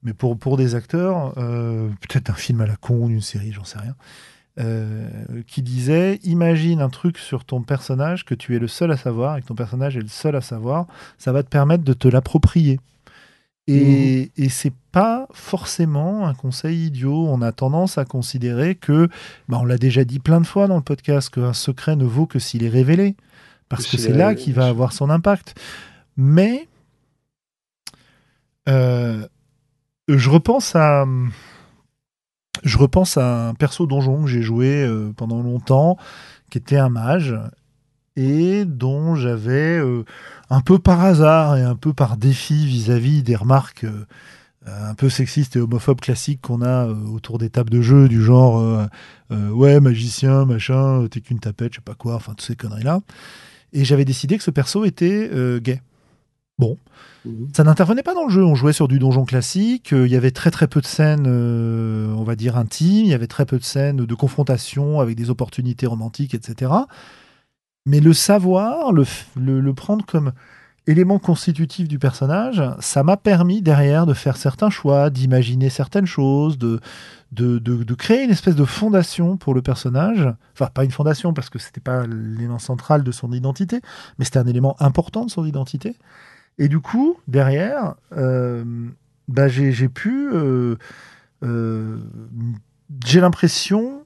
[0.02, 3.78] mais pour pour des acteurs, peut-être un film à la con, une série, j'en sais
[3.78, 3.96] rien.
[5.46, 9.36] Qui disait Imagine un truc sur ton personnage que tu es le seul à savoir
[9.36, 10.86] et que ton personnage est le seul à savoir,
[11.16, 12.80] ça va te permettre de te l'approprier.
[13.68, 14.42] Et, mmh.
[14.42, 17.26] et c'est pas forcément un conseil idiot.
[17.28, 19.08] On a tendance à considérer que,
[19.48, 22.26] bah on l'a déjà dit plein de fois dans le podcast, qu'un secret ne vaut
[22.26, 23.14] que s'il est révélé.
[23.68, 25.54] Parce que c'est là qu'il va avoir son impact.
[26.16, 26.66] Mais
[28.68, 29.26] euh,
[30.08, 31.04] je repense à
[32.64, 35.96] je repense à un perso donjon que j'ai joué euh, pendant longtemps,
[36.50, 37.34] qui était un mage,
[38.18, 40.04] et dont j'avais, euh,
[40.50, 44.06] un peu par hasard et un peu par défi vis-à-vis -vis des remarques euh,
[44.66, 48.22] un peu sexistes et homophobes classiques qu'on a euh, autour des tables de jeu, du
[48.22, 48.88] genre
[49.30, 53.00] ouais, magicien, machin, t'es qu'une tapette, je sais pas quoi, enfin, toutes ces conneries-là.
[53.72, 55.30] Et j'avais décidé que ce perso était
[55.60, 55.80] gay.
[56.58, 56.76] Bon,
[57.52, 58.44] ça n'intervenait pas dans le jeu.
[58.44, 59.90] On jouait sur du donjon classique.
[59.92, 63.04] Il y avait très très peu de scènes, euh, on va dire intimes.
[63.04, 66.72] Il y avait très peu de scènes de confrontation avec des opportunités romantiques, etc.
[67.88, 69.04] Mais le savoir, le,
[69.36, 70.32] le, prendre comme
[70.86, 76.58] élément constitutif du personnage, ça m'a permis derrière de faire certains choix, d'imaginer certaines choses,
[76.58, 76.80] de,
[77.32, 80.28] de, de, de, créer une espèce de fondation pour le personnage.
[80.52, 83.80] Enfin, pas une fondation parce que c'était pas l'élément central de son identité,
[84.18, 85.96] mais c'était un élément important de son identité.
[86.58, 88.64] Et du coup, derrière, euh,
[89.28, 90.28] bah j'ai pu.
[90.30, 90.76] Euh,
[91.42, 91.96] euh,
[93.06, 94.02] j'ai l'impression.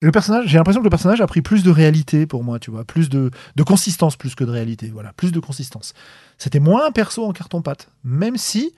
[0.00, 2.70] Le personnage, j'ai l'impression que le personnage a pris plus de réalité pour moi, tu
[2.70, 5.94] vois, plus de, de consistance plus que de réalité, voilà, plus de consistance.
[6.36, 8.74] C'était moins un perso en carton-pâte, même si,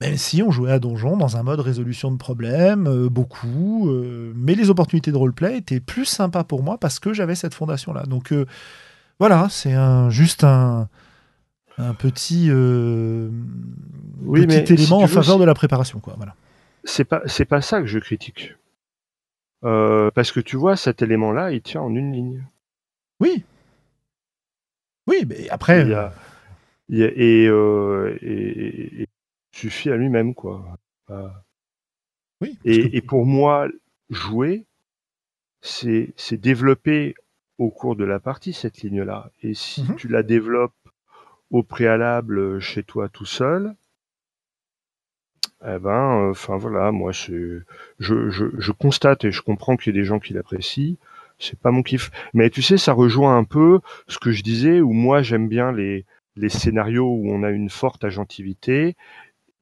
[0.00, 4.32] même si on jouait à donjon dans un mode résolution de problèmes, euh, beaucoup, euh,
[4.36, 8.04] mais les opportunités de roleplay étaient plus sympas pour moi parce que j'avais cette fondation-là.
[8.04, 8.46] Donc euh,
[9.18, 10.88] voilà, c'est un, juste un,
[11.76, 12.52] un petit,
[14.22, 15.98] oui, petit élément si en faveur veux, de la préparation.
[15.98, 16.14] Quoi.
[16.16, 16.36] Voilà.
[16.84, 18.54] C'est pas, c'est pas ça que je critique.
[19.64, 22.44] Euh, parce que tu vois, cet élément-là, il tient en une ligne.
[23.20, 23.44] Oui.
[25.06, 25.82] Oui, mais après.
[25.82, 26.12] Il y a,
[26.88, 29.06] il y a, et, euh, et, et,
[29.52, 30.78] suffit à lui-même, quoi.
[31.10, 31.28] Euh,
[32.40, 32.58] oui.
[32.64, 32.96] Et, que...
[32.96, 33.68] et, pour moi,
[34.08, 34.64] jouer,
[35.60, 37.14] c'est développer
[37.58, 39.30] au cours de la partie cette ligne-là.
[39.42, 39.88] Et si Mhm.
[39.88, 39.96] mm -hmm.
[39.96, 40.88] tu la développes
[41.50, 43.74] au préalable chez toi tout seul,
[45.64, 47.60] eh ben, enfin voilà, moi je,
[47.98, 50.96] je, je, je, constate et je comprends qu'il y a des gens qui l'apprécient.
[51.38, 54.80] C'est pas mon kiff, mais tu sais, ça rejoint un peu ce que je disais
[54.80, 56.04] où moi j'aime bien les
[56.36, 58.96] les scénarios où on a une forte agentivité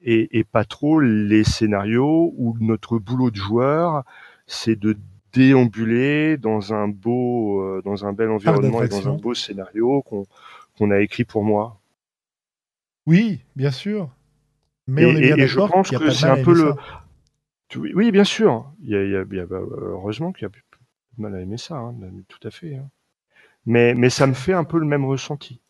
[0.03, 4.05] et, et pas trop les scénarios où notre boulot de joueur
[4.47, 4.97] c'est de
[5.33, 10.27] déambuler dans un beau, euh, dans un bel environnement et dans un beau scénario qu'on
[10.77, 11.81] qu'on a écrit pour moi.
[13.07, 14.11] Oui, bien sûr.
[14.89, 16.75] Mais et, on est bien et, et je pense que c'est un peu le.
[16.75, 17.79] Ça.
[17.79, 18.73] Oui, bien sûr.
[18.81, 20.65] Il y a, il y a, il y a heureusement qu'il y a plus
[21.19, 21.95] de mal à aimer ça, hein,
[22.27, 22.77] tout à fait.
[22.77, 22.89] Hein.
[23.67, 25.61] Mais, mais ça me fait un peu le même ressenti.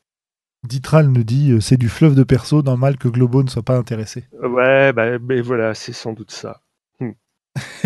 [0.64, 3.76] Ditral nous dit euh, c'est du fleuve de perso, normal que Globo ne soit pas
[3.76, 4.24] intéressé.
[4.42, 6.62] Ouais, bah, mais voilà, c'est sans doute ça.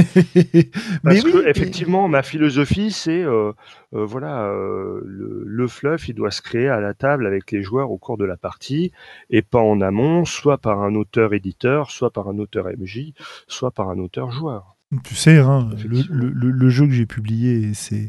[0.07, 0.71] Mais
[1.03, 3.53] Parce oui, que effectivement, ma philosophie, c'est euh,
[3.95, 7.63] euh, voilà, euh, le, le, fluff, il doit se créer à la table avec les
[7.63, 8.93] joueurs au cours de la partie
[9.31, 13.13] et pas en amont, soit par un auteur-éditeur, soit par un auteur MJ,
[13.47, 14.77] soit par un auteur-joueur.
[15.05, 18.09] Tu sais, hein, le, le, le, jeu que j'ai publié et ses,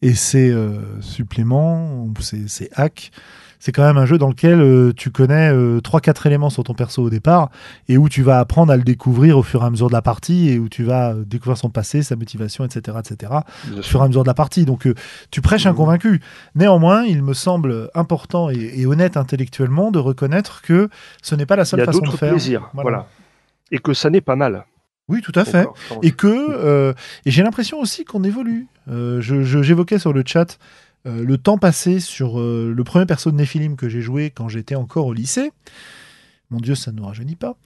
[0.00, 0.56] et ses
[1.00, 3.10] suppléments, c'est hack,
[3.64, 6.64] C'est quand même un jeu dans lequel euh, tu connais euh, trois 3-4 éléments sur
[6.64, 7.48] ton perso au départ
[7.88, 10.02] et où tu vas apprendre à le découvrir au fur et à mesure de la
[10.02, 12.98] partie et où tu vas euh, découvrir son passé, sa motivation, etc.
[13.00, 13.32] etc.
[13.74, 14.66] au fur et à mesure de la partie.
[14.66, 14.86] Donc
[15.30, 15.76] tu prêches un Mhm.
[15.76, 16.20] convaincu.
[16.54, 20.90] Néanmoins, il me semble important et, et honnête intellectuellement de reconnaître que
[21.22, 22.32] ce n'est pas la seule façon de faire.
[22.32, 22.90] plaisirs, Voilà.
[22.90, 23.06] voilà.
[23.72, 24.66] Et que ça n'est pas mal.
[25.08, 25.66] Oui, tout à fait.
[25.66, 26.00] Encore.
[26.02, 26.92] Et que euh,
[27.24, 28.66] et j'ai l'impression aussi qu'on évolue.
[28.90, 30.58] Euh, J'évoquais sur le chat
[31.06, 34.48] euh, le temps passé sur euh, le premier perso de Nephilim que j'ai joué quand
[34.48, 35.52] j'étais encore au lycée.
[36.50, 37.56] Mon Dieu, ça ne nous rajeunit pas.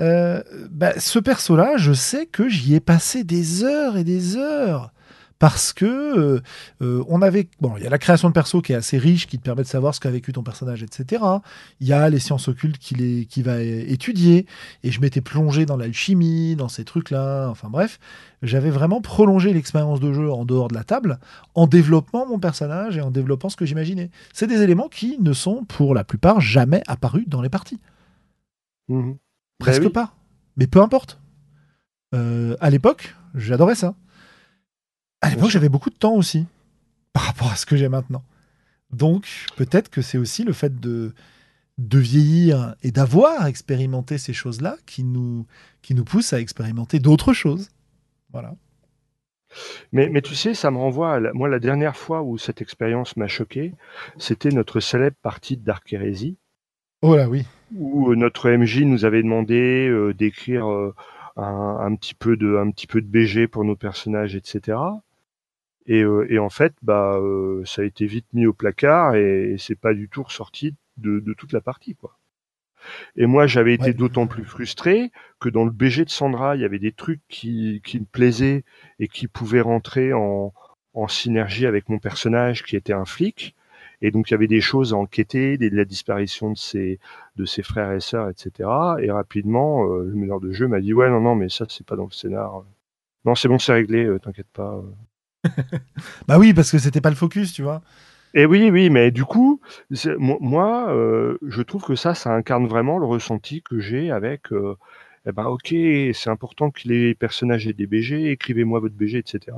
[0.00, 4.92] Euh, bah, ce perso-là, je sais que j'y ai passé des heures et des heures.
[5.40, 6.40] Parce que euh,
[6.82, 9.26] euh, on avait bon, il y a la création de perso qui est assez riche,
[9.26, 11.24] qui te permet de savoir ce qu'a vécu ton personnage, etc.
[11.80, 14.44] Il y a les sciences occultes qu'il est- qui va étudier,
[14.84, 17.48] et je m'étais plongé dans l'alchimie, dans ces trucs-là.
[17.48, 17.98] Enfin bref,
[18.42, 21.18] j'avais vraiment prolongé l'expérience de jeu en dehors de la table,
[21.54, 24.10] en développant mon personnage et en développant ce que j'imaginais.
[24.34, 27.80] C'est des éléments qui ne sont pour la plupart jamais apparus dans les parties.
[28.88, 29.16] Mhm.
[29.58, 29.92] Presque Bah oui.
[29.92, 30.14] pas.
[30.58, 31.18] Mais peu importe.
[32.14, 33.94] Euh, à l'époque, j'adorais ça.
[35.22, 36.46] À l'époque, j'avais beaucoup de temps aussi,
[37.12, 38.22] par rapport à ce que j'ai maintenant.
[38.92, 39.26] Donc,
[39.56, 41.12] peut-être que c'est aussi le fait de,
[41.78, 45.46] de vieillir et d'avoir expérimenté ces choses-là qui nous,
[45.82, 47.68] qui nous pousse à expérimenter d'autres choses.
[48.32, 48.54] Voilà.
[49.92, 52.62] Mais, mais tu sais, ça me renvoie à la- moi la dernière fois où cette
[52.62, 53.74] expérience m'a choqué,
[54.16, 56.36] c'était notre célèbre partie de Dark Heresy,
[57.02, 57.44] Oh là, oui.
[57.74, 60.94] où euh, notre MJ nous avait demandé euh, d'écrire euh,
[61.36, 64.78] un, un petit peu de un petit peu de BG pour nos personnages, etc.
[65.86, 69.56] Et, euh, et en fait, bah, euh, ça a été vite mis au placard et,
[69.58, 72.16] c'est pas du tout ressorti de, de toute la partie, quoi.
[73.16, 73.94] Et moi, j'avais été Ouais.
[73.94, 77.80] d'autant plus frustré que dans le BG de Sandra, il y avait des trucs qui,
[77.84, 78.64] qui me plaisaient
[78.98, 80.52] et qui pouvaient rentrer en,
[80.94, 83.54] en synergie avec mon personnage qui était un flic.
[84.02, 86.98] Et donc, il y avait des choses à enquêter, des, de la disparition de ses,
[87.36, 88.96] de ses frères et sœurs, etc.
[89.00, 91.86] Et rapidement, euh, le meneur de jeu m'a dit, ouais, non, non, mais ça, c'est
[91.86, 92.64] pas dans le scénar.
[93.24, 94.82] Non, c'est bon, c'est réglé, euh, t'inquiète pas.
[96.28, 97.82] Bah oui, parce que c'était pas le focus, tu vois.
[98.34, 99.60] Et oui, oui, mais du coup,
[100.18, 104.76] moi, euh, je trouve que ça, ça incarne vraiment le ressenti que j'ai avec, euh,
[105.26, 105.68] eh ben, ok,
[106.14, 109.56] c'est important que les personnages aient des BG, écrivez-moi votre BG, etc.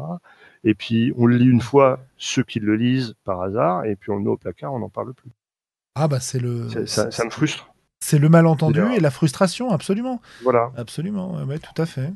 [0.65, 4.11] Et puis, on le lit une fois, ceux qui le lisent par hasard, et puis
[4.11, 5.31] on le met au placard, on n'en parle plus.
[5.95, 7.69] Ah bah c'est le, Ça, ça- ça me frustre.
[8.01, 10.73] c'est le malentendu et la frustration, absolument, Voilà.
[10.79, 12.11] absolument, ouais, tout à fait.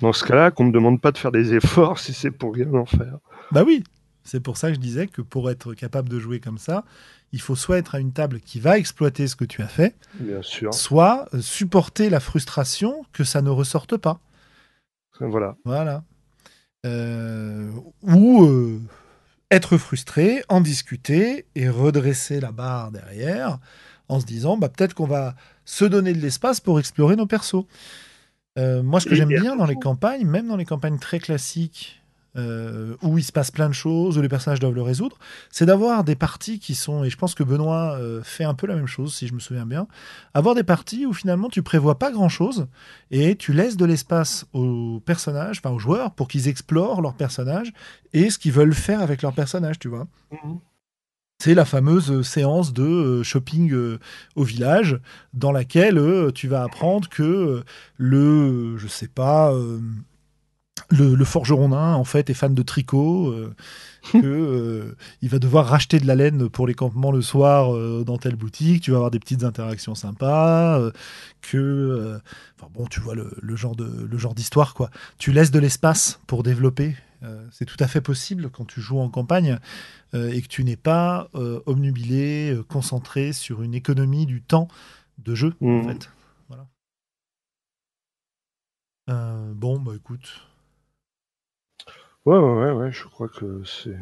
[0.00, 2.72] Dans ce cas-là, qu'on me demande pas de faire des efforts si c'est pour rien
[2.74, 3.18] en faire.
[3.52, 3.84] Bah oui,
[4.24, 6.84] c'est pour ça que je disais que pour être capable de jouer comme ça,
[7.32, 9.94] il faut soit être à une table qui va exploiter ce que tu as fait,
[10.14, 10.74] Bien sûr.
[10.74, 14.20] soit euh, supporter la frustration que ça ne ressorte pas.
[15.20, 15.56] Voilà.
[15.64, 16.02] Voilà.
[16.86, 17.70] Euh,
[18.02, 18.80] ou euh,
[19.50, 23.58] être frustré, en discuter et redresser la barre derrière
[24.08, 27.66] en se disant bah, peut-être qu'on va se donner de l'espace pour explorer nos persos.
[28.58, 32.00] Euh, moi, ce que j'aime bien dans les campagnes, même dans les campagnes très classiques,
[32.36, 35.18] euh, où il se passe plein de choses, où les personnages doivent le résoudre,
[35.50, 38.68] c'est d'avoir des parties qui sont, et je pense que Benoît euh, fait un peu
[38.68, 39.88] la même chose, si je me souviens bien,
[40.32, 42.68] avoir des parties où finalement tu prévois pas grand-chose,
[43.10, 47.72] et tu laisses de l'espace aux personnages, enfin aux joueurs, pour qu'ils explorent leur personnage
[48.12, 50.06] et ce qu'ils veulent faire avec leur personnage, tu vois.
[51.40, 53.98] C'est la fameuse euh, séance de euh, shopping euh,
[54.36, 55.00] au village
[55.32, 56.00] dans laquelle
[56.34, 57.62] tu vas apprendre que
[57.96, 59.52] le, je sais pas,
[60.90, 63.54] le, le forgeron nain en fait est fan de tricot, euh,
[64.12, 68.04] que euh, il va devoir racheter de la laine pour les campements le soir euh,
[68.04, 68.82] dans telle boutique.
[68.82, 70.80] Tu vas avoir des petites interactions sympas,
[71.42, 72.18] que,
[72.58, 74.90] enfin bon, tu vois le, le genre de le genre d'histoire quoi.
[75.18, 76.96] Tu laisses de l'espace pour développer.
[77.22, 79.58] Euh, c'est tout à fait possible quand tu joues en campagne
[80.14, 84.68] euh, et que tu n'es pas euh, omnubilé, concentré sur une économie du temps
[85.18, 85.82] de jeu, en Mhm.
[85.84, 86.10] fait.
[86.48, 86.66] Voilà.
[89.54, 90.40] Bon, bah écoute.
[92.24, 93.98] Ouais, ouais, ouais, ouais, je crois que c'est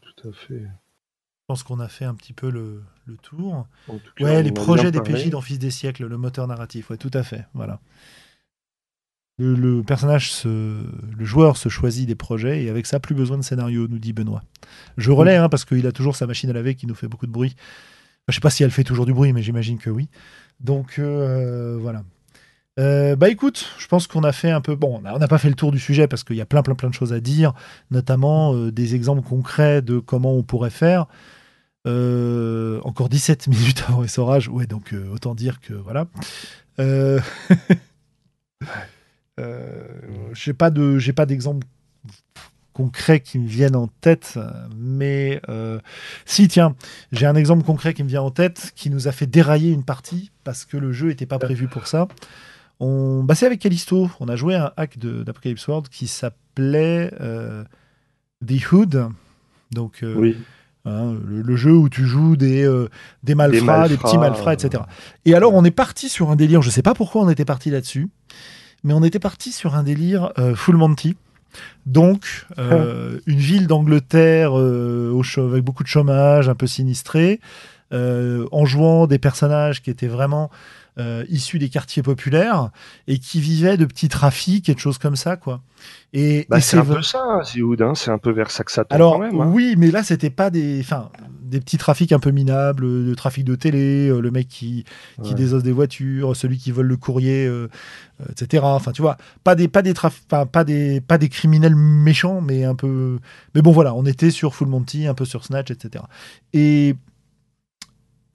[0.00, 0.60] tout à fait.
[0.60, 3.66] Je pense qu'on a fait un petit peu le, le tour.
[3.88, 5.00] En tout cas, Ouais, les projets des.
[5.00, 7.80] PJ dans Fils des siècles, le moteur narratif, ouais, tout à fait, voilà.
[9.38, 13.38] Le, le personnage, se, le joueur se choisit des projets et avec ça, plus besoin
[13.38, 14.42] de scénario, nous dit Benoît.
[14.96, 17.26] Je relais, hein, parce qu'il a toujours sa machine à laver qui nous fait beaucoup
[17.26, 17.54] de bruit.
[17.56, 20.08] Enfin, je sais pas si elle fait toujours du bruit, mais j'imagine que oui.
[20.60, 22.04] Donc euh, voilà.
[22.78, 24.76] Euh, bah écoute, je pense qu'on a fait un peu.
[24.76, 26.74] Bon, on n'a pas fait le tour du sujet parce qu'il y a plein, plein,
[26.74, 27.52] plein de choses à dire,
[27.90, 31.06] notamment euh, des exemples concrets de comment on pourrait faire.
[31.86, 36.06] Euh, encore 17 minutes avant essorage, ouais, donc euh, autant dire que voilà.
[36.78, 37.20] Euh,
[40.32, 41.66] j'ai pas de, j'ai pas d'exemple
[42.72, 44.38] concrets qui me viennent en tête,
[44.76, 45.40] mais
[46.24, 46.74] si, tiens,
[47.12, 49.84] j'ai un exemple concret qui me vient en tête qui nous a fait dérailler une
[49.84, 52.08] partie parce que le jeu n'était pas prévu pour ça.
[52.80, 53.22] On...
[53.22, 57.10] Bah, c'est avec Callisto, on a joué un hack d'Apocalypse World qui s'appelait
[58.46, 59.08] The Hood.
[59.70, 60.36] Donc, oui.
[60.84, 62.88] Hein, le, jeu où tu joues des, euh,
[63.22, 64.82] des, malfrats, des, petits malfrats, etc.
[65.24, 67.70] Et alors, on est parti sur un délire, je sais pas pourquoi on était parti
[67.70, 68.08] là-dessus,
[68.84, 71.16] mais on était parti sur un délire euh, full Monty.
[71.84, 77.40] Donc, euh, une ville d'Angleterre avec beaucoup de chômage, un peu sinistrée,
[77.92, 80.50] en jouant des personnages qui étaient vraiment
[80.98, 82.70] euh, issus des quartiers populaires
[83.06, 85.62] et qui vivaient de petits trafics et de choses comme ça, quoi.
[86.12, 89.14] Et, bah, c'est un peu ça, hein, c'est un peu vers ça que ça Alors,
[89.14, 89.40] quand même.
[89.40, 89.50] Hein.
[89.52, 91.10] Oui, mais là, c'était pas des, enfin,
[91.52, 94.84] des petits trafics un peu minables, le trafic de télé, euh, le mec qui,
[95.22, 97.68] qui désosse des voitures, celui qui vole le courrier, euh,
[98.30, 98.62] etc.
[98.66, 99.94] Enfin, tu vois, pas des, pas des,
[100.28, 103.18] pas des, pas des criminels méchants, mais un peu.
[103.54, 106.04] Mais bon, voilà, on était sur Full Monty, un peu sur Snatch, etc.
[106.52, 106.96] Et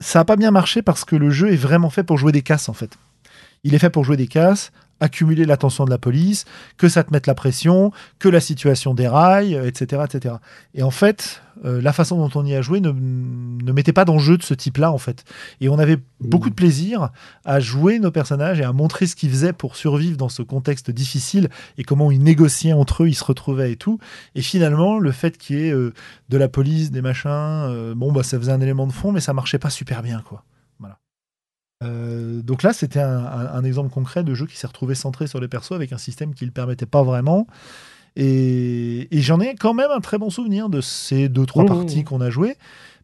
[0.00, 2.42] ça n'a pas bien marché parce que le jeu est vraiment fait pour jouer des
[2.42, 2.96] casses en fait.
[3.64, 4.70] Il est fait pour jouer des casses,
[5.00, 6.44] accumuler l'attention de la police,
[6.76, 10.02] que ça te mette la pression, que la situation déraille, etc.
[10.04, 10.36] etc.
[10.74, 14.04] Et en fait, euh, la façon dont on y a joué ne, ne mettait pas
[14.04, 15.24] d'enjeu de ce type-là, en fait.
[15.60, 17.10] Et on avait beaucoup de plaisir
[17.44, 20.90] à jouer nos personnages et à montrer ce qu'ils faisaient pour survivre dans ce contexte
[20.90, 23.98] difficile et comment ils négociaient entre eux, ils se retrouvaient et tout.
[24.34, 25.92] Et finalement, le fait qu'il y ait euh,
[26.28, 29.20] de la police, des machins, euh, bon, bah, ça faisait un élément de fond, mais
[29.20, 30.44] ça marchait pas super bien, quoi.
[31.80, 32.42] Voilà.
[32.42, 35.72] donc là, c'était un, exemple concret de jeu qui s'est retrouvé centré sur les persos
[35.72, 37.46] avec un système qui ne le permettait pas vraiment.
[38.16, 41.68] Et, j'en ai quand même un très bon souvenir de ces deux, trois mmh.
[41.68, 42.56] parties qu'on a jouées,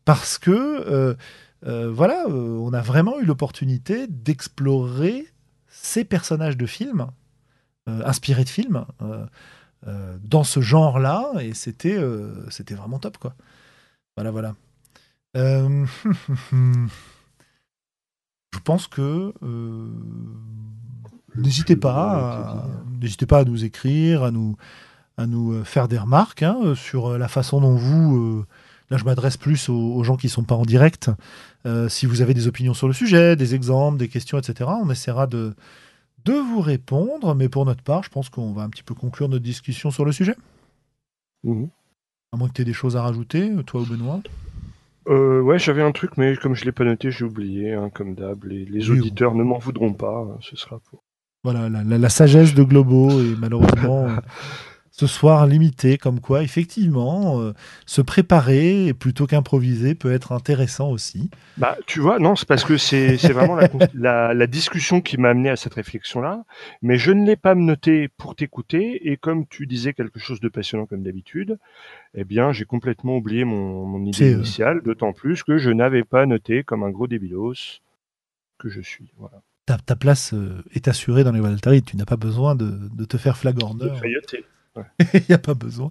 [0.04, 1.14] parce que, euh,
[1.66, 5.26] euh, voilà, euh, on a vraiment eu l'opportunité d'explorer
[5.68, 7.06] ces personnages de films,
[7.86, 8.86] inspirés de films,
[10.22, 11.98] dans ce genre-là, et c'était
[12.48, 13.34] c'était vraiment top, quoi.
[14.16, 14.54] Voilà, voilà.
[18.54, 19.32] je pense que
[21.34, 22.66] n'hésitez pas,
[23.00, 24.56] n'hésitez pas à nous écrire, à nous
[25.16, 28.44] à nous euh, faire des remarques hein, euh, sur euh, la façon dont vous,
[28.90, 31.10] là je m'adresse plus aux, gens qui ne sont pas en direct,
[31.88, 35.26] si vous avez des opinions sur le sujet, des exemples, des questions, etc., on essaiera
[35.26, 35.54] de,
[36.26, 39.30] de vous répondre, mais pour notre part, je pense qu'on va un petit peu conclure
[39.30, 40.36] notre discussion sur le sujet.
[41.42, 41.64] Mmh.
[42.32, 44.20] À moins que tu aies des choses à rajouter, toi ou Benoît
[45.06, 48.14] ouais, j'avais un truc, mais comme je ne l'ai pas noté, j'ai oublié, hein, comme
[48.14, 48.44] d'hab.
[48.44, 51.04] Les, auditeurs ne m'en voudront pas, hein, ce sera pour...
[51.42, 54.08] Voilà, la, la sagesse de Globo, et malheureusement,
[54.96, 57.52] ce soir limité, comme quoi, effectivement, euh,
[57.84, 61.30] se préparer plutôt qu'improviser peut être intéressant aussi.
[61.56, 63.58] Bah, tu vois, non, c'est parce que c'est vraiment
[63.92, 66.44] la, discussion qui m'a amené à cette réflexion-là,
[66.80, 70.48] mais je ne l'ai pas noté pour t'écouter, et comme tu disais quelque chose de
[70.48, 71.58] passionnant comme d'habitude,
[72.14, 76.24] eh bien, j'ai complètement oublié mon, idée euh, initiale, d'autant plus que je n'avais pas
[76.24, 77.80] noté comme un gros débilos
[78.60, 79.10] que je suis.
[79.18, 79.42] Voilà.
[79.66, 83.36] Ta, place euh, est assurée dans les Waltari, tu n'as pas besoin de, te faire
[83.36, 84.00] flagorneur.
[85.14, 85.90] Il n'y a pas besoin.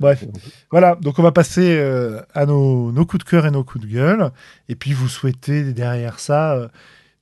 [0.00, 0.24] Bref,
[0.70, 0.96] voilà.
[0.96, 4.30] Donc on va passer euh, à nos, coups de cœur et nos coups de gueule.
[4.68, 6.68] Et puis vous souhaitez derrière ça euh,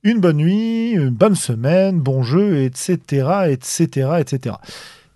[0.03, 4.55] une bonne nuit, une bonne semaine, bon jeu, etc., etc., etc.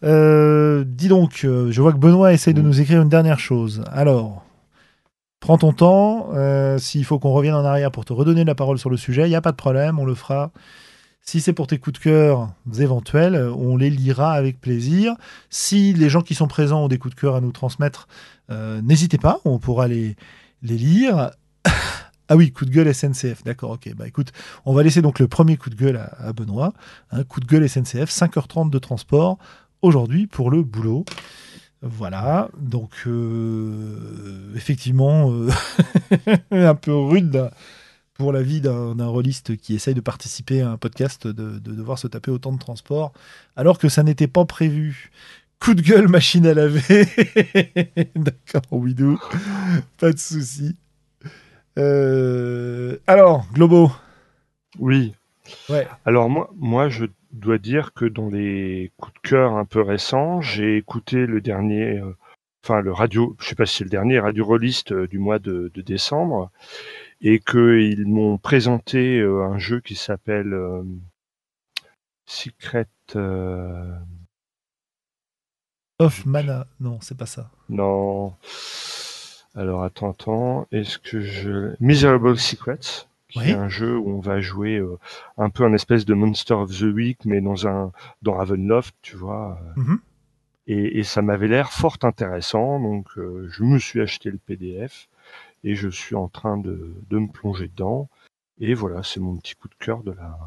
[0.02, 3.84] dis donc, euh, je vois que Benoît essaye de nous écrire une dernière chose.
[3.92, 4.46] Alors,
[5.40, 6.30] prends ton temps.
[6.78, 9.30] S'il faut qu'on revienne en arrière pour te redonner la parole sur le sujet, il
[9.30, 10.52] n'y a pas de problème, on le fera
[11.26, 15.16] si c'est pour tes coups de cœur éventuels, on les lira avec plaisir.
[15.50, 18.08] Si les gens qui sont présents ont des coups de cœur à nous transmettre,
[18.52, 20.16] euh, n'hésitez pas, on pourra les,
[20.62, 21.32] les lire.
[22.30, 23.92] ah oui, coup de gueule SNCF, d'accord, ok.
[23.96, 24.34] Bah écoute,
[24.66, 26.74] on va laisser donc le premier coup de gueule à, Benoît.
[27.28, 29.40] Coup de gueule SNCF, 5h30 de transport
[29.82, 31.06] aujourd'hui pour le boulot.
[31.82, 35.50] Voilà, donc euh, effectivement, euh,
[36.52, 37.50] un peu rude
[38.16, 42.08] pour la vie d'un rôliste qui essaye de participer à un podcast de, devoir se
[42.08, 43.14] taper autant de transport,
[43.56, 45.12] alors que ça n'était pas prévu.
[45.60, 47.06] Coup de gueule, machine à laver.
[48.16, 49.20] D'accord, Widou.
[49.98, 50.76] Pas de souci.
[51.78, 53.92] Euh, alors, Globo.
[54.80, 55.14] Oui.
[55.70, 55.88] Ouais.
[56.06, 60.42] Alors moi, moi, je dois dire que dans les coups de cœur un peu récents,
[60.42, 62.16] j'ai écouté le dernier, euh,
[62.64, 65.40] enfin le radio, je sais pas si c'est le dernier radio rôliste euh, du mois
[65.40, 66.50] de, de décembre,
[67.22, 70.84] et qu'ils m'ont présenté euh, un jeu qui s'appelle euh,
[72.26, 73.96] Secret euh,
[76.00, 76.68] of Mana.
[76.80, 77.50] Non, c'est pas ça.
[77.70, 78.34] Non.
[79.56, 80.68] Alors attends, attends.
[80.72, 84.82] Est-ce que je Miserable Secrets qui est un jeu où on va jouer
[85.38, 89.18] un peu un espèce de Monster of the Week, mais dans un dans Ravenloft, tu
[89.18, 89.60] vois.
[89.76, 89.98] Mm-hmm.
[90.68, 95.10] Et, ça m'avait l'air fort intéressant, donc je me suis acheté le PDF
[95.66, 98.08] et je suis en train de, de me plonger dedans.
[98.60, 100.38] Et voilà, c'est mon petit coup de cœur de la,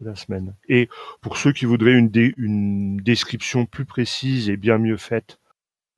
[0.00, 0.54] la semaine.
[0.68, 0.88] Et
[1.22, 5.40] pour ceux qui voudraient une, une description plus précise et bien mieux faite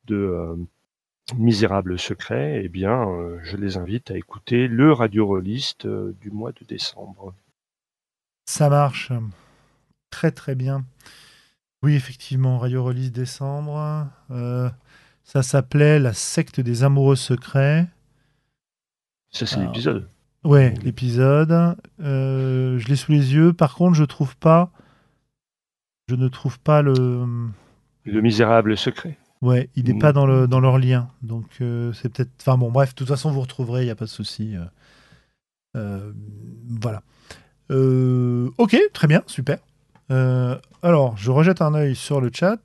[0.05, 0.57] de euh,
[1.37, 6.31] Misérable Secret, eh bien, euh, je les invite à écouter le radio Rolliste euh, du
[6.31, 7.35] mois de décembre.
[8.47, 9.13] Ça marche.
[10.11, 10.85] Très très bien.
[11.83, 14.07] Oui, effectivement, Radio Release décembre.
[15.25, 17.87] ça s'appelait La secte des amoureux secrets.
[19.31, 20.09] Ça, c'est l'épisode.
[20.45, 21.77] Ouais, l'épisode.
[22.01, 23.53] Euh, je l'ai sous les yeux.
[23.53, 24.71] Par contre, je trouve pas.
[26.09, 27.27] Je ne trouve pas le.
[28.05, 29.19] Le misérable secret.
[29.43, 31.09] Ouais, il n'est pas dans, le, dans leur lien.
[31.23, 32.31] Donc, euh, c'est peut-être.
[32.41, 34.55] Enfin, bon, bref, de toute façon, vous retrouverez, il n'y a pas de souci.
[35.77, 36.13] Euh,
[36.69, 37.03] voilà.
[37.69, 39.59] ok, très bien, super.
[40.09, 42.59] alors, je rejette un œil sur le chat.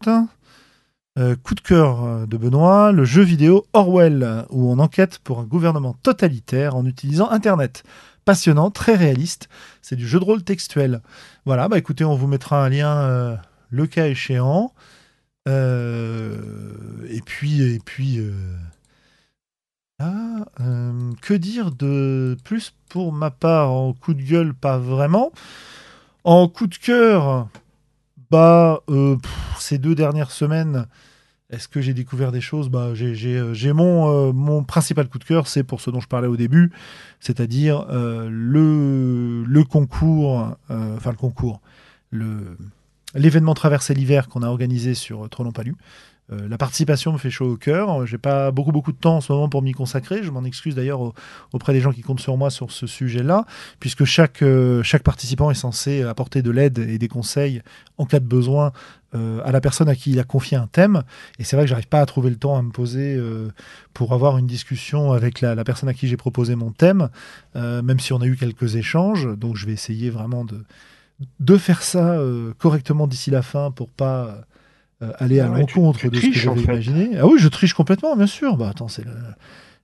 [1.17, 5.39] Euh, coup de cœur euh, de Benoît, le jeu vidéo Orwell, où on enquête pour
[5.39, 7.83] un gouvernement totalitaire en utilisant Internet.
[8.25, 9.47] Passionnant, très réaliste,
[9.81, 11.01] c'est du jeu de rôle textuel.
[11.45, 13.35] Voilà, bah écoutez, on vous mettra un lien euh,
[13.69, 14.73] le cas échéant.
[15.47, 15.51] et
[17.23, 18.19] puis, et puis
[19.99, 23.71] que dire de plus pour ma part?
[23.71, 25.31] En coup de gueule, pas vraiment.
[26.23, 27.47] En coup de cœur,
[28.31, 28.81] bah,
[29.57, 30.87] ces deux dernières semaines,
[31.51, 32.69] est-ce que j'ai découvert des choses?
[32.69, 36.07] Bah, J'ai euh, mon, euh, mon principal coup de cœur, c'est pour ce dont je
[36.07, 36.71] parlais au début,
[37.19, 41.61] c'est-à-dire euh, le, le concours, enfin le concours,
[43.13, 45.75] l'événement Traverser l'hiver qu'on a organisé sur Trop long Palu.
[46.31, 48.05] Euh, la participation me fait chaud au cœur.
[48.07, 50.23] J'ai pas beaucoup beaucoup de temps en ce moment pour m'y consacrer.
[50.23, 51.13] Je m'en excuse d'ailleurs
[51.53, 53.45] auprès des gens qui comptent sur moi sur ce sujet-là,
[53.79, 57.61] puisque chaque, euh, chaque participant est censé apporter de l'aide et des conseils
[57.97, 58.71] en cas de besoin
[59.13, 61.03] euh, à la personne à qui il a confié un thème.
[61.37, 63.21] Et c'est vrai que j'arrive pas à trouver le temps à me poser
[63.93, 67.09] pour avoir une discussion avec la, la personne à qui j'ai proposé mon thème,
[67.53, 69.27] même si on a eu quelques échanges.
[69.37, 70.65] Donc je vais essayer vraiment de,
[71.39, 72.19] de faire ça
[72.57, 74.45] correctement d'ici la fin pour pas
[75.01, 77.17] euh, aller à l'encontre de ce que j'avais imaginé.
[77.19, 78.55] Ah oui, je triche complètement, bien sûr.
[78.55, 79.03] Bah attends, c'est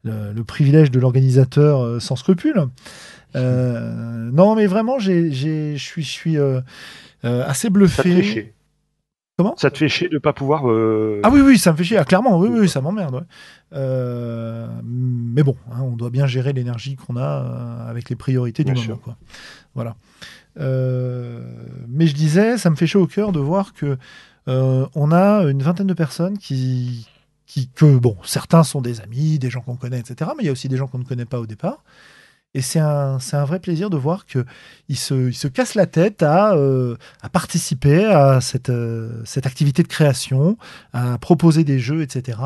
[0.04, 2.68] le, privilège de l'organisateur euh, sans scrupules.
[3.36, 6.38] Euh, non, mais vraiment, je suis, suis
[7.24, 8.54] assez bluffé.
[9.38, 9.56] Comment?
[9.58, 10.64] Ça te fait chier de ne pas pouvoir.
[11.24, 11.98] Ah oui, oui, ça me fait chier.
[11.98, 13.26] Ah, clairement, oui, oui, ça m'emmerde.
[13.74, 18.96] mais bon, hein, on doit bien gérer l'énergie qu'on a avec les priorités du moment.
[18.96, 19.18] Quoi.
[19.76, 19.98] Voilà.
[20.56, 23.98] mais je disais, ça me fait chaud au cœur de voir que
[24.48, 27.08] euh, on a une vingtaine de personnes qui,
[27.46, 30.50] qui, que, bon, certains sont des amis, des gens qu'on connaît, etc., mais il y
[30.50, 31.84] a aussi des gens qu'on ne connaît pas au départ.
[32.54, 36.22] Et c'est un, un, vrai plaisir de voir qu'ils se, ils se cassent la tête
[36.22, 40.58] à, euh, à participer à cette, euh, cette activité de création,
[40.92, 42.40] à proposer des jeux, etc.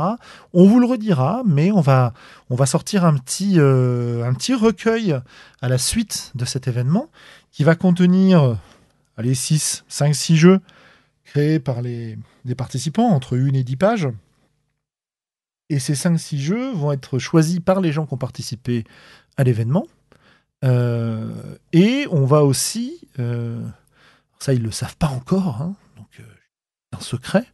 [0.53, 2.13] On vous le redira, mais on va,
[2.51, 5.19] on va sortir un petit, un petit recueil
[5.61, 7.09] à la suite de cet événement
[7.51, 8.57] qui va contenir
[9.17, 10.61] allez, 6, 5, 6 jeux
[11.63, 12.17] par les,
[12.57, 14.07] participants, entre une et dix pages.
[15.69, 18.83] Et ces 5-6 jeux vont être choisis par les gens qui ont participé
[19.35, 19.87] à l'événement.
[20.63, 23.61] Euh, et on va aussi, euh,
[24.39, 26.23] ça ils ne le savent pas encore, hein, donc euh,
[26.93, 27.45] un secret,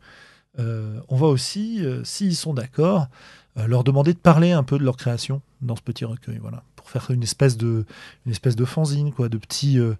[0.57, 3.07] on va aussi, s'ils sont d'accord,
[3.55, 6.37] leur demander de parler un peu de leur création dans ce petit recueil.
[6.37, 7.85] Voilà faire une espèce de,
[8.25, 9.95] une espèce de fanzine, quoi, de petits, euh,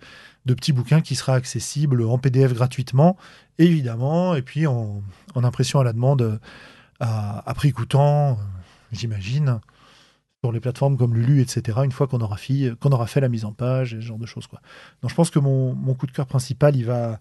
[0.45, 3.17] de petits bouquins qui sera accessible en PDF gratuitement,
[3.57, 5.03] évidemment, et puis en,
[5.35, 6.39] impression à la demande
[6.99, 8.35] à, prix coûtant, euh,
[8.91, 9.59] j'imagine,
[10.43, 12.37] sur les plateformes comme Lulu, etc., une fois qu'on aura,
[12.83, 14.47] aura fait la mise en page ce genre de choses.
[14.47, 14.61] Quoi.
[15.01, 17.19] Donc je pense que mon, mon coup de cœur principal, il va,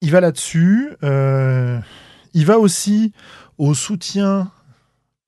[0.00, 0.96] il va là-dessus.
[1.02, 1.80] Euh,
[2.34, 3.12] il va aussi
[3.56, 4.50] au soutien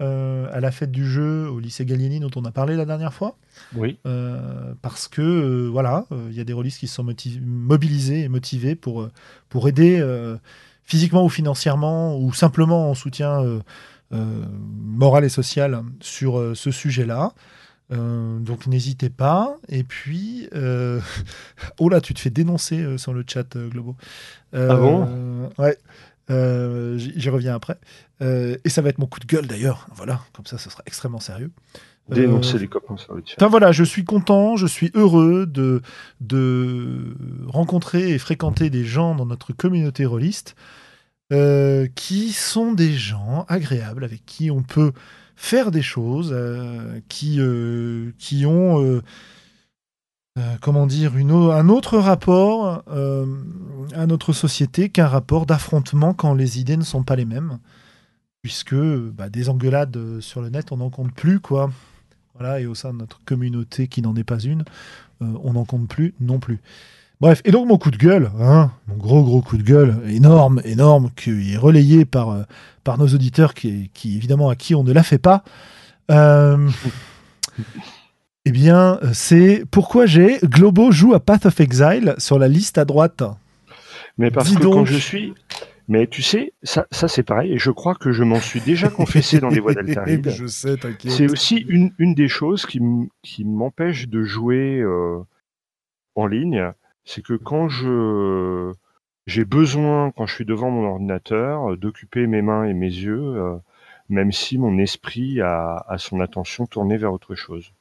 [0.00, 3.12] euh, à la fête du jeu au lycée Gallieni dont on a parlé la dernière
[3.12, 3.36] fois.
[3.76, 3.98] Oui.
[4.06, 7.06] Euh, parce que euh, voilà, il y a des rôlistes qui se sont
[7.42, 9.08] mobilisés et motivés pour,
[9.50, 10.02] pour aider
[10.84, 13.60] physiquement ou financièrement ou simplement en soutien
[14.10, 17.32] moral et social sur ce sujet-là.
[17.90, 19.54] donc n'hésitez pas.
[19.68, 20.48] Et puis,
[21.78, 23.96] oh là, tu te fais dénoncer sur le chat Globo.
[24.54, 25.50] ah bon?
[25.58, 25.76] Ouais.
[26.30, 27.78] Euh, j'y reviens après.
[28.22, 29.86] Euh, et ça va être mon coup de gueule d'ailleurs.
[29.94, 31.50] Voilà, comme ça, ce sera extrêmement sérieux.
[32.08, 35.82] Dénoncer euh, les copains sur le Enfin voilà, je suis content, je suis heureux de,
[36.20, 37.14] de
[37.46, 40.56] rencontrer et fréquenter des gens dans notre communauté rôliste
[41.94, 44.90] qui sont des gens agréables, avec qui on peut
[45.36, 46.36] faire des choses,
[47.08, 47.38] qui,
[48.18, 49.00] qui ont
[50.38, 53.26] euh, comment dire, un autre rapport euh,
[53.94, 57.58] à notre société qu'un rapport d'affrontement quand les idées ne sont pas les mêmes.
[58.42, 61.70] Puisque bah, des engueulades sur le net, on n'en compte plus, quoi.
[62.38, 64.64] Voilà, et au sein de notre communauté qui n'en est pas une,
[65.20, 66.60] on n'en compte plus non plus.
[67.20, 70.62] Bref, et donc mon coup de gueule, hein, mon gros gros coup de gueule, énorme,
[70.64, 72.46] énorme, qui est relayé par,
[72.96, 75.44] nos auditeurs, qui évidemment à qui on ne la fait pas.
[78.40, 82.78] Euh, eh bien, c'est pourquoi j'ai Globo joue à Path of Exile sur la liste
[82.78, 83.22] à droite.
[84.18, 85.34] Mais parce que quand je suis.
[85.88, 88.88] Mais tu sais, ça, ça c'est pareil, et je crois que je m'en suis déjà
[88.90, 90.30] confessé dans les voix d'Altaride.
[90.30, 91.10] je sais, t'inquiète.
[91.10, 95.18] C'est aussi une, une des choses qui m'empêche de jouer euh,
[96.14, 96.72] en ligne,
[97.04, 98.72] c'est que quand je
[99.26, 103.56] j'ai besoin, quand je suis devant mon ordinateur, d'occuper mes mains et mes yeux, euh,
[104.08, 107.72] même si mon esprit a, a son attention tournée vers autre chose.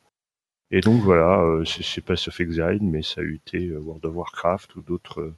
[0.71, 4.15] Et donc voilà, euh, c'est pas of Exile, mais ça a été euh, World of
[4.15, 5.35] Warcraft ou d'autres euh,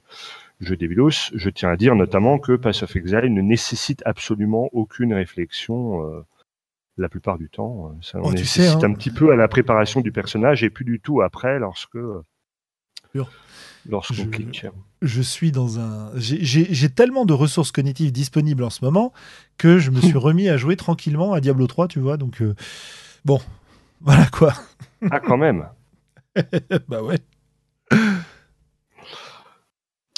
[0.60, 1.30] jeux débilos.
[1.34, 6.24] Je tiens à dire notamment que Pass of Exile ne nécessite absolument aucune réflexion
[6.98, 7.96] la plupart du temps.
[8.02, 8.90] Ça oh, nécessite hein.
[8.90, 11.98] un petit peu à la préparation du personnage et plus du tout après lorsque
[13.88, 14.66] lorsqu'on clique.
[15.00, 16.10] Je suis dans un.
[16.16, 19.14] J'ai tellement de ressources cognitives disponibles en ce moment
[19.56, 22.18] que je me suis remis à jouer tranquillement à Diablo 3, tu vois.
[22.18, 22.42] Donc
[23.24, 23.40] bon,
[24.02, 24.52] voilà quoi.
[25.10, 25.68] Ah, quand même.
[26.88, 27.18] bah ouais.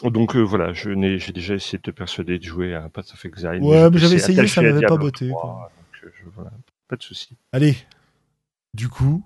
[0.03, 3.61] Donc euh, voilà, j'ai déjà essayé de te persuader de jouer à Path of Exile.
[3.63, 5.31] Ouais, mais, j'avais essayé, ça m'avait pas botté.
[5.31, 6.43] Euh,
[6.89, 7.37] pas de souci.
[7.53, 7.77] Allez,
[8.75, 9.25] du coup,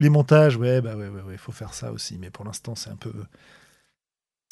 [0.00, 2.18] les montages, ouais, bah ouais, ouais, ouais, faut faire ça aussi.
[2.18, 3.12] Mais pour l'instant, c'est un peu,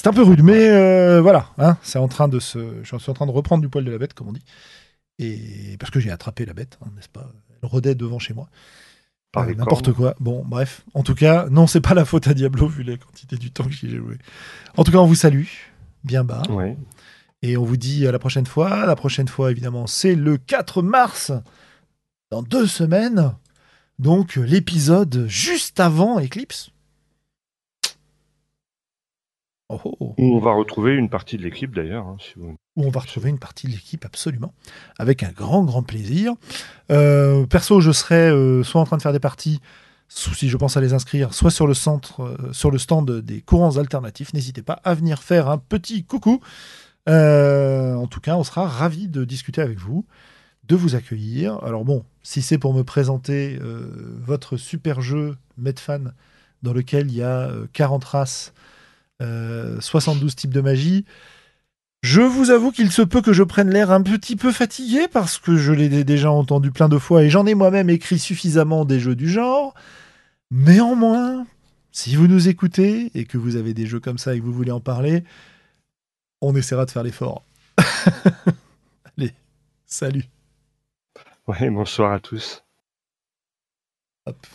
[0.00, 0.42] c'est un peu rude.
[0.42, 3.62] Mais euh, voilà, hein, c'est en train de se, je suis en train de reprendre
[3.62, 4.44] du poil de la bête, comme on dit.
[5.18, 7.28] Et parce que j'ai attrapé la bête, hein, n'est-ce pas?
[7.62, 8.48] Elle rôdait devant chez moi.
[9.36, 10.14] Euh, n'importe quoi.
[10.20, 10.84] Bon, bref.
[10.94, 13.64] En tout cas, non, c'est pas la faute à Diablo vu la quantité du temps
[13.64, 14.18] que j'ai joué.
[14.76, 15.46] En tout cas, on vous salue
[16.04, 16.42] bien bas.
[17.42, 18.86] Et on vous dit à la prochaine fois.
[18.86, 21.32] La prochaine fois, évidemment, c'est le 4 mars,
[22.30, 23.32] dans deux semaines.
[23.98, 26.71] Donc, l'épisode juste avant Eclipse.
[29.72, 30.14] Oh, oh.
[30.18, 32.06] on va retrouver une partie de l'équipe d'ailleurs.
[32.06, 34.52] Hein, Où on va retrouver une partie de l'équipe, absolument.
[34.98, 36.34] Avec un grand, grand plaisir.
[36.90, 39.60] Euh, perso, je serai euh, soit en train de faire des parties,
[40.08, 43.40] si je pense à les inscrire, soit sur le, centre, euh, sur le stand des
[43.40, 44.34] courants alternatifs.
[44.34, 46.40] N'hésitez pas à venir faire un petit coucou.
[47.06, 50.04] en tout cas, on sera ravis de discuter avec vous,
[50.64, 51.62] de vous accueillir.
[51.64, 53.58] Alors bon, si c'est pour me présenter
[54.20, 56.12] votre super jeu Medfan,
[56.62, 58.52] dans lequel il y a 40 races
[59.80, 61.04] 72 euh, types de magie.
[62.02, 65.38] Je vous avoue qu'il se peut que je prenne l'air un petit peu fatigué parce
[65.38, 68.98] que je l'ai déjà entendu plein de fois et j'en ai moi-même écrit suffisamment des
[68.98, 69.74] jeux du genre.
[70.50, 71.46] Néanmoins,
[71.92, 74.52] si vous nous écoutez et que vous avez des jeux comme ça et que vous
[74.52, 75.22] voulez en parler,
[76.40, 77.44] on essaiera de faire l'effort.
[79.16, 79.32] Allez,
[79.86, 80.24] salut.
[81.46, 82.64] Ouais, bonsoir à tous.
[84.26, 84.46] Hop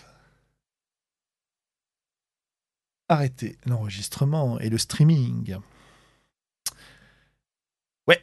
[3.10, 5.58] arrêter l'enregistrement et le streaming.
[8.08, 8.22] Ouais.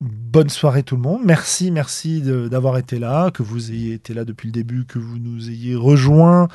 [0.00, 1.22] Bonne soirée tout le monde.
[1.24, 5.18] Merci, merci d'avoir été là, que vous ayez été là depuis le début, que vous
[5.18, 6.48] nous ayez rejoints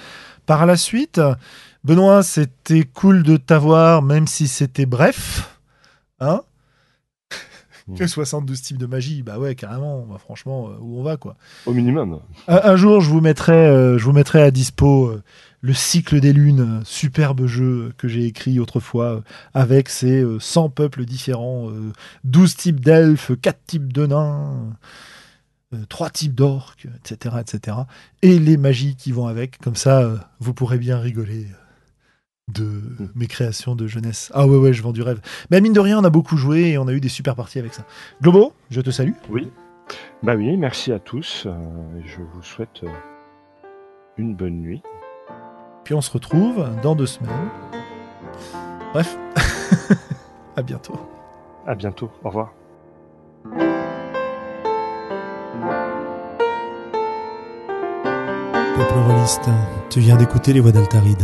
[0.46, 1.22] par la suite.
[1.84, 5.60] Benoît, c'était cool de t'avoir, même si c'était bref.
[6.20, 6.42] Hein
[7.98, 11.36] que 72 types de magie, bah ouais, carrément, bah franchement, euh, où on va, quoi.
[11.66, 12.20] Au minimum.
[12.48, 15.24] Un, jour, je vous mettrai, euh, je vous mettrai à dispo euh,
[15.62, 21.70] le cycle des lunes, superbe jeu que j'ai écrit autrefois, avec ses 100 peuples différents,
[22.24, 24.78] 12 types d'elfes, 4 types de nains,
[25.90, 27.78] 3 types d'orques, etc., etc.
[28.22, 31.48] Et les magies qui vont avec, comme ça, vous pourrez bien rigoler
[32.54, 33.10] de mm.
[33.16, 34.32] mes créations de jeunesse.
[34.34, 35.22] Ah ouais, ouais, je vends du rêve.
[35.52, 37.60] Mais mine de rien, on a beaucoup joué et on a eu des super parties
[37.60, 37.84] avec ça.
[38.22, 39.14] Globo, je te salue.
[39.30, 39.50] Oui.
[40.22, 41.46] Bah oui, merci à tous.
[41.46, 41.52] Euh,
[42.06, 42.90] je vous souhaite euh,
[44.18, 44.84] une bonne nuit.
[45.84, 47.50] Puis on se retrouve dans deux semaines.
[48.94, 49.18] Bref,
[50.56, 51.00] à bientôt.
[51.66, 52.12] À bientôt.
[52.24, 52.54] Au revoir.
[58.76, 59.50] Peuple rôliste,
[59.90, 61.24] tu viens d'écouter les voix d'Altaride.